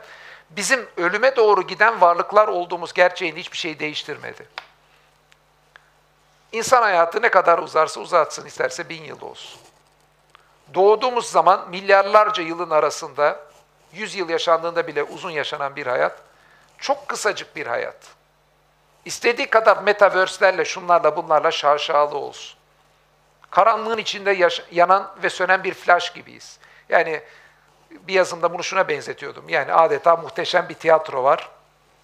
[0.49, 4.47] bizim ölüme doğru giden varlıklar olduğumuz gerçeğini hiçbir şey değiştirmedi.
[6.52, 9.61] İnsan hayatı ne kadar uzarsa uzatsın, isterse bin yıl olsun.
[10.73, 13.39] Doğduğumuz zaman milyarlarca yılın arasında,
[13.93, 16.35] yüz yıl yaşandığında bile uzun yaşanan bir hayat,
[16.77, 17.97] çok kısacık bir hayat.
[19.06, 22.57] İstediği kadar metaverse'lerle, şunlarla bunlarla şaşalı olsun
[23.56, 26.60] karanlığın içinde yanan ve sönen bir flash gibiyiz.
[26.89, 27.22] Yani
[27.91, 29.49] bir yazımda bunu şuna benzetiyordum.
[29.49, 31.49] Yani adeta muhteşem bir tiyatro var.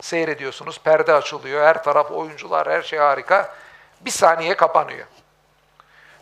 [0.02, 3.56] Seyrediyorsunuz, perde açılıyor, her taraf oyuncular, her şey harika.
[4.02, 5.08] Bir saniye kapanıyor.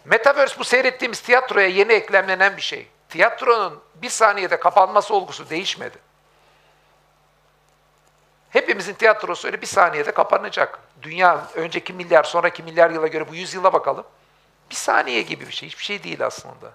[0.05, 2.87] Metaverse bu seyrettiğimiz tiyatroya yeni eklemlenen bir şey.
[3.09, 5.97] Tiyatronun bir saniyede kapanması olgusu değişmedi.
[8.49, 10.79] Hepimizin tiyatrosu öyle bir saniyede kapanacak.
[11.01, 14.05] Dünya önceki milyar, sonraki milyar yıla göre bu yüzyıla bakalım.
[14.69, 15.69] Bir saniye gibi bir şey.
[15.69, 16.71] Hiçbir şey değil aslında.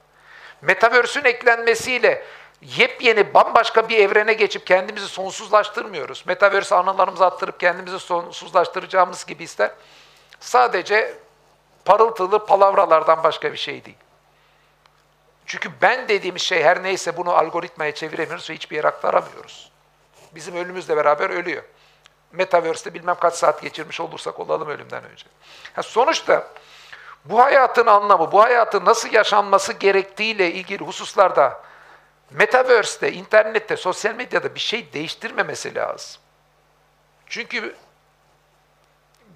[0.63, 2.25] Metaverse'ün eklenmesiyle
[2.63, 6.25] yepyeni bambaşka bir evrene geçip kendimizi sonsuzlaştırmıyoruz.
[6.27, 9.71] Metaverse anılarımızı attırıp kendimizi sonsuzlaştıracağımız gibi ister.
[10.41, 11.15] Sadece
[11.85, 13.97] parıltılı palavralardan başka bir şey değil.
[15.47, 19.74] Çünkü ben dediğimiz şey her neyse bunu algoritmaya çeviremiyoruz ve hiçbir yere aktaramıyoruz.
[20.35, 21.63] Bizim ölümümüzle beraber ölüyor.
[22.33, 25.27] Metaverse'de bilmem kaç saat geçirmiş olursak olalım ölümden önce.
[25.75, 26.49] Ha, sonuçta
[27.25, 31.63] bu hayatın anlamı, bu hayatın nasıl yaşanması gerektiğiyle ilgili hususlarda
[32.31, 36.21] Metaverse'de, internette, sosyal medyada bir şey değiştirmemesi lazım.
[37.27, 37.75] Çünkü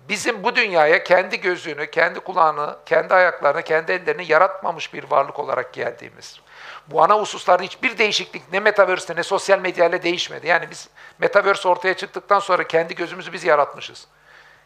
[0.09, 5.73] bizim bu dünyaya kendi gözünü, kendi kulağını, kendi ayaklarını, kendi ellerini yaratmamış bir varlık olarak
[5.73, 6.41] geldiğimiz.
[6.89, 10.47] Bu ana hususlarda hiçbir değişiklik ne Metaverse'de ne sosyal medyayla değişmedi.
[10.47, 10.89] Yani biz
[11.19, 14.07] Metaverse ortaya çıktıktan sonra kendi gözümüzü biz yaratmışız.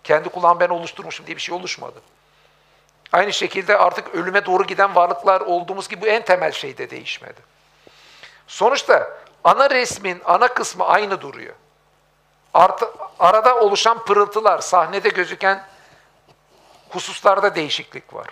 [0.05, 2.01] Kendi kulağım ben oluşturmuşum diye bir şey oluşmadı.
[3.13, 7.41] Aynı şekilde artık ölüme doğru giden varlıklar olduğumuz gibi bu en temel şey de değişmedi.
[8.47, 9.11] Sonuçta
[9.45, 11.55] ana resmin ana kısmı aynı duruyor.
[12.55, 15.65] Artı, arada oluşan pırıltılar, sahnede gözüken
[16.91, 18.27] hususlarda değişiklik var.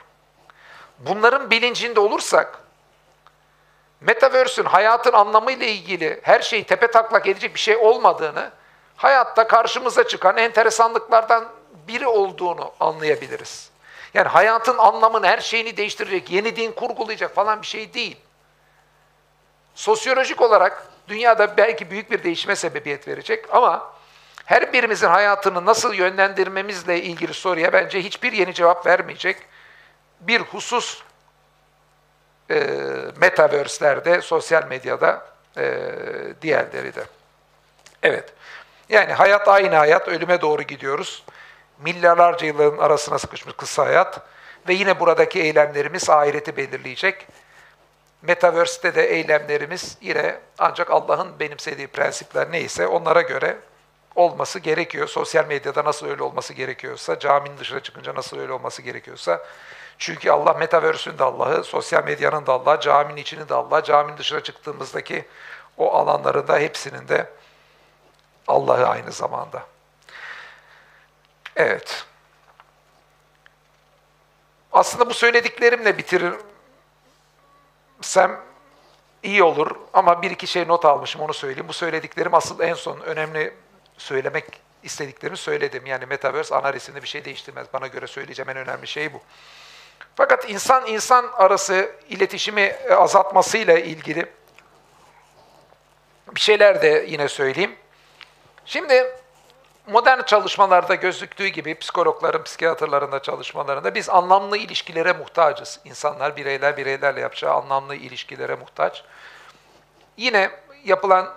[0.98, 2.58] Bunların bilincinde olursak,
[4.00, 8.50] Metaverse'ün hayatın anlamıyla ilgili her şeyi tepe taklak edecek bir şey olmadığını,
[8.96, 11.48] hayatta karşımıza çıkan enteresanlıklardan
[11.88, 13.70] biri olduğunu anlayabiliriz.
[14.14, 18.16] Yani hayatın anlamını, her şeyini değiştirecek, yeni din kurgulayacak falan bir şey değil.
[19.74, 23.92] Sosyolojik olarak dünyada belki büyük bir değişime sebebiyet verecek ama
[24.44, 29.36] her birimizin hayatını nasıl yönlendirmemizle ilgili soruya bence hiçbir yeni cevap vermeyecek
[30.20, 31.02] bir husus
[32.50, 32.66] e,
[33.20, 35.82] metaverse'lerde, sosyal medyada, e,
[36.42, 37.04] diğerleri de.
[38.02, 38.32] Evet,
[38.88, 41.24] yani hayat aynı hayat, ölüme doğru gidiyoruz.
[41.78, 44.20] Milyarlarca yılların arasına sıkışmış kısa hayat
[44.68, 47.26] ve yine buradaki eylemlerimiz ahireti belirleyecek.
[48.22, 53.56] Metaverse'de de eylemlerimiz yine ancak Allah'ın benimsediği prensipler neyse onlara göre
[54.14, 55.08] olması gerekiyor.
[55.08, 59.40] Sosyal medyada nasıl öyle olması gerekiyorsa, caminin dışına çıkınca nasıl öyle olması gerekiyorsa.
[60.00, 64.40] Çünkü Allah Metaverse'ün de Allah'ı, sosyal medyanın da Allah'ı, caminin içini de Allah, caminin dışına
[64.40, 65.28] çıktığımızdaki
[65.76, 67.30] o alanların da hepsinin de
[68.48, 69.66] Allah'ı aynı zamanda.
[71.56, 72.04] Evet.
[74.72, 76.40] Aslında bu söylediklerimle bitirirsem
[79.22, 81.68] iyi olur ama bir iki şey not almışım onu söyleyeyim.
[81.68, 83.54] Bu söylediklerim asıl en son önemli
[83.98, 84.44] söylemek
[84.82, 85.86] istediklerimi söyledim.
[85.86, 87.66] Yani Metaverse ana bir şey değiştirmez.
[87.72, 89.20] Bana göre söyleyeceğim en önemli şey bu.
[90.16, 94.26] Fakat insan insan arası iletişimi azaltmasıyla ilgili
[96.34, 97.76] bir şeyler de yine söyleyeyim.
[98.64, 99.16] Şimdi
[99.86, 105.80] modern çalışmalarda gözüktüğü gibi psikologların, psikiyatrların da çalışmalarında biz anlamlı ilişkilere muhtacız.
[105.84, 109.04] İnsanlar, bireyler, bireylerle yapacağı anlamlı ilişkilere muhtaç.
[110.16, 110.50] Yine
[110.84, 111.34] yapılan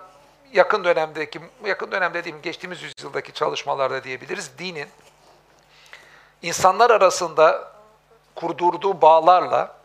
[0.52, 4.88] yakın dönemdeki, yakın dönem dediğim geçtiğimiz yüzyıldaki çalışmalarda diyebiliriz, dinin
[6.42, 7.73] insanlar arasında
[8.34, 9.76] kurdurduğu bağlarla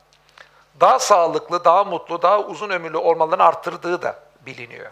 [0.79, 4.91] daha sağlıklı, daha mutlu, daha uzun ömürlü olmalarını arttırdığı da biliniyor.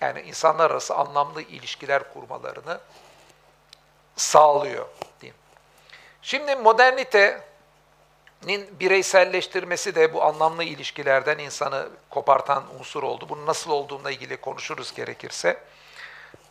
[0.00, 2.80] Yani insanlar arası anlamlı ilişkiler kurmalarını
[4.16, 4.86] sağlıyor
[5.20, 5.36] diyeyim.
[6.22, 7.60] Şimdi modernitenin
[8.80, 13.26] bireyselleştirmesi de bu anlamlı ilişkilerden insanı kopartan unsur oldu.
[13.28, 15.60] Bunun nasıl olduğuna ilgili konuşuruz gerekirse.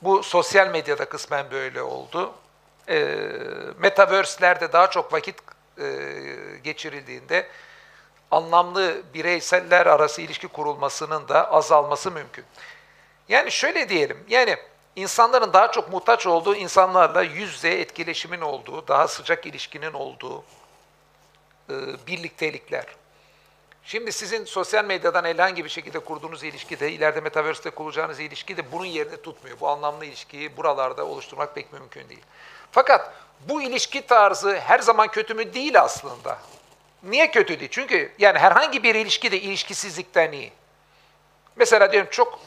[0.01, 2.33] Bu sosyal medyada kısmen böyle oldu.
[2.89, 3.05] E,
[3.79, 5.35] Metaverse'lerde daha çok vakit
[6.63, 7.47] geçirildiğinde
[8.31, 12.45] anlamlı bireyseller arası ilişki kurulmasının da azalması mümkün.
[13.29, 14.57] Yani şöyle diyelim, yani
[14.95, 20.43] insanların daha çok muhtaç olduğu insanlarla yüz yüze etkileşimin olduğu, daha sıcak ilişkinin olduğu
[21.69, 21.73] e,
[22.07, 22.85] birliktelikler.
[23.85, 28.71] Şimdi sizin sosyal medyadan herhangi bir şekilde kurduğunuz ilişki de, ileride Metaverse'de kuracağınız ilişki de
[28.71, 29.59] bunun yerini tutmuyor.
[29.59, 32.23] Bu anlamlı ilişkiyi buralarda oluşturmak pek mümkün değil.
[32.73, 33.13] Fakat
[33.49, 35.53] bu ilişki tarzı her zaman kötü mü?
[35.53, 36.37] Değil aslında.
[37.03, 37.71] Niye kötü değil?
[37.73, 40.51] Çünkü yani herhangi bir ilişki de ilişkisizlikten iyi.
[41.55, 42.39] Mesela diyorum çok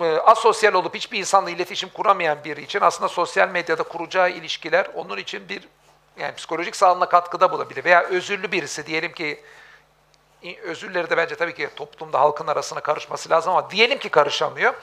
[0.00, 5.16] e, asosyal olup hiçbir insanla iletişim kuramayan biri için aslında sosyal medyada kuracağı ilişkiler onun
[5.16, 5.68] için bir
[6.18, 7.84] yani psikolojik sağlığına katkıda bulabilir.
[7.84, 9.44] Veya özürlü birisi diyelim ki
[10.62, 14.74] özürleri de bence tabii ki toplumda halkın arasına karışması lazım ama diyelim ki karışamıyor.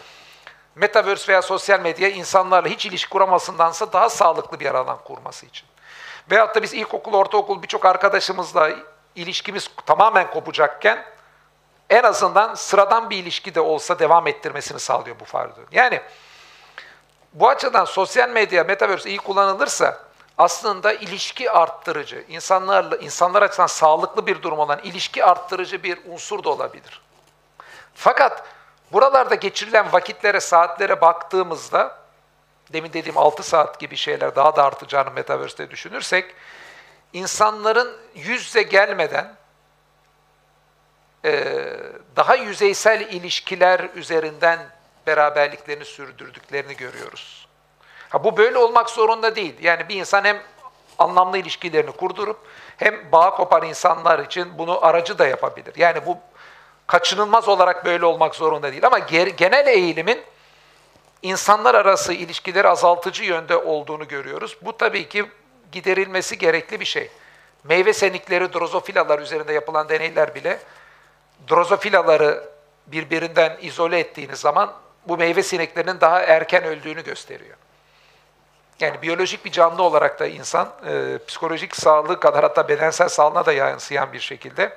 [0.76, 5.68] Metaverse veya sosyal medya insanlarla hiç ilişki kuramasındansa daha sağlıklı bir alan kurması için.
[6.31, 8.69] Veyahut da biz ilkokul, ortaokul birçok arkadaşımızla
[9.15, 11.06] ilişkimiz tamamen kopacakken
[11.89, 15.61] en azından sıradan bir ilişki de olsa devam ettirmesini sağlıyor bu farkı.
[15.72, 16.02] Yani
[17.34, 19.99] bu açıdan sosyal medya, metaverse iyi kullanılırsa
[20.38, 26.49] aslında ilişki arttırıcı, insanlarla insanlar açısından sağlıklı bir durum olan ilişki arttırıcı bir unsur da
[26.49, 27.02] olabilir.
[27.95, 28.43] Fakat
[28.93, 31.97] buralarda geçirilen vakitlere, saatlere baktığımızda
[32.73, 36.35] demin dediğim 6 saat gibi şeyler daha da artacağını metaverse'de düşünürsek
[37.13, 39.35] insanların yüz yüze gelmeden
[41.26, 41.43] e,
[42.15, 44.59] daha yüzeysel ilişkiler üzerinden
[45.07, 47.47] beraberliklerini sürdürdüklerini görüyoruz.
[48.09, 49.55] Ha, bu böyle olmak zorunda değil.
[49.61, 50.41] Yani bir insan hem
[50.99, 52.39] anlamlı ilişkilerini kurdurup
[52.77, 55.73] hem bağ kopan insanlar için bunu aracı da yapabilir.
[55.76, 56.18] Yani bu
[56.91, 58.85] kaçınılmaz olarak böyle olmak zorunda değil.
[58.85, 58.99] Ama
[59.38, 60.22] genel eğilimin
[61.22, 64.57] insanlar arası ilişkileri azaltıcı yönde olduğunu görüyoruz.
[64.61, 65.26] Bu tabii ki
[65.72, 67.09] giderilmesi gerekli bir şey.
[67.63, 70.59] Meyve senikleri, drozofilalar üzerinde yapılan deneyler bile
[71.49, 72.43] drozofilaları
[72.88, 74.73] birbirinden izole ettiğiniz zaman
[75.07, 77.57] bu meyve sineklerinin daha erken öldüğünü gösteriyor.
[78.80, 83.53] Yani biyolojik bir canlı olarak da insan e, psikolojik sağlığı kadar hatta bedensel sağlığına da
[83.53, 84.73] yansıyan bir şekilde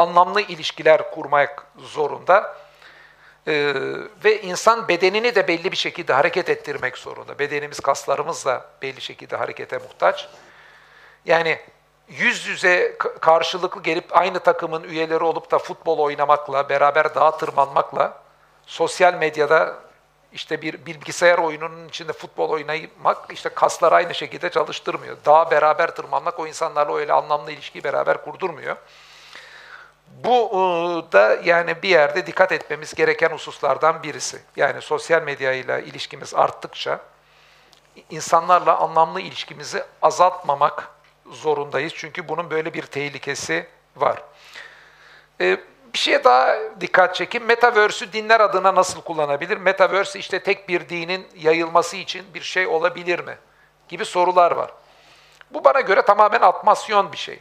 [0.00, 2.56] anlamlı ilişkiler kurmak zorunda.
[3.46, 3.74] Ee,
[4.24, 7.38] ve insan bedenini de belli bir şekilde hareket ettirmek zorunda.
[7.38, 10.28] Bedenimiz, kaslarımız da belli şekilde harekete muhtaç.
[11.24, 11.58] Yani
[12.08, 18.18] yüz yüze karşılıklı gelip aynı takımın üyeleri olup da futbol oynamakla, beraber dağa tırmanmakla,
[18.66, 19.76] sosyal medyada
[20.32, 25.16] işte bir bilgisayar oyununun içinde futbol oynamak işte kaslar aynı şekilde çalıştırmıyor.
[25.26, 28.76] Dağa beraber tırmanmak o insanlarla öyle anlamlı ilişkiyi beraber kurdurmuyor.
[30.10, 34.42] Bu e, da yani bir yerde dikkat etmemiz gereken hususlardan birisi.
[34.56, 37.00] Yani sosyal medyayla ilişkimiz arttıkça
[38.10, 40.88] insanlarla anlamlı ilişkimizi azaltmamak
[41.30, 41.92] zorundayız.
[41.96, 43.66] Çünkü bunun böyle bir tehlikesi
[43.96, 44.22] var.
[45.40, 45.60] E,
[45.92, 47.44] bir şeye daha dikkat çekin.
[47.44, 49.56] Metaverse'ü dinler adına nasıl kullanabilir?
[49.56, 53.38] Metaverse işte tek bir dinin yayılması için bir şey olabilir mi?
[53.88, 54.70] Gibi sorular var.
[55.50, 57.40] Bu bana göre tamamen atmasyon bir şey.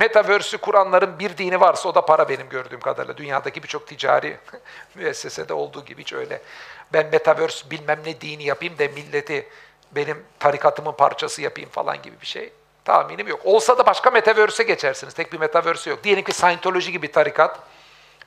[0.00, 3.16] Metaverse'ü kuranların bir dini varsa o da para benim gördüğüm kadarıyla.
[3.16, 4.36] Dünyadaki birçok ticari
[4.94, 6.42] müessesede olduğu gibi hiç öyle.
[6.92, 9.48] Ben Metaverse bilmem ne dini yapayım da milleti
[9.92, 12.52] benim tarikatımın parçası yapayım falan gibi bir şey
[12.84, 13.40] tahminim yok.
[13.44, 15.14] Olsa da başka Metaverse'e geçersiniz.
[15.14, 16.04] Tek bir Metaverse yok.
[16.04, 17.58] Diyelim ki Scientology gibi tarikat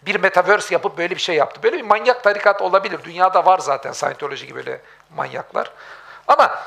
[0.06, 1.64] bir Metaverse yapıp böyle bir şey yaptı.
[1.64, 3.00] Böyle bir manyak tarikat olabilir.
[3.04, 4.82] Dünyada var zaten Scientology gibi böyle
[5.16, 5.72] manyaklar.
[6.28, 6.64] Ama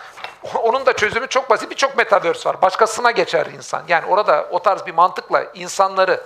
[0.54, 1.70] onun da çözümü çok basit.
[1.70, 2.62] Birçok metaverse var.
[2.62, 3.82] Başkasına geçer insan.
[3.88, 6.20] Yani orada o tarz bir mantıkla insanları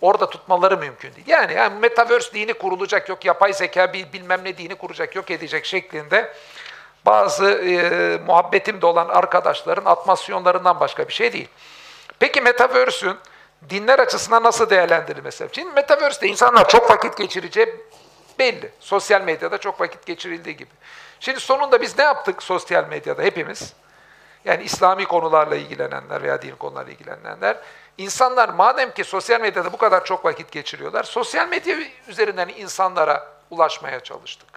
[0.00, 1.26] orada tutmaları mümkün değil.
[1.26, 6.32] Yani, yani metaverse dini kurulacak yok, yapay zeka bilmem ne dini kuracak yok edecek şeklinde
[7.06, 11.48] bazı e, muhabbetim de olan arkadaşların atmasyonlarından başka bir şey değil.
[12.18, 13.16] Peki metaverse'ün
[13.70, 15.48] dinler açısından nasıl değerlendirilmesi?
[15.52, 17.74] Şimdi metaverse'de insanlar çok vakit geçireceği
[18.38, 18.70] belli.
[18.80, 20.70] Sosyal medyada çok vakit geçirildiği gibi.
[21.20, 23.72] Şimdi sonunda biz ne yaptık sosyal medyada hepimiz?
[24.44, 27.56] Yani İslami konularla ilgilenenler veya din konularla ilgilenenler.
[27.98, 31.76] İnsanlar madem ki sosyal medyada bu kadar çok vakit geçiriyorlar, sosyal medya
[32.08, 34.48] üzerinden insanlara ulaşmaya çalıştık.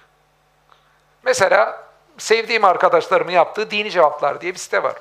[1.23, 1.83] Mesela
[2.17, 4.95] sevdiğim arkadaşlarımın yaptığı Dini Cevaplar diye bir site var.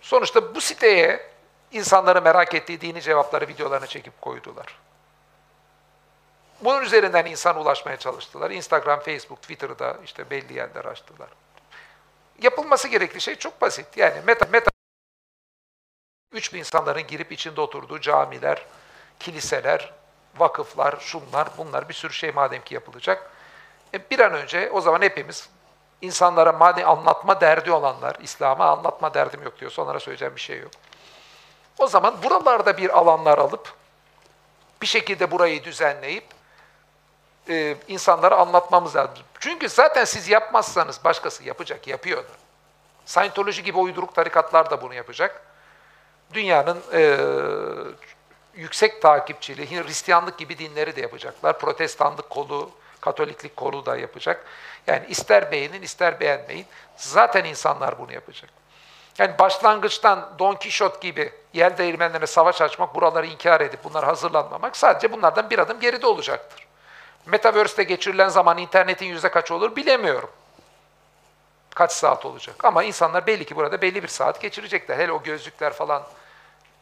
[0.00, 1.28] Sonuçta bu siteye
[1.72, 4.78] insanları merak ettiği dini cevapları videolarını çekip koydular.
[6.60, 8.50] Bunun üzerinden insan ulaşmaya çalıştılar.
[8.50, 11.28] Instagram, Facebook, Twitter'da işte belli yerler açtılar.
[12.42, 13.96] Yapılması gerektiği şey çok basit.
[13.96, 14.70] Yani meta, meta
[16.32, 18.66] 3 bin insanların girip içinde oturduğu camiler,
[19.18, 19.92] kiliseler,
[20.38, 23.30] vakıflar, şunlar, bunlar bir sürü şey madem ki yapılacak.
[23.94, 25.48] E bir an önce o zaman hepimiz
[26.02, 30.70] insanlara madem anlatma derdi olanlar, İslam'a anlatma derdim yok diyorsa onlara söyleyeceğim bir şey yok.
[31.78, 33.72] O zaman buralarda bir alanlar alıp
[34.82, 36.37] bir şekilde burayı düzenleyip
[37.48, 39.14] e, insanlara anlatmamız lazım.
[39.40, 42.30] Çünkü zaten siz yapmazsanız başkası yapacak, yapıyordu.
[43.06, 45.42] Scientology gibi uyduruk tarikatlar da bunu yapacak.
[46.32, 47.16] Dünyanın e,
[48.54, 51.58] yüksek takipçili, Hristiyanlık gibi dinleri de yapacaklar.
[51.58, 52.70] Protestanlık kolu,
[53.00, 54.44] Katoliklik kolu da yapacak.
[54.86, 56.66] Yani ister beğenin, ister beğenmeyin.
[56.96, 58.50] Zaten insanlar bunu yapacak.
[59.18, 65.12] Yani başlangıçtan Don Kişot gibi yer değirmenlerine savaş açmak, buraları inkar edip bunlar hazırlanmamak sadece
[65.12, 66.67] bunlardan bir adım geride olacaktır.
[67.28, 70.30] Metaverse'de geçirilen zaman internetin yüzde kaç olur bilemiyorum.
[71.74, 72.64] Kaç saat olacak.
[72.64, 74.98] Ama insanlar belli ki burada belli bir saat geçirecekler.
[74.98, 76.02] Hele o gözlükler falan.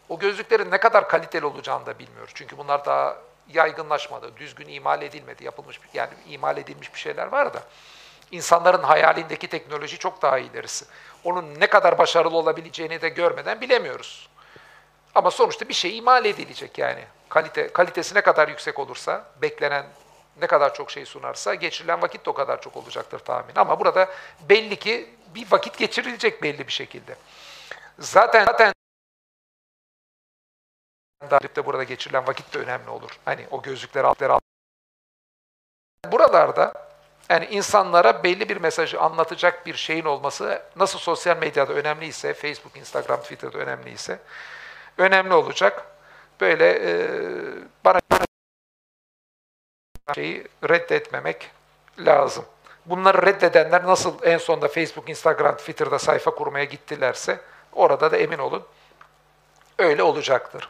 [0.09, 2.33] O gözlüklerin ne kadar kaliteli olacağını da bilmiyoruz.
[2.35, 3.17] Çünkü bunlar daha
[3.53, 7.63] yaygınlaşmadı, düzgün imal edilmedi, yapılmış yani imal edilmiş bir şeyler var da
[8.31, 10.85] insanların hayalindeki teknoloji çok daha ilerisi.
[11.25, 14.29] Onun ne kadar başarılı olabileceğini de görmeden bilemiyoruz.
[15.15, 17.05] Ama sonuçta bir şey imal edilecek yani.
[17.29, 19.87] Kalite kalitesi ne kadar yüksek olursa beklenen
[20.41, 23.57] ne kadar çok şey sunarsa geçirilen vakit de o kadar çok olacaktır tahmin.
[23.57, 24.11] Ama burada
[24.49, 27.17] belli ki bir vakit geçirilecek belli bir şekilde.
[27.99, 28.73] Zaten zaten
[31.57, 33.11] de burada geçirilen vakit de önemli olur.
[33.25, 34.43] Hani o gözlükler altları alt.
[36.13, 36.73] Buralarda
[37.31, 43.21] yani insanlara belli bir mesajı anlatacak bir şeyin olması nasıl sosyal medyada önemliyse, Facebook, Instagram,
[43.21, 44.19] Twitter'da önemliyse
[44.99, 45.87] önemli olacak.
[46.41, 47.09] Böyle e,
[47.85, 48.01] bana
[50.15, 51.51] şeyi reddetmemek
[51.99, 52.45] lazım.
[52.87, 57.41] Bunları reddedenler nasıl en sonunda Facebook, Instagram, Twitter'da sayfa kurmaya gittilerse
[57.73, 58.63] orada da emin olun
[59.79, 60.69] öyle olacaktır.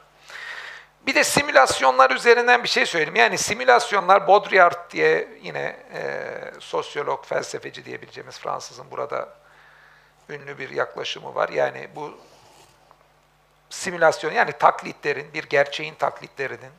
[1.07, 3.17] Bir de simülasyonlar üzerinden bir şey söyleyeyim.
[3.17, 6.25] Yani simülasyonlar Baudrillard diye yine e,
[6.59, 9.29] sosyolog, felsefeci diyebileceğimiz Fransızın burada
[10.29, 11.49] ünlü bir yaklaşımı var.
[11.49, 12.19] Yani bu
[13.71, 16.71] simülasyon yani taklitlerin, bir gerçeğin taklitlerinin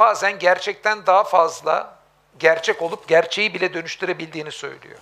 [0.00, 1.94] bazen gerçekten daha fazla
[2.38, 4.98] gerçek olup gerçeği bile dönüştürebildiğini söylüyor.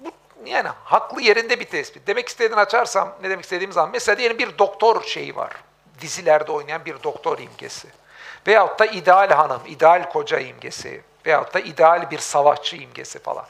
[0.00, 0.10] Bu
[0.44, 2.06] yani haklı yerinde bir tespit.
[2.06, 5.52] Demek istediğini açarsam ne demek istediğim zaman mesela diyelim bir doktor şeyi var.
[6.00, 7.88] Dizilerde oynayan bir doktor imgesi.
[8.46, 11.02] Veyahut da ideal hanım, ideal koca imgesi.
[11.26, 13.46] Veyahut da ideal bir savaşçı imgesi falan.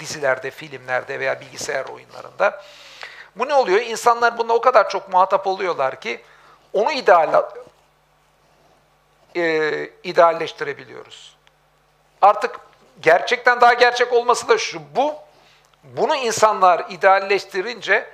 [0.00, 2.62] Dizilerde, filmlerde veya bilgisayar oyunlarında.
[3.36, 3.80] Bu ne oluyor?
[3.80, 6.22] İnsanlar bununla o kadar çok muhatap oluyorlar ki
[6.72, 7.42] onu ideal,
[9.36, 11.36] e, idealleştirebiliyoruz.
[12.22, 12.60] Artık
[13.00, 15.14] gerçekten daha gerçek olması da şu, bu,
[15.84, 18.06] bunu insanlar idealleştirince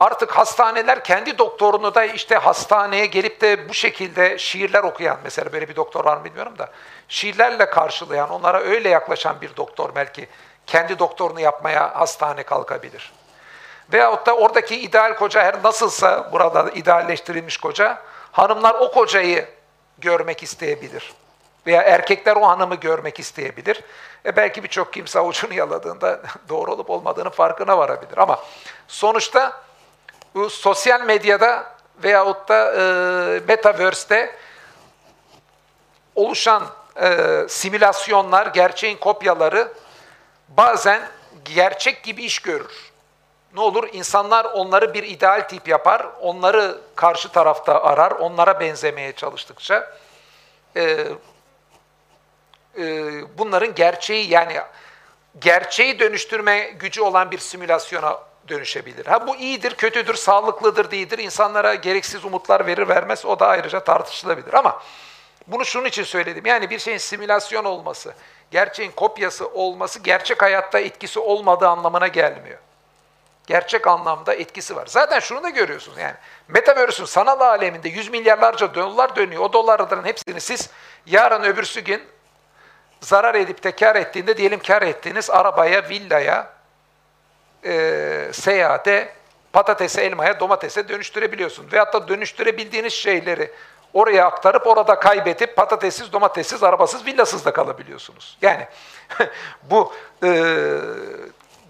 [0.00, 5.68] artık hastaneler kendi doktorunu da işte hastaneye gelip de bu şekilde şiirler okuyan, mesela böyle
[5.68, 6.68] bir doktor var mı bilmiyorum da,
[7.08, 10.28] şiirlerle karşılayan, onlara öyle yaklaşan bir doktor belki
[10.66, 13.12] kendi doktorunu yapmaya hastane kalkabilir.
[13.92, 18.02] Veyahut da oradaki ideal koca her nasılsa burada idealleştirilmiş koca,
[18.32, 19.48] hanımlar o kocayı
[20.00, 21.12] görmek isteyebilir.
[21.66, 23.82] Veya erkekler o hanımı görmek isteyebilir.
[24.26, 28.18] E belki birçok kimse avucunu yaladığında doğru olup olmadığını farkına varabilir.
[28.18, 28.44] Ama
[28.88, 29.62] sonuçta
[30.34, 34.36] bu sosyal medyada veyahut da e, metaverse'te
[36.14, 36.66] oluşan
[37.02, 37.18] e,
[37.48, 39.72] simülasyonlar, gerçeğin kopyaları
[40.48, 41.02] bazen
[41.44, 42.89] gerçek gibi iş görür.
[43.54, 43.88] Ne olur?
[43.92, 49.92] İnsanlar onları bir ideal tip yapar, onları karşı tarafta arar, onlara benzemeye çalıştıkça
[50.76, 51.06] e,
[52.78, 54.60] e, bunların gerçeği yani
[55.40, 58.18] gerçeği dönüştürme gücü olan bir simülasyona
[58.48, 59.06] dönüşebilir.
[59.06, 61.18] Ha bu iyidir, kötüdür, sağlıklıdır, değildir.
[61.18, 64.54] İnsanlara gereksiz umutlar verir vermez o da ayrıca tartışılabilir.
[64.54, 64.82] Ama
[65.46, 66.46] bunu şunun için söyledim.
[66.46, 68.14] Yani bir şeyin simülasyon olması,
[68.50, 72.58] gerçeğin kopyası olması gerçek hayatta etkisi olmadığı anlamına gelmiyor.
[73.50, 74.86] Gerçek anlamda etkisi var.
[74.86, 76.14] Zaten şunu da görüyorsunuz yani.
[76.48, 79.42] Metaverse'ün sanal aleminde yüz milyarlarca dolar dönüyor.
[79.42, 80.70] O dolarların hepsini siz
[81.06, 82.02] yarın öbürsü gün
[83.00, 86.52] zarar edip de kar ettiğinde diyelim kar ettiğiniz arabaya, villaya,
[87.64, 89.12] e, seyahate,
[89.52, 91.72] patatese, elmaya, domatese dönüştürebiliyorsun.
[91.72, 93.50] Veyahut da dönüştürebildiğiniz şeyleri
[93.92, 98.38] oraya aktarıp orada kaybedip patatessiz, domatessiz, arabasız, villasız da kalabiliyorsunuz.
[98.42, 98.66] Yani
[99.62, 99.92] bu
[100.24, 100.28] e,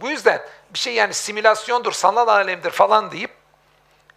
[0.00, 0.40] bu yüzden
[0.74, 3.30] bir şey yani simülasyondur, sanal alemdir falan deyip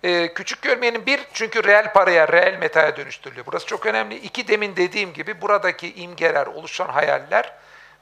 [0.04, 3.46] e, küçük görmeyenin bir çünkü reel paraya, reel metaya dönüştürülüyor.
[3.46, 4.16] Burası çok önemli.
[4.16, 7.54] İki demin dediğim gibi buradaki imgeler, oluşan hayaller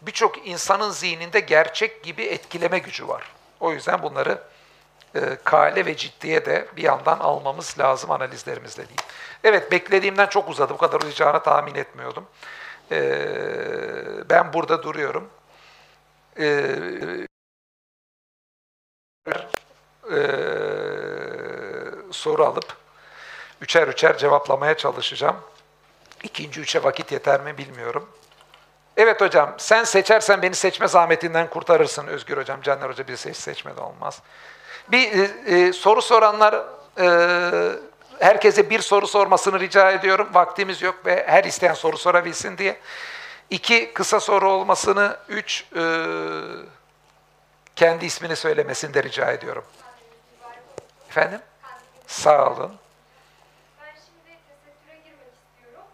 [0.02, 3.24] birçok insanın zihninde gerçek gibi etkileme gücü var.
[3.60, 4.42] O yüzden bunları
[5.16, 9.04] e, kale ve ciddiye de bir yandan almamız lazım analizlerimizle diyeyim.
[9.44, 10.74] Evet beklediğimden çok uzadı.
[10.74, 12.26] Bu kadar uzayacağını tahmin etmiyordum.
[12.92, 13.00] E,
[14.30, 15.30] ben burada duruyorum.
[16.40, 16.76] E,
[20.12, 20.18] e,
[22.12, 22.66] soru alıp
[23.62, 25.36] üçer üçer cevaplamaya çalışacağım.
[26.24, 28.10] İkinci üçe vakit yeter mi bilmiyorum.
[28.98, 32.62] Evet hocam, sen seçersen beni seçme zahmetinden kurtarırsın Özgür hocam.
[32.62, 34.22] Caner hoca bir seç seçme de olmaz.
[34.88, 36.66] Bir e, e, soru soranlar,
[37.00, 37.08] e,
[38.20, 40.30] herkese bir soru sormasını rica ediyorum.
[40.34, 42.78] Vaktimiz yok ve her isteyen soru sorabilsin diye.
[43.50, 45.18] İki, kısa soru olmasını.
[45.30, 45.82] Üç, e,
[47.82, 49.66] kendi ismini söylemesini de rica ediyorum.
[51.10, 51.42] Efendim?
[52.08, 52.78] Sağ olun.
[53.82, 55.88] Ben şimdi tesettüre girmek istiyorum.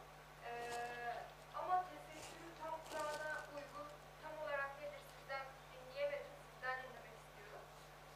[0.45, 0.49] Ee,
[1.59, 3.87] ama tesettürün tam kuralına uygun,
[4.21, 7.63] tam olarak nedir sizden dinleyemedim, sizden dinlemek istiyorum.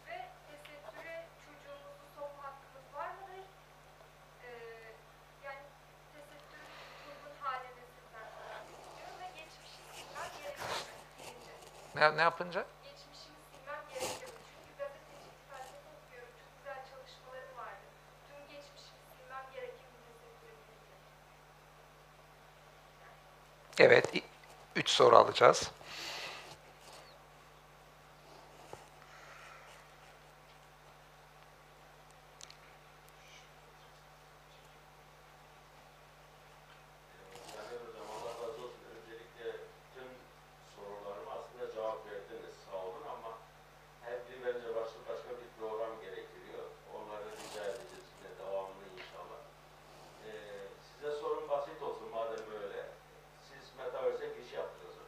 [0.07, 0.15] Ve
[0.47, 3.45] tesettüre çocuğumuzu sokma hakkımız var mıdır?
[4.43, 4.49] Ee,
[5.45, 5.63] yani
[6.13, 6.71] tesettürün
[7.07, 10.79] uygun halini sizden sormak istiyorum ve geçmişi silmem gerekir mi?
[11.17, 11.51] Birinci.
[11.97, 12.61] Ne, ne yapınca?
[12.87, 13.15] Geçmişimi
[13.51, 14.41] silmem gerekir mi?
[14.49, 17.85] Çünkü gazetecilik felsefe okuyorum, çok güzel çalışmalarım vardı.
[18.27, 20.95] Tüm geçmişimi silmem gerekir mi tesettüre girince?
[23.81, 24.23] Evet, i-
[24.75, 25.71] üç soru alacağız.
[37.53, 38.83] Caner Hocam Allah razı olsun.
[38.95, 39.47] Öncelikle
[39.93, 40.09] tüm
[40.75, 42.55] sorularıma aslında cevap verdiniz.
[42.65, 43.31] Sağ olun ama
[44.05, 46.65] her biri bence başlı başka bir program gerektiriyor.
[46.95, 49.41] Onları rica edeceğiz yine devamlı inşallah.
[50.25, 50.29] Ee,
[50.87, 52.81] size sorum basit olsun madem öyle.
[53.47, 54.95] Siz Metaverse'e giriş yaptınız.
[55.01, 55.07] mı?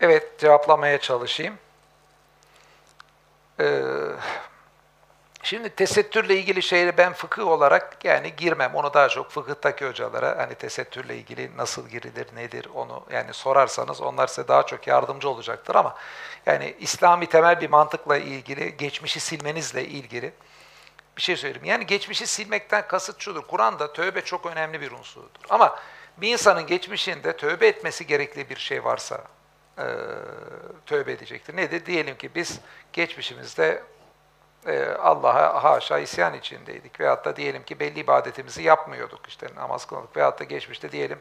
[0.00, 1.58] Evet, cevaplamaya çalışayım.
[3.60, 3.82] Ee,
[5.42, 8.74] şimdi tesettürle ilgili şeyleri ben fıkıh olarak yani girmem.
[8.74, 14.26] Onu daha çok fıkıhtaki hocalara hani tesettürle ilgili nasıl girilir, nedir onu yani sorarsanız onlar
[14.26, 15.94] size daha çok yardımcı olacaktır ama
[16.46, 20.32] yani İslami temel bir mantıkla ilgili, geçmişi silmenizle ilgili
[21.16, 21.64] bir şey söyleyeyim.
[21.64, 23.42] Yani geçmişi silmekten kasıt şudur.
[23.42, 25.44] Kur'an'da tövbe çok önemli bir unsurdur.
[25.50, 25.78] Ama
[26.16, 29.24] bir insanın geçmişinde tövbe etmesi gerekli bir şey varsa
[29.78, 29.86] e,
[30.86, 31.56] tövbe edecektir.
[31.56, 31.86] Nedir?
[31.86, 32.60] Diyelim ki biz
[32.92, 33.82] geçmişimizde
[34.66, 37.00] e, Allah'a haşa isyan içindeydik.
[37.00, 39.28] Veyahut da diyelim ki belli ibadetimizi yapmıyorduk.
[39.28, 40.16] işte namaz kılmadık.
[40.16, 41.18] Veyahut da geçmişte diyelim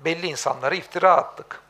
[0.00, 1.60] belli insanlara iftira attık.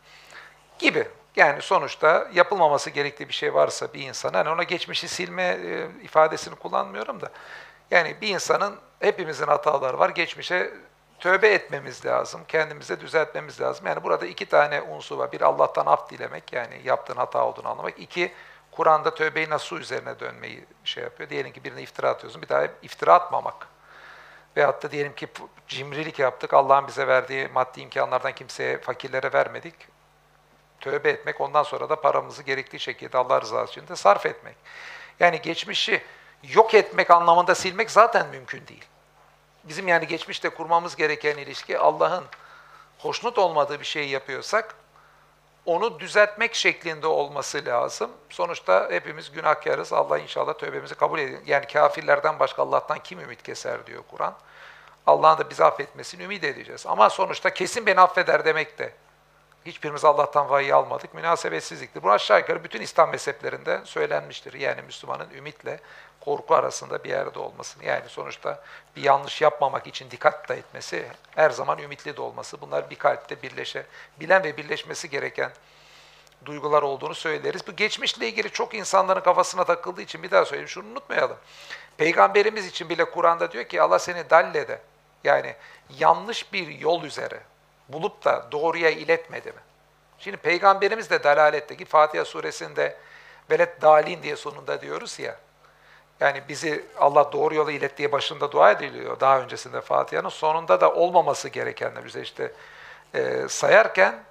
[0.78, 1.08] Gibi.
[1.36, 6.54] Yani sonuçta yapılmaması gerektiği bir şey varsa bir insan, hani ona geçmişi silme e, ifadesini
[6.54, 7.30] kullanmıyorum da,
[7.90, 10.74] yani bir insanın, hepimizin hataları var, geçmişe
[11.20, 13.86] tövbe etmemiz lazım, kendimize düzeltmemiz lazım.
[13.86, 15.32] Yani burada iki tane unsur var.
[15.32, 17.98] Bir Allah'tan af dilemek, yani yaptığın hata olduğunu anlamak.
[17.98, 18.32] İki,
[18.70, 21.30] Kur'an'da tövbeyi nasıl üzerine dönmeyi şey yapıyor.
[21.30, 23.68] Diyelim ki birine iftira atıyorsun, bir daha iftira atmamak.
[24.56, 25.28] Veyahut da diyelim ki
[25.68, 29.74] cimrilik yaptık, Allah'ın bize verdiği maddi imkanlardan kimseye, fakirlere vermedik
[30.80, 34.56] tövbe etmek, ondan sonra da paramızı gerektiği şekilde Allah rızası için de sarf etmek.
[35.20, 36.02] Yani geçmişi
[36.42, 38.84] yok etmek anlamında silmek zaten mümkün değil.
[39.68, 42.24] Bizim yani geçmişte kurmamız gereken ilişki Allah'ın
[42.98, 44.74] hoşnut olmadığı bir şeyi yapıyorsak
[45.66, 48.10] onu düzeltmek şeklinde olması lazım.
[48.30, 49.92] Sonuçta hepimiz günahkarız.
[49.92, 51.40] Allah inşallah tövbemizi kabul ediyor.
[51.46, 54.34] Yani kafirlerden başka Allah'tan kim ümit keser diyor Kur'an.
[55.06, 56.86] Allah'ın da bizi affetmesini ümit edeceğiz.
[56.86, 58.92] Ama sonuçta kesin beni affeder demek de
[59.66, 61.14] Hiçbirimiz Allah'tan vahiy almadık.
[61.14, 62.02] Münasebetsizliktir.
[62.02, 64.52] Bu aşağı yukarı bütün İslam mezheplerinde söylenmiştir.
[64.52, 65.80] Yani Müslümanın ümitle
[66.20, 67.84] korku arasında bir yerde olması.
[67.84, 68.62] Yani sonuçta
[68.96, 72.60] bir yanlış yapmamak için dikkat da etmesi, her zaman ümitli de olması.
[72.60, 73.86] Bunlar bir kalpte birleşe,
[74.20, 75.50] bilen ve birleşmesi gereken
[76.44, 77.66] duygular olduğunu söyleriz.
[77.66, 80.68] Bu geçmişle ilgili çok insanların kafasına takıldığı için bir daha söyleyeyim.
[80.68, 81.36] Şunu unutmayalım.
[81.96, 84.80] Peygamberimiz için bile Kur'an'da diyor ki Allah seni dallede.
[85.24, 85.54] Yani
[85.98, 87.40] yanlış bir yol üzere,
[87.88, 89.60] bulup da doğruya iletmedi mi?
[90.18, 92.96] Şimdi Peygamberimiz de dalaletteki Fatiha suresinde
[93.50, 95.36] velet dalin diye sonunda diyoruz ya.
[96.20, 100.28] Yani bizi Allah doğru yola ilet diye başında dua ediliyor daha öncesinde Fatiha'nın.
[100.28, 102.52] Sonunda da olmaması gerekenler bize işte
[103.14, 104.24] e, sayarken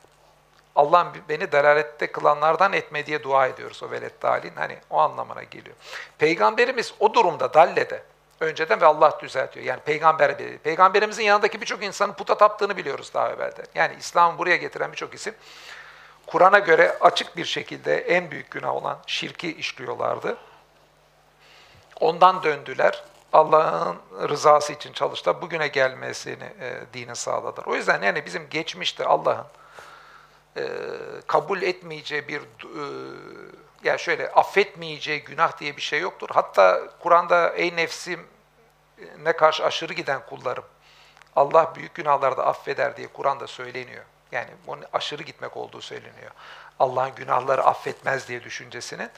[0.76, 4.54] Allah'ın beni dalalette kılanlardan etme diye dua ediyoruz o velet dalin.
[4.56, 5.76] Hani o anlamına geliyor.
[6.18, 8.04] Peygamberimiz o durumda dallede
[8.46, 9.66] önceden ve Allah düzeltiyor.
[9.66, 13.64] Yani peygamber Peygamberimizin yanındaki birçok insanın puta taptığını biliyoruz daha evvelde.
[13.76, 15.34] Yani İslam'ı buraya getiren birçok isim
[16.26, 20.38] Kur'an'a göre açık bir şekilde en büyük günah olan şirki işliyorlardı.
[22.00, 23.04] Ondan döndüler.
[23.34, 23.98] Allah'ın
[24.30, 25.42] rızası için çalıştılar.
[25.42, 27.66] Bugüne gelmesini e, dini sağladılar.
[27.66, 29.46] O yüzden yani bizim geçmişte Allah'ın
[30.58, 30.64] e,
[31.28, 32.84] kabul etmeyeceği bir e,
[33.84, 36.30] yani şöyle affetmeyeceği günah diye bir şey yoktur.
[36.34, 38.28] Hatta Kur'an'da ey nefsim
[39.24, 40.66] ne karşı aşırı giden kullarım.
[41.36, 44.06] Allah büyük günahlarda affeder diye Kur'an'da söyleniyor.
[44.32, 46.32] Yani onun aşırı gitmek olduğu söyleniyor.
[46.80, 49.10] Allah'ın günahları affetmez diye düşüncesinin.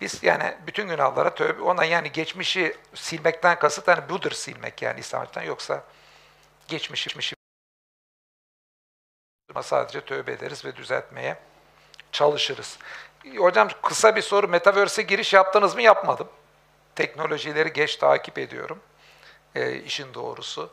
[0.00, 5.42] Biz yani bütün günahlara tövbe, ona yani geçmişi silmekten kasıt hani budur silmek yani İslam'dan
[5.42, 5.82] yoksa
[6.68, 7.36] geçmişi, geçmişi
[9.62, 11.36] sadece tövbe ederiz ve düzeltmeye
[12.12, 12.78] çalışırız.
[13.36, 14.48] Hocam kısa bir soru.
[14.48, 15.82] Metaverse'e giriş yaptınız mı?
[15.82, 16.28] Yapmadım.
[16.94, 18.80] Teknolojileri geç takip ediyorum.
[19.54, 20.70] E, işin doğrusu.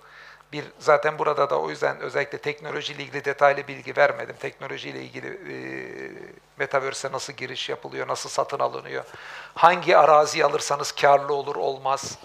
[0.51, 4.35] Bir zaten burada da o yüzden özellikle teknolojiyle ilgili detaylı bilgi vermedim.
[4.39, 5.55] Teknolojiyle ilgili e,
[6.57, 9.03] Metaverse'e nasıl giriş yapılıyor, nasıl satın alınıyor,
[9.55, 12.19] hangi arazi alırsanız karlı olur olmaz.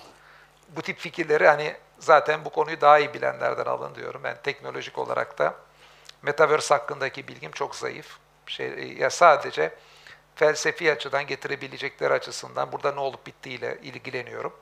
[0.69, 4.21] Bu tip fikirleri hani zaten bu konuyu daha iyi bilenlerden alın diyorum.
[4.25, 5.55] Ben teknolojik olarak da
[6.23, 8.19] Metaverse hakkındaki bilgim çok zayıf.
[8.47, 9.75] Şey, ya sadece
[10.35, 14.53] felsefi açıdan getirebilecekleri açısından burada ne olup bittiğiyle ilgileniyorum.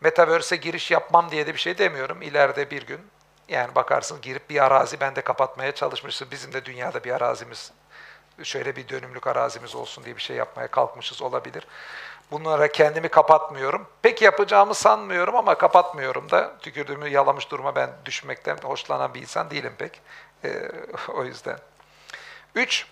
[0.00, 2.22] Metaverse'e giriş yapmam diye de bir şey demiyorum.
[2.22, 3.00] İleride bir gün
[3.48, 6.28] yani bakarsın girip bir arazi ben de kapatmaya çalışmışsın.
[6.30, 7.72] Bizim de dünyada bir arazimiz,
[8.42, 11.66] şöyle bir dönümlük arazimiz olsun diye bir şey yapmaya kalkmışız olabilir.
[12.30, 13.86] Bunlara kendimi kapatmıyorum.
[14.02, 16.58] Pek yapacağımı sanmıyorum ama kapatmıyorum da.
[16.58, 20.00] Tükürdüğümü yalamış duruma ben düşmekten hoşlanan bir insan değilim pek.
[20.44, 20.70] Ee,
[21.08, 21.58] o yüzden.
[22.54, 22.86] Üç,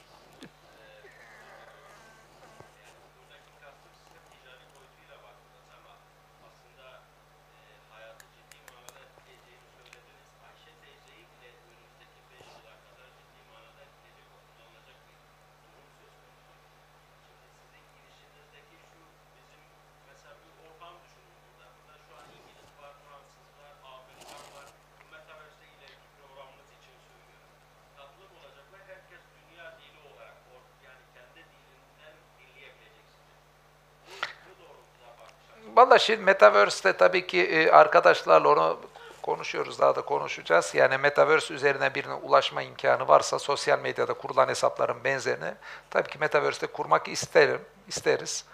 [35.79, 38.79] Valla şimdi Metaverse'te tabii ki e, arkadaşlarla onu
[39.23, 40.75] konuşuyoruz, daha da konuşacağız.
[40.75, 45.55] Yani Metaverse üzerine birine ulaşma imkanı varsa sosyal medyada kurulan hesapların benzerini
[45.91, 48.45] tabii ki Metaverse'te kurmak isterim, isteriz.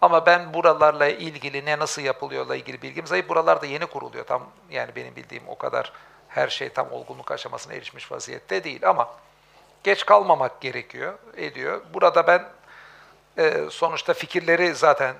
[0.00, 3.28] Ama ben buralarla ilgili ne nasıl yapılıyorla ilgili bilgim zayıf.
[3.28, 4.24] Buralarda yeni kuruluyor.
[4.24, 5.92] Tam yani benim bildiğim o kadar
[6.28, 9.08] her şey tam olgunluk aşamasına erişmiş vaziyette değil ama
[9.84, 11.80] geç kalmamak gerekiyor, ediyor.
[11.94, 12.44] Burada ben
[13.38, 15.14] e, sonuçta fikirleri zaten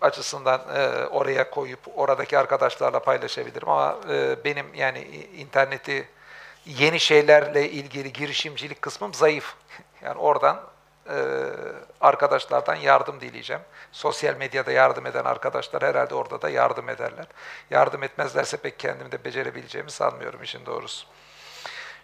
[0.00, 4.98] açısından e, oraya koyup oradaki arkadaşlarla paylaşabilirim ama e, benim yani
[5.36, 6.08] interneti
[6.66, 9.54] yeni şeylerle ilgili girişimcilik kısmım zayıf.
[10.02, 10.60] Yani oradan
[11.08, 11.16] e,
[12.00, 13.62] arkadaşlardan yardım dileyeceğim.
[13.92, 17.26] Sosyal medyada yardım eden arkadaşlar herhalde orada da yardım ederler.
[17.70, 21.06] Yardım etmezlerse pek kendim de becerebileceğimi sanmıyorum işin doğrusu.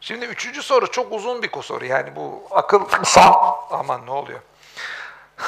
[0.01, 1.85] Şimdi üçüncü soru çok uzun bir soru.
[1.85, 2.81] Yani bu akıl.
[3.71, 4.41] Aman ne oluyor?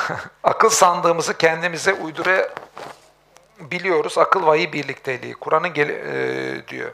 [0.44, 4.19] akıl sandığımızı kendimize uydurabiliyoruz.
[4.19, 5.35] Akıl vahiy birlikteliği.
[5.35, 6.93] Kur'an'ın e, diyor.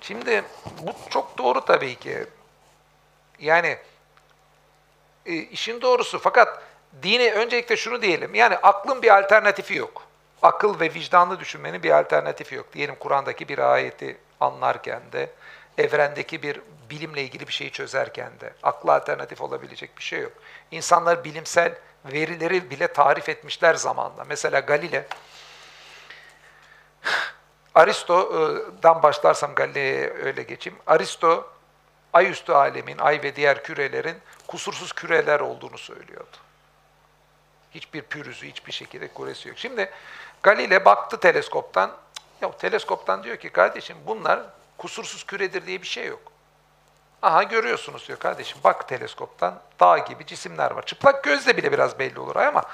[0.00, 0.44] Şimdi
[0.82, 2.26] bu çok doğru tabii ki.
[3.38, 3.78] Yani
[5.26, 6.62] e, işin doğrusu fakat
[7.02, 8.34] dini öncelikle şunu diyelim.
[8.34, 10.02] Yani aklın bir alternatifi yok.
[10.42, 12.72] Akıl ve vicdanlı düşünmenin bir alternatifi yok.
[12.72, 15.30] Diyelim Kur'an'daki bir ayeti anlarken de,
[15.78, 16.60] evrendeki bir
[16.90, 20.32] bilimle ilgili bir şeyi çözerken de akla alternatif olabilecek bir şey yok.
[20.70, 21.74] İnsanlar bilimsel
[22.04, 24.24] verileri bile tarif etmişler zamanla.
[24.24, 25.06] Mesela Galile,
[27.74, 30.78] Aristo'dan başlarsam Galile'ye öyle geçeyim.
[30.86, 31.50] Aristo,
[32.12, 36.36] ayüstü alemin, ay ve diğer kürelerin kusursuz küreler olduğunu söylüyordu.
[37.74, 39.58] Hiçbir pürüzü, hiçbir şekilde kuresi yok.
[39.58, 39.90] Şimdi
[40.42, 41.96] Galile baktı teleskoptan,
[42.40, 44.40] ya teleskoptan diyor ki kardeşim bunlar
[44.78, 46.32] kusursuz küredir diye bir şey yok.
[47.22, 50.86] Aha görüyorsunuz diyor kardeşim bak teleskoptan dağ gibi cisimler var.
[50.86, 52.64] Çıplak gözle bile biraz belli olur ama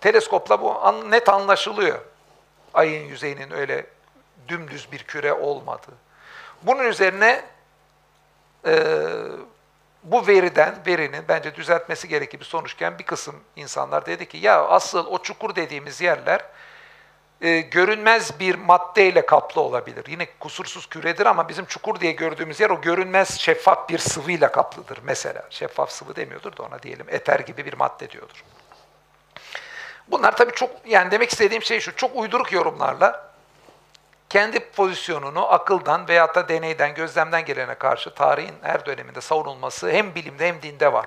[0.00, 1.98] teleskopla bu an, net anlaşılıyor.
[2.74, 3.86] Ayın yüzeyinin öyle
[4.48, 5.94] dümdüz bir küre olmadığı.
[6.62, 7.44] Bunun üzerine
[8.66, 8.84] e,
[10.02, 15.06] bu veriden, verinin bence düzeltmesi gerekir bir sonuçken bir kısım insanlar dedi ki ya asıl
[15.06, 16.44] o çukur dediğimiz yerler
[17.40, 20.04] e, görünmez bir maddeyle kaplı olabilir.
[20.08, 24.98] Yine kusursuz küredir ama bizim çukur diye gördüğümüz yer o görünmez şeffaf bir sıvıyla kaplıdır
[25.02, 25.42] mesela.
[25.50, 28.44] Şeffaf sıvı demiyordur da ona diyelim eter gibi bir madde diyordur.
[30.08, 33.30] Bunlar tabii çok yani demek istediğim şey şu çok uyduruk yorumlarla
[34.28, 40.48] kendi pozisyonunu akıldan veyahut da deneyden, gözlemden gelene karşı tarihin her döneminde savunulması hem bilimde
[40.48, 41.06] hem dinde var.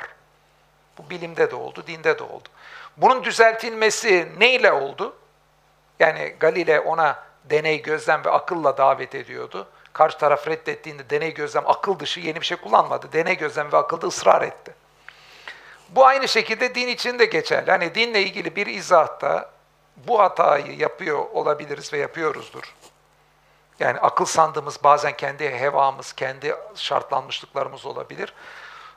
[0.98, 2.50] Bu bilimde de oldu, dinde de oldu.
[2.98, 5.16] Bunun düzeltilmesi neyle oldu?
[6.00, 9.68] Yani Galile ona deney, gözlem ve akılla davet ediyordu.
[9.94, 13.14] Karşı taraf reddettiğinde deney, gözlem, akıl dışı yeni bir şey kullanmadı.
[13.14, 14.74] Deney, gözlem ve akılda ısrar etti.
[15.90, 17.72] Bu aynı şekilde din için de geçerli.
[17.72, 19.50] Hani dinle ilgili bir izahta
[19.98, 22.76] bu hatayı yapıyor olabiliriz ve yapıyoruzdur.
[23.80, 28.34] Yani akıl sandığımız bazen kendi hevamız, kendi şartlanmışlıklarımız olabilir.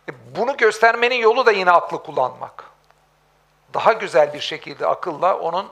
[0.08, 2.64] E, Bunu göstermenin yolu da yine aklı kullanmak.
[3.74, 5.68] Daha güzel bir şekilde akılla onun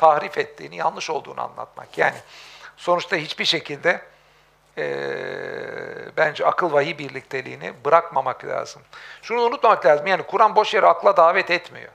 [0.00, 1.98] tahrif ettiğini, yanlış olduğunu anlatmak.
[1.98, 2.16] Yani
[2.76, 4.00] sonuçta hiçbir şekilde
[4.78, 4.86] e,
[6.16, 8.82] bence akıl vahiy birlikteliğini bırakmamak lazım.
[9.22, 10.06] Şunu unutmamak lazım.
[10.06, 11.92] Yani Kur'an boş yere akla davet etmiyor.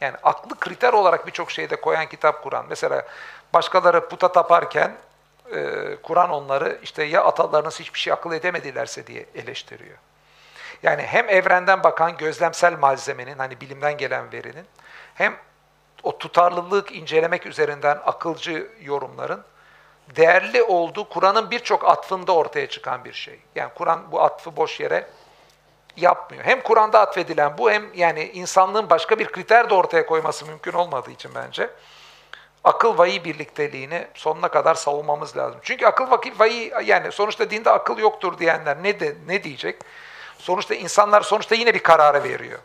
[0.00, 2.66] Yani aklı kriter olarak birçok şeyde koyan kitap Kur'an.
[2.68, 3.02] Mesela
[3.54, 4.96] başkaları puta taparken
[5.54, 9.96] e, Kur'an onları işte ya atalarınız hiçbir şey akıl edemedilerse diye eleştiriyor.
[10.82, 14.66] Yani hem evrenden bakan gözlemsel malzemenin hani bilimden gelen verinin
[15.14, 15.36] hem
[16.02, 19.44] o tutarlılık incelemek üzerinden akılcı yorumların
[20.16, 23.40] değerli olduğu Kur'an'ın birçok atfında ortaya çıkan bir şey.
[23.54, 25.06] Yani Kur'an bu atfı boş yere
[25.96, 26.44] yapmıyor.
[26.44, 31.10] Hem Kur'an'da atfedilen bu hem yani insanlığın başka bir kriter de ortaya koyması mümkün olmadığı
[31.10, 31.70] için bence
[32.64, 35.60] akıl vahiy birlikteliğini sonuna kadar savunmamız lazım.
[35.62, 39.80] Çünkü akıl vahiy, vahiy yani sonuçta dinde akıl yoktur diyenler ne de, ne diyecek?
[40.38, 42.58] Sonuçta insanlar sonuçta yine bir kararı veriyor.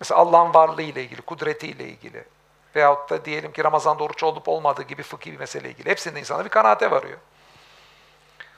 [0.00, 2.24] Mesela Allah'ın varlığı ile ilgili, kudreti ile ilgili
[2.76, 5.90] veyahut da diyelim ki Ramazan'da oruç olup olmadığı gibi fıkhi bir mesele ilgili.
[5.90, 7.18] Hepsinde insana bir kanaate varıyor.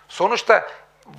[0.08, 0.68] Sonuçta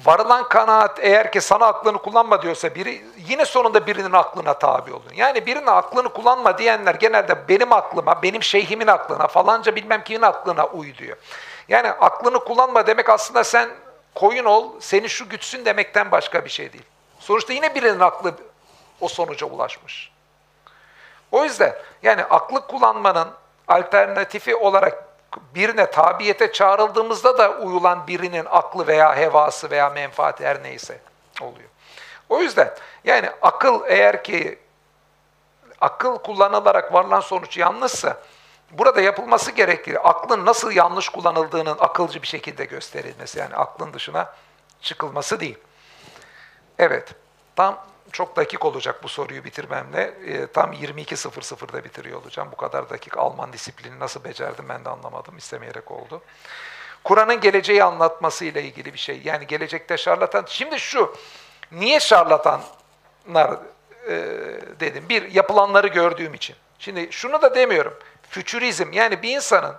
[0.05, 5.13] varılan kanaat eğer ki sana aklını kullanma diyorsa biri yine sonunda birinin aklına tabi olun.
[5.15, 10.65] Yani birinin aklını kullanma diyenler genelde benim aklıma, benim şeyhimin aklına, falanca bilmem kimin aklına
[10.65, 11.17] uy diyor.
[11.67, 13.69] Yani aklını kullanma demek aslında sen
[14.15, 16.85] koyun ol, seni şu gütsün demekten başka bir şey değil.
[17.19, 18.34] Sonuçta yine birinin aklı
[19.01, 20.11] o sonuca ulaşmış.
[21.31, 23.27] O yüzden yani aklı kullanmanın
[23.68, 25.03] alternatifi olarak
[25.56, 30.99] birine tabiyete çağrıldığımızda da uyulan birinin aklı veya hevası veya menfaati her neyse
[31.41, 31.69] oluyor.
[32.30, 32.73] O yüzden
[33.03, 34.60] yani akıl eğer ki
[35.81, 38.18] akıl kullanılarak varılan sonuç yanlışsa
[38.72, 43.39] burada yapılması gerektiği aklın nasıl yanlış kullanıldığının akılcı bir şekilde gösterilmesi.
[43.39, 44.34] Yani aklın dışına
[44.81, 45.57] çıkılması değil.
[46.80, 47.15] Evet,
[47.56, 50.14] tam çok dakik olacak bu soruyu bitirmemle.
[50.26, 52.49] E, tam 22.00'da bitiriyor olacağım.
[52.52, 55.38] Bu kadar dakik Alman disiplini nasıl becerdim ben de anlamadım.
[55.38, 56.22] İstemeyerek oldu.
[57.03, 59.22] Kur'an'ın geleceği anlatması ile ilgili bir şey.
[59.23, 60.45] Yani gelecekte şarlatan.
[60.48, 61.15] Şimdi şu,
[61.72, 63.60] niye şarlatanlar
[64.07, 64.15] e,
[64.80, 65.06] dedim?
[65.10, 66.56] Bir, yapılanları gördüğüm için.
[66.80, 67.94] Şimdi şunu da demiyorum.
[68.30, 69.76] Fütürizm yani bir insanın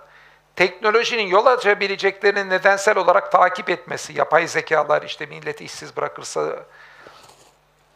[0.55, 6.63] teknolojinin yol açabileceklerini nedensel olarak takip etmesi, yapay zekalar işte milleti işsiz bırakırsa,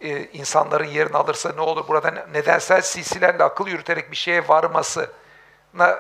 [0.06, 5.12] e, insanların yerini alırsa ne olur, burada nedensel silsilerle akıl yürüterek bir şeye varması,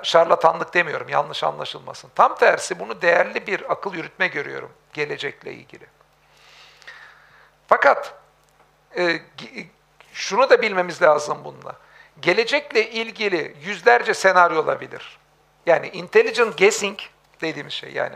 [0.03, 2.11] şarlatanlık demiyorum, yanlış anlaşılmasın.
[2.15, 5.85] Tam tersi bunu değerli bir akıl yürütme görüyorum gelecekle ilgili.
[7.67, 8.13] Fakat
[8.97, 9.19] e,
[10.13, 11.75] şunu da bilmemiz lazım bununla.
[12.21, 15.17] Gelecekle ilgili yüzlerce senaryo olabilir.
[15.65, 16.99] Yani intelligent guessing
[17.41, 18.15] dediğimiz şey yani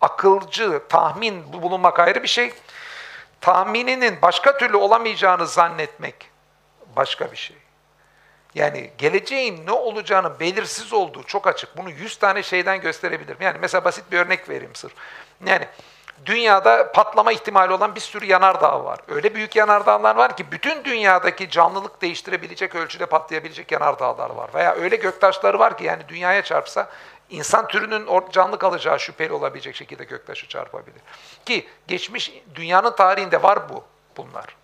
[0.00, 2.52] akılcı tahmin bulunmak ayrı bir şey.
[3.40, 6.30] Tahmininin başka türlü olamayacağını zannetmek
[6.96, 7.56] başka bir şey.
[8.54, 11.76] Yani geleceğin ne olacağını belirsiz olduğu çok açık.
[11.76, 13.38] Bunu 100 tane şeyden gösterebilirim.
[13.40, 14.92] Yani mesela basit bir örnek vereyim sırf.
[15.46, 15.66] Yani
[16.26, 18.98] dünyada patlama ihtimali olan bir sürü yanardağ var.
[19.08, 24.50] Öyle büyük yanardağlar var ki bütün dünyadaki canlılık değiştirebilecek ölçüde patlayabilecek yanardağlar var.
[24.54, 26.88] Veya öyle göktaşları var ki yani dünyaya çarpsa
[27.30, 31.00] insan türünün canlı kalacağı şüpheli olabilecek şekilde göktaşı çarpabilir.
[31.46, 33.84] Ki geçmiş dünyanın tarihinde var bu
[34.16, 34.56] bunlar.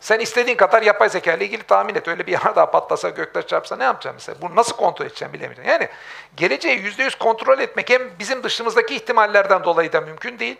[0.00, 2.08] Sen istediğin kadar yapay zeka ile ilgili tahmin et.
[2.08, 4.48] Öyle bir yanardağ patlasa, göktaş çarpsa ne yapacaksın mesela?
[4.48, 5.70] Bunu nasıl kontrol edeceğim bilemeyeceğim.
[5.70, 5.88] Yani
[6.36, 10.56] geleceği yüzde yüz kontrol etmek hem bizim dışımızdaki ihtimallerden dolayı da mümkün değil.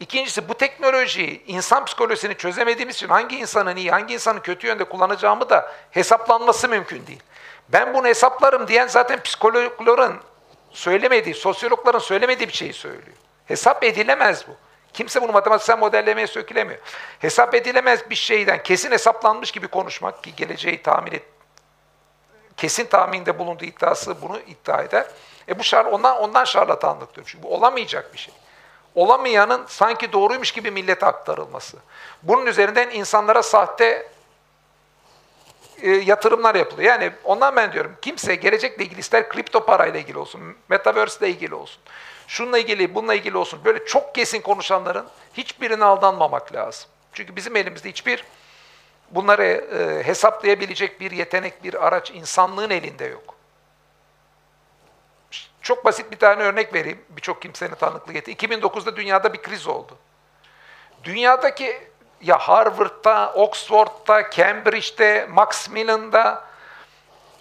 [0.00, 5.50] İkincisi bu teknolojiyi insan psikolojisini çözemediğimiz için hangi insanın iyi, hangi insanın kötü yönde kullanacağımı
[5.50, 7.22] da hesaplanması mümkün değil.
[7.72, 10.20] Ben bunu hesaplarım diyen zaten psikologların
[10.70, 13.16] söylemediği, sosyologların söylemediği bir şeyi söylüyor.
[13.46, 14.56] Hesap edilemez bu.
[14.92, 16.80] Kimse bunu matematiksel modellemeye sökülemiyor.
[17.18, 21.22] Hesap edilemez bir şeyden kesin hesaplanmış gibi konuşmak ki geleceği tahmin et,
[22.56, 25.06] kesin tahminde bulunduğu iddiası bunu iddia eder.
[25.48, 27.26] E bu şar ondan ondan şarlatanlık diyor.
[27.30, 28.34] Çünkü bu olamayacak bir şey.
[28.94, 31.76] Olamayanın sanki doğruymuş gibi millete aktarılması.
[32.22, 34.08] Bunun üzerinden insanlara sahte
[35.82, 36.88] e, yatırımlar yapılıyor.
[36.88, 41.54] Yani ondan ben diyorum kimse gelecekle ilgili ister kripto parayla ilgili olsun, metaverse ile ilgili
[41.54, 41.80] olsun
[42.30, 43.64] şununla ilgili, bununla ilgili olsun.
[43.64, 46.90] Böyle çok kesin konuşanların hiçbirine aldanmamak lazım.
[47.12, 48.24] Çünkü bizim elimizde hiçbir
[49.10, 53.34] bunları e, hesaplayabilecek bir yetenek, bir araç insanlığın elinde yok.
[55.62, 57.04] Çok basit bir tane örnek vereyim.
[57.08, 58.32] Birçok kimsenin tanıklığı yetti.
[58.32, 59.98] 2009'da dünyada bir kriz oldu.
[61.04, 61.88] Dünyadaki
[62.20, 66.44] ya Harvard'da, Oxford'da, Cambridge'de, Macmillan'da,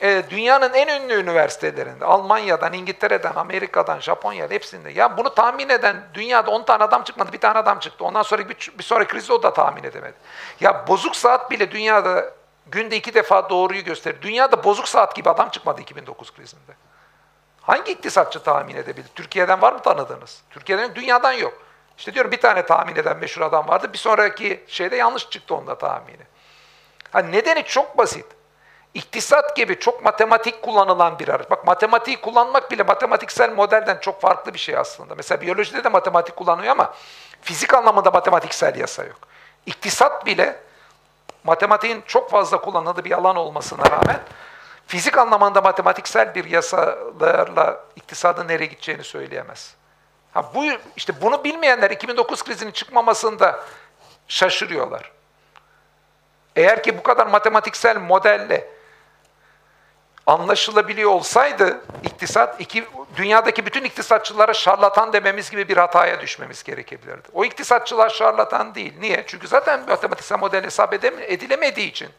[0.01, 4.91] e, dünyanın en ünlü üniversitelerinde, Almanya'dan, İngiltere'den, Amerika'dan, Japonya'dan hepsinde.
[4.91, 8.06] Ya bunu tahmin eden dünyada 10 tane adam çıkmadı, bir tane adam çıktı.
[8.06, 10.15] Ondan sonra bir, bir sonraki krizi o da tahmin edemedi.
[10.60, 12.34] Ya bozuk saat bile dünyada
[12.68, 14.22] günde iki defa doğruyu gösterir.
[14.22, 16.72] Dünyada bozuk saat gibi adam çıkmadı 2009 krizinde.
[17.61, 19.07] Hangi iktisatçı tahmin edebilir?
[19.15, 20.41] Türkiye'den var mı tanıdığınız?
[20.49, 21.53] Türkiye'den dünyadan yok.
[21.99, 23.93] İşte diyorum bir tane tahmin eden meşhur adam vardı.
[23.93, 26.23] Bir sonraki şeyde yanlış çıktı onda tahmini.
[27.11, 28.26] Ha nedeni çok basit.
[28.93, 31.49] İktisat gibi çok matematik kullanılan bir araç.
[31.49, 35.15] Bak matematiği kullanmak bile matematiksel modelden çok farklı bir şey aslında.
[35.15, 36.93] Mesela biyolojide de matematik kullanıyor ama
[37.41, 39.19] fizik anlamında matematiksel yasa yok.
[39.65, 40.59] İktisat bile
[41.43, 44.19] matematiğin çok fazla kullanıldığı bir alan olmasına rağmen
[44.88, 49.78] fizik anlamında matematiksel bir yasalarla iktisadın nereye gideceğini söyleyemez.
[50.34, 50.65] Ha bu
[50.95, 53.60] işte bunu bilmeyenler 2009 krizinin çıkmamasında
[54.27, 55.11] şaşırıyorlar.
[56.56, 58.68] Eğer ki bu kadar matematiksel modelle
[60.27, 62.85] anlaşılabiliyor olsaydı iktisat, iki,
[63.15, 67.27] dünyadaki bütün iktisatçılara şarlatan dememiz gibi bir hataya düşmemiz gerekebilirdi.
[67.34, 68.93] O iktisatçılar şarlatan değil.
[68.99, 69.23] Niye?
[69.27, 72.10] Çünkü zaten matematiksel model hesap edilemediği için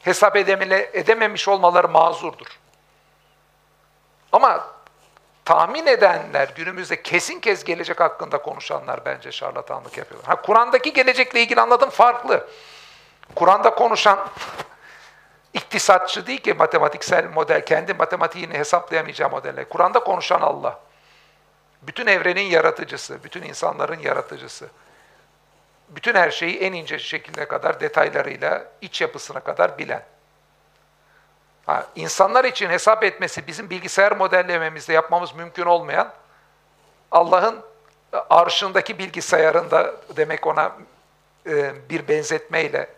[0.00, 2.46] hesap edemele, edememiş olmaları mazurdur.
[4.32, 4.66] Ama
[5.44, 10.28] tahmin edenler, günümüzde kesin kez gelecek hakkında konuşanlar bence şarlatanlık yapıyorlar.
[10.28, 12.48] Ha Kur'an'daki gelecekle ilgili anladım farklı.
[13.34, 14.28] Kur'an'da konuşan
[15.54, 19.68] iktisatçı değil ki matematiksel model, kendi matematiğini hesaplayamayacağı modeller.
[19.68, 20.80] Kur'an'da konuşan Allah.
[21.82, 24.68] Bütün evrenin yaratıcısı, bütün insanların yaratıcısı.
[25.88, 30.02] Bütün her şeyi en ince şekilde kadar, detaylarıyla, iç yapısına kadar bilen.
[31.66, 36.12] Ha, insanlar için hesap etmesi bizim bilgisayar modellememizde yapmamız mümkün olmayan
[37.10, 37.60] Allah'ın
[38.30, 40.72] arşındaki bilgisayarında demek ona
[41.46, 42.88] e, bir benzetmeyle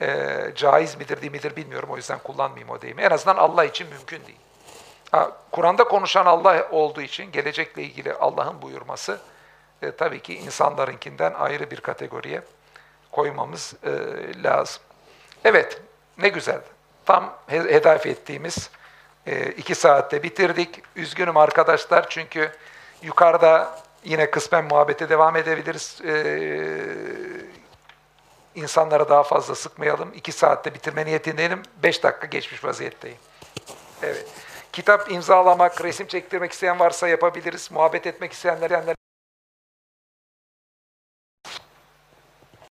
[0.00, 1.88] e, caiz midir değil midir bilmiyorum.
[1.92, 3.02] O yüzden kullanmayayım o deyimi.
[3.02, 4.38] En azından Allah için mümkün değil.
[5.52, 9.20] Kur'an'da konuşan Allah olduğu için gelecekle ilgili Allah'ın buyurması
[9.82, 12.42] e, tabii ki insanlarınkinden ayrı bir kategoriye
[13.10, 13.90] koymamız e,
[14.42, 14.82] lazım.
[15.44, 15.80] Evet,
[16.18, 16.60] ne güzel.
[17.08, 18.70] Tam he- hedef ettiğimiz
[19.26, 20.82] e, iki saatte bitirdik.
[20.96, 22.52] Üzgünüm arkadaşlar çünkü
[23.02, 26.00] yukarıda yine kısmen muhabbete devam edebiliriz.
[26.04, 26.12] E,
[28.54, 30.12] insanlara daha fazla sıkmayalım.
[30.14, 31.62] İki saatte bitirme niyetindeyim.
[31.82, 33.18] Beş dakika geçmiş vaziyetteyim.
[34.02, 34.26] Evet.
[34.72, 37.70] Kitap imzalamak, resim çektirmek isteyen varsa yapabiliriz.
[37.70, 38.70] Muhabbet etmek isteyenler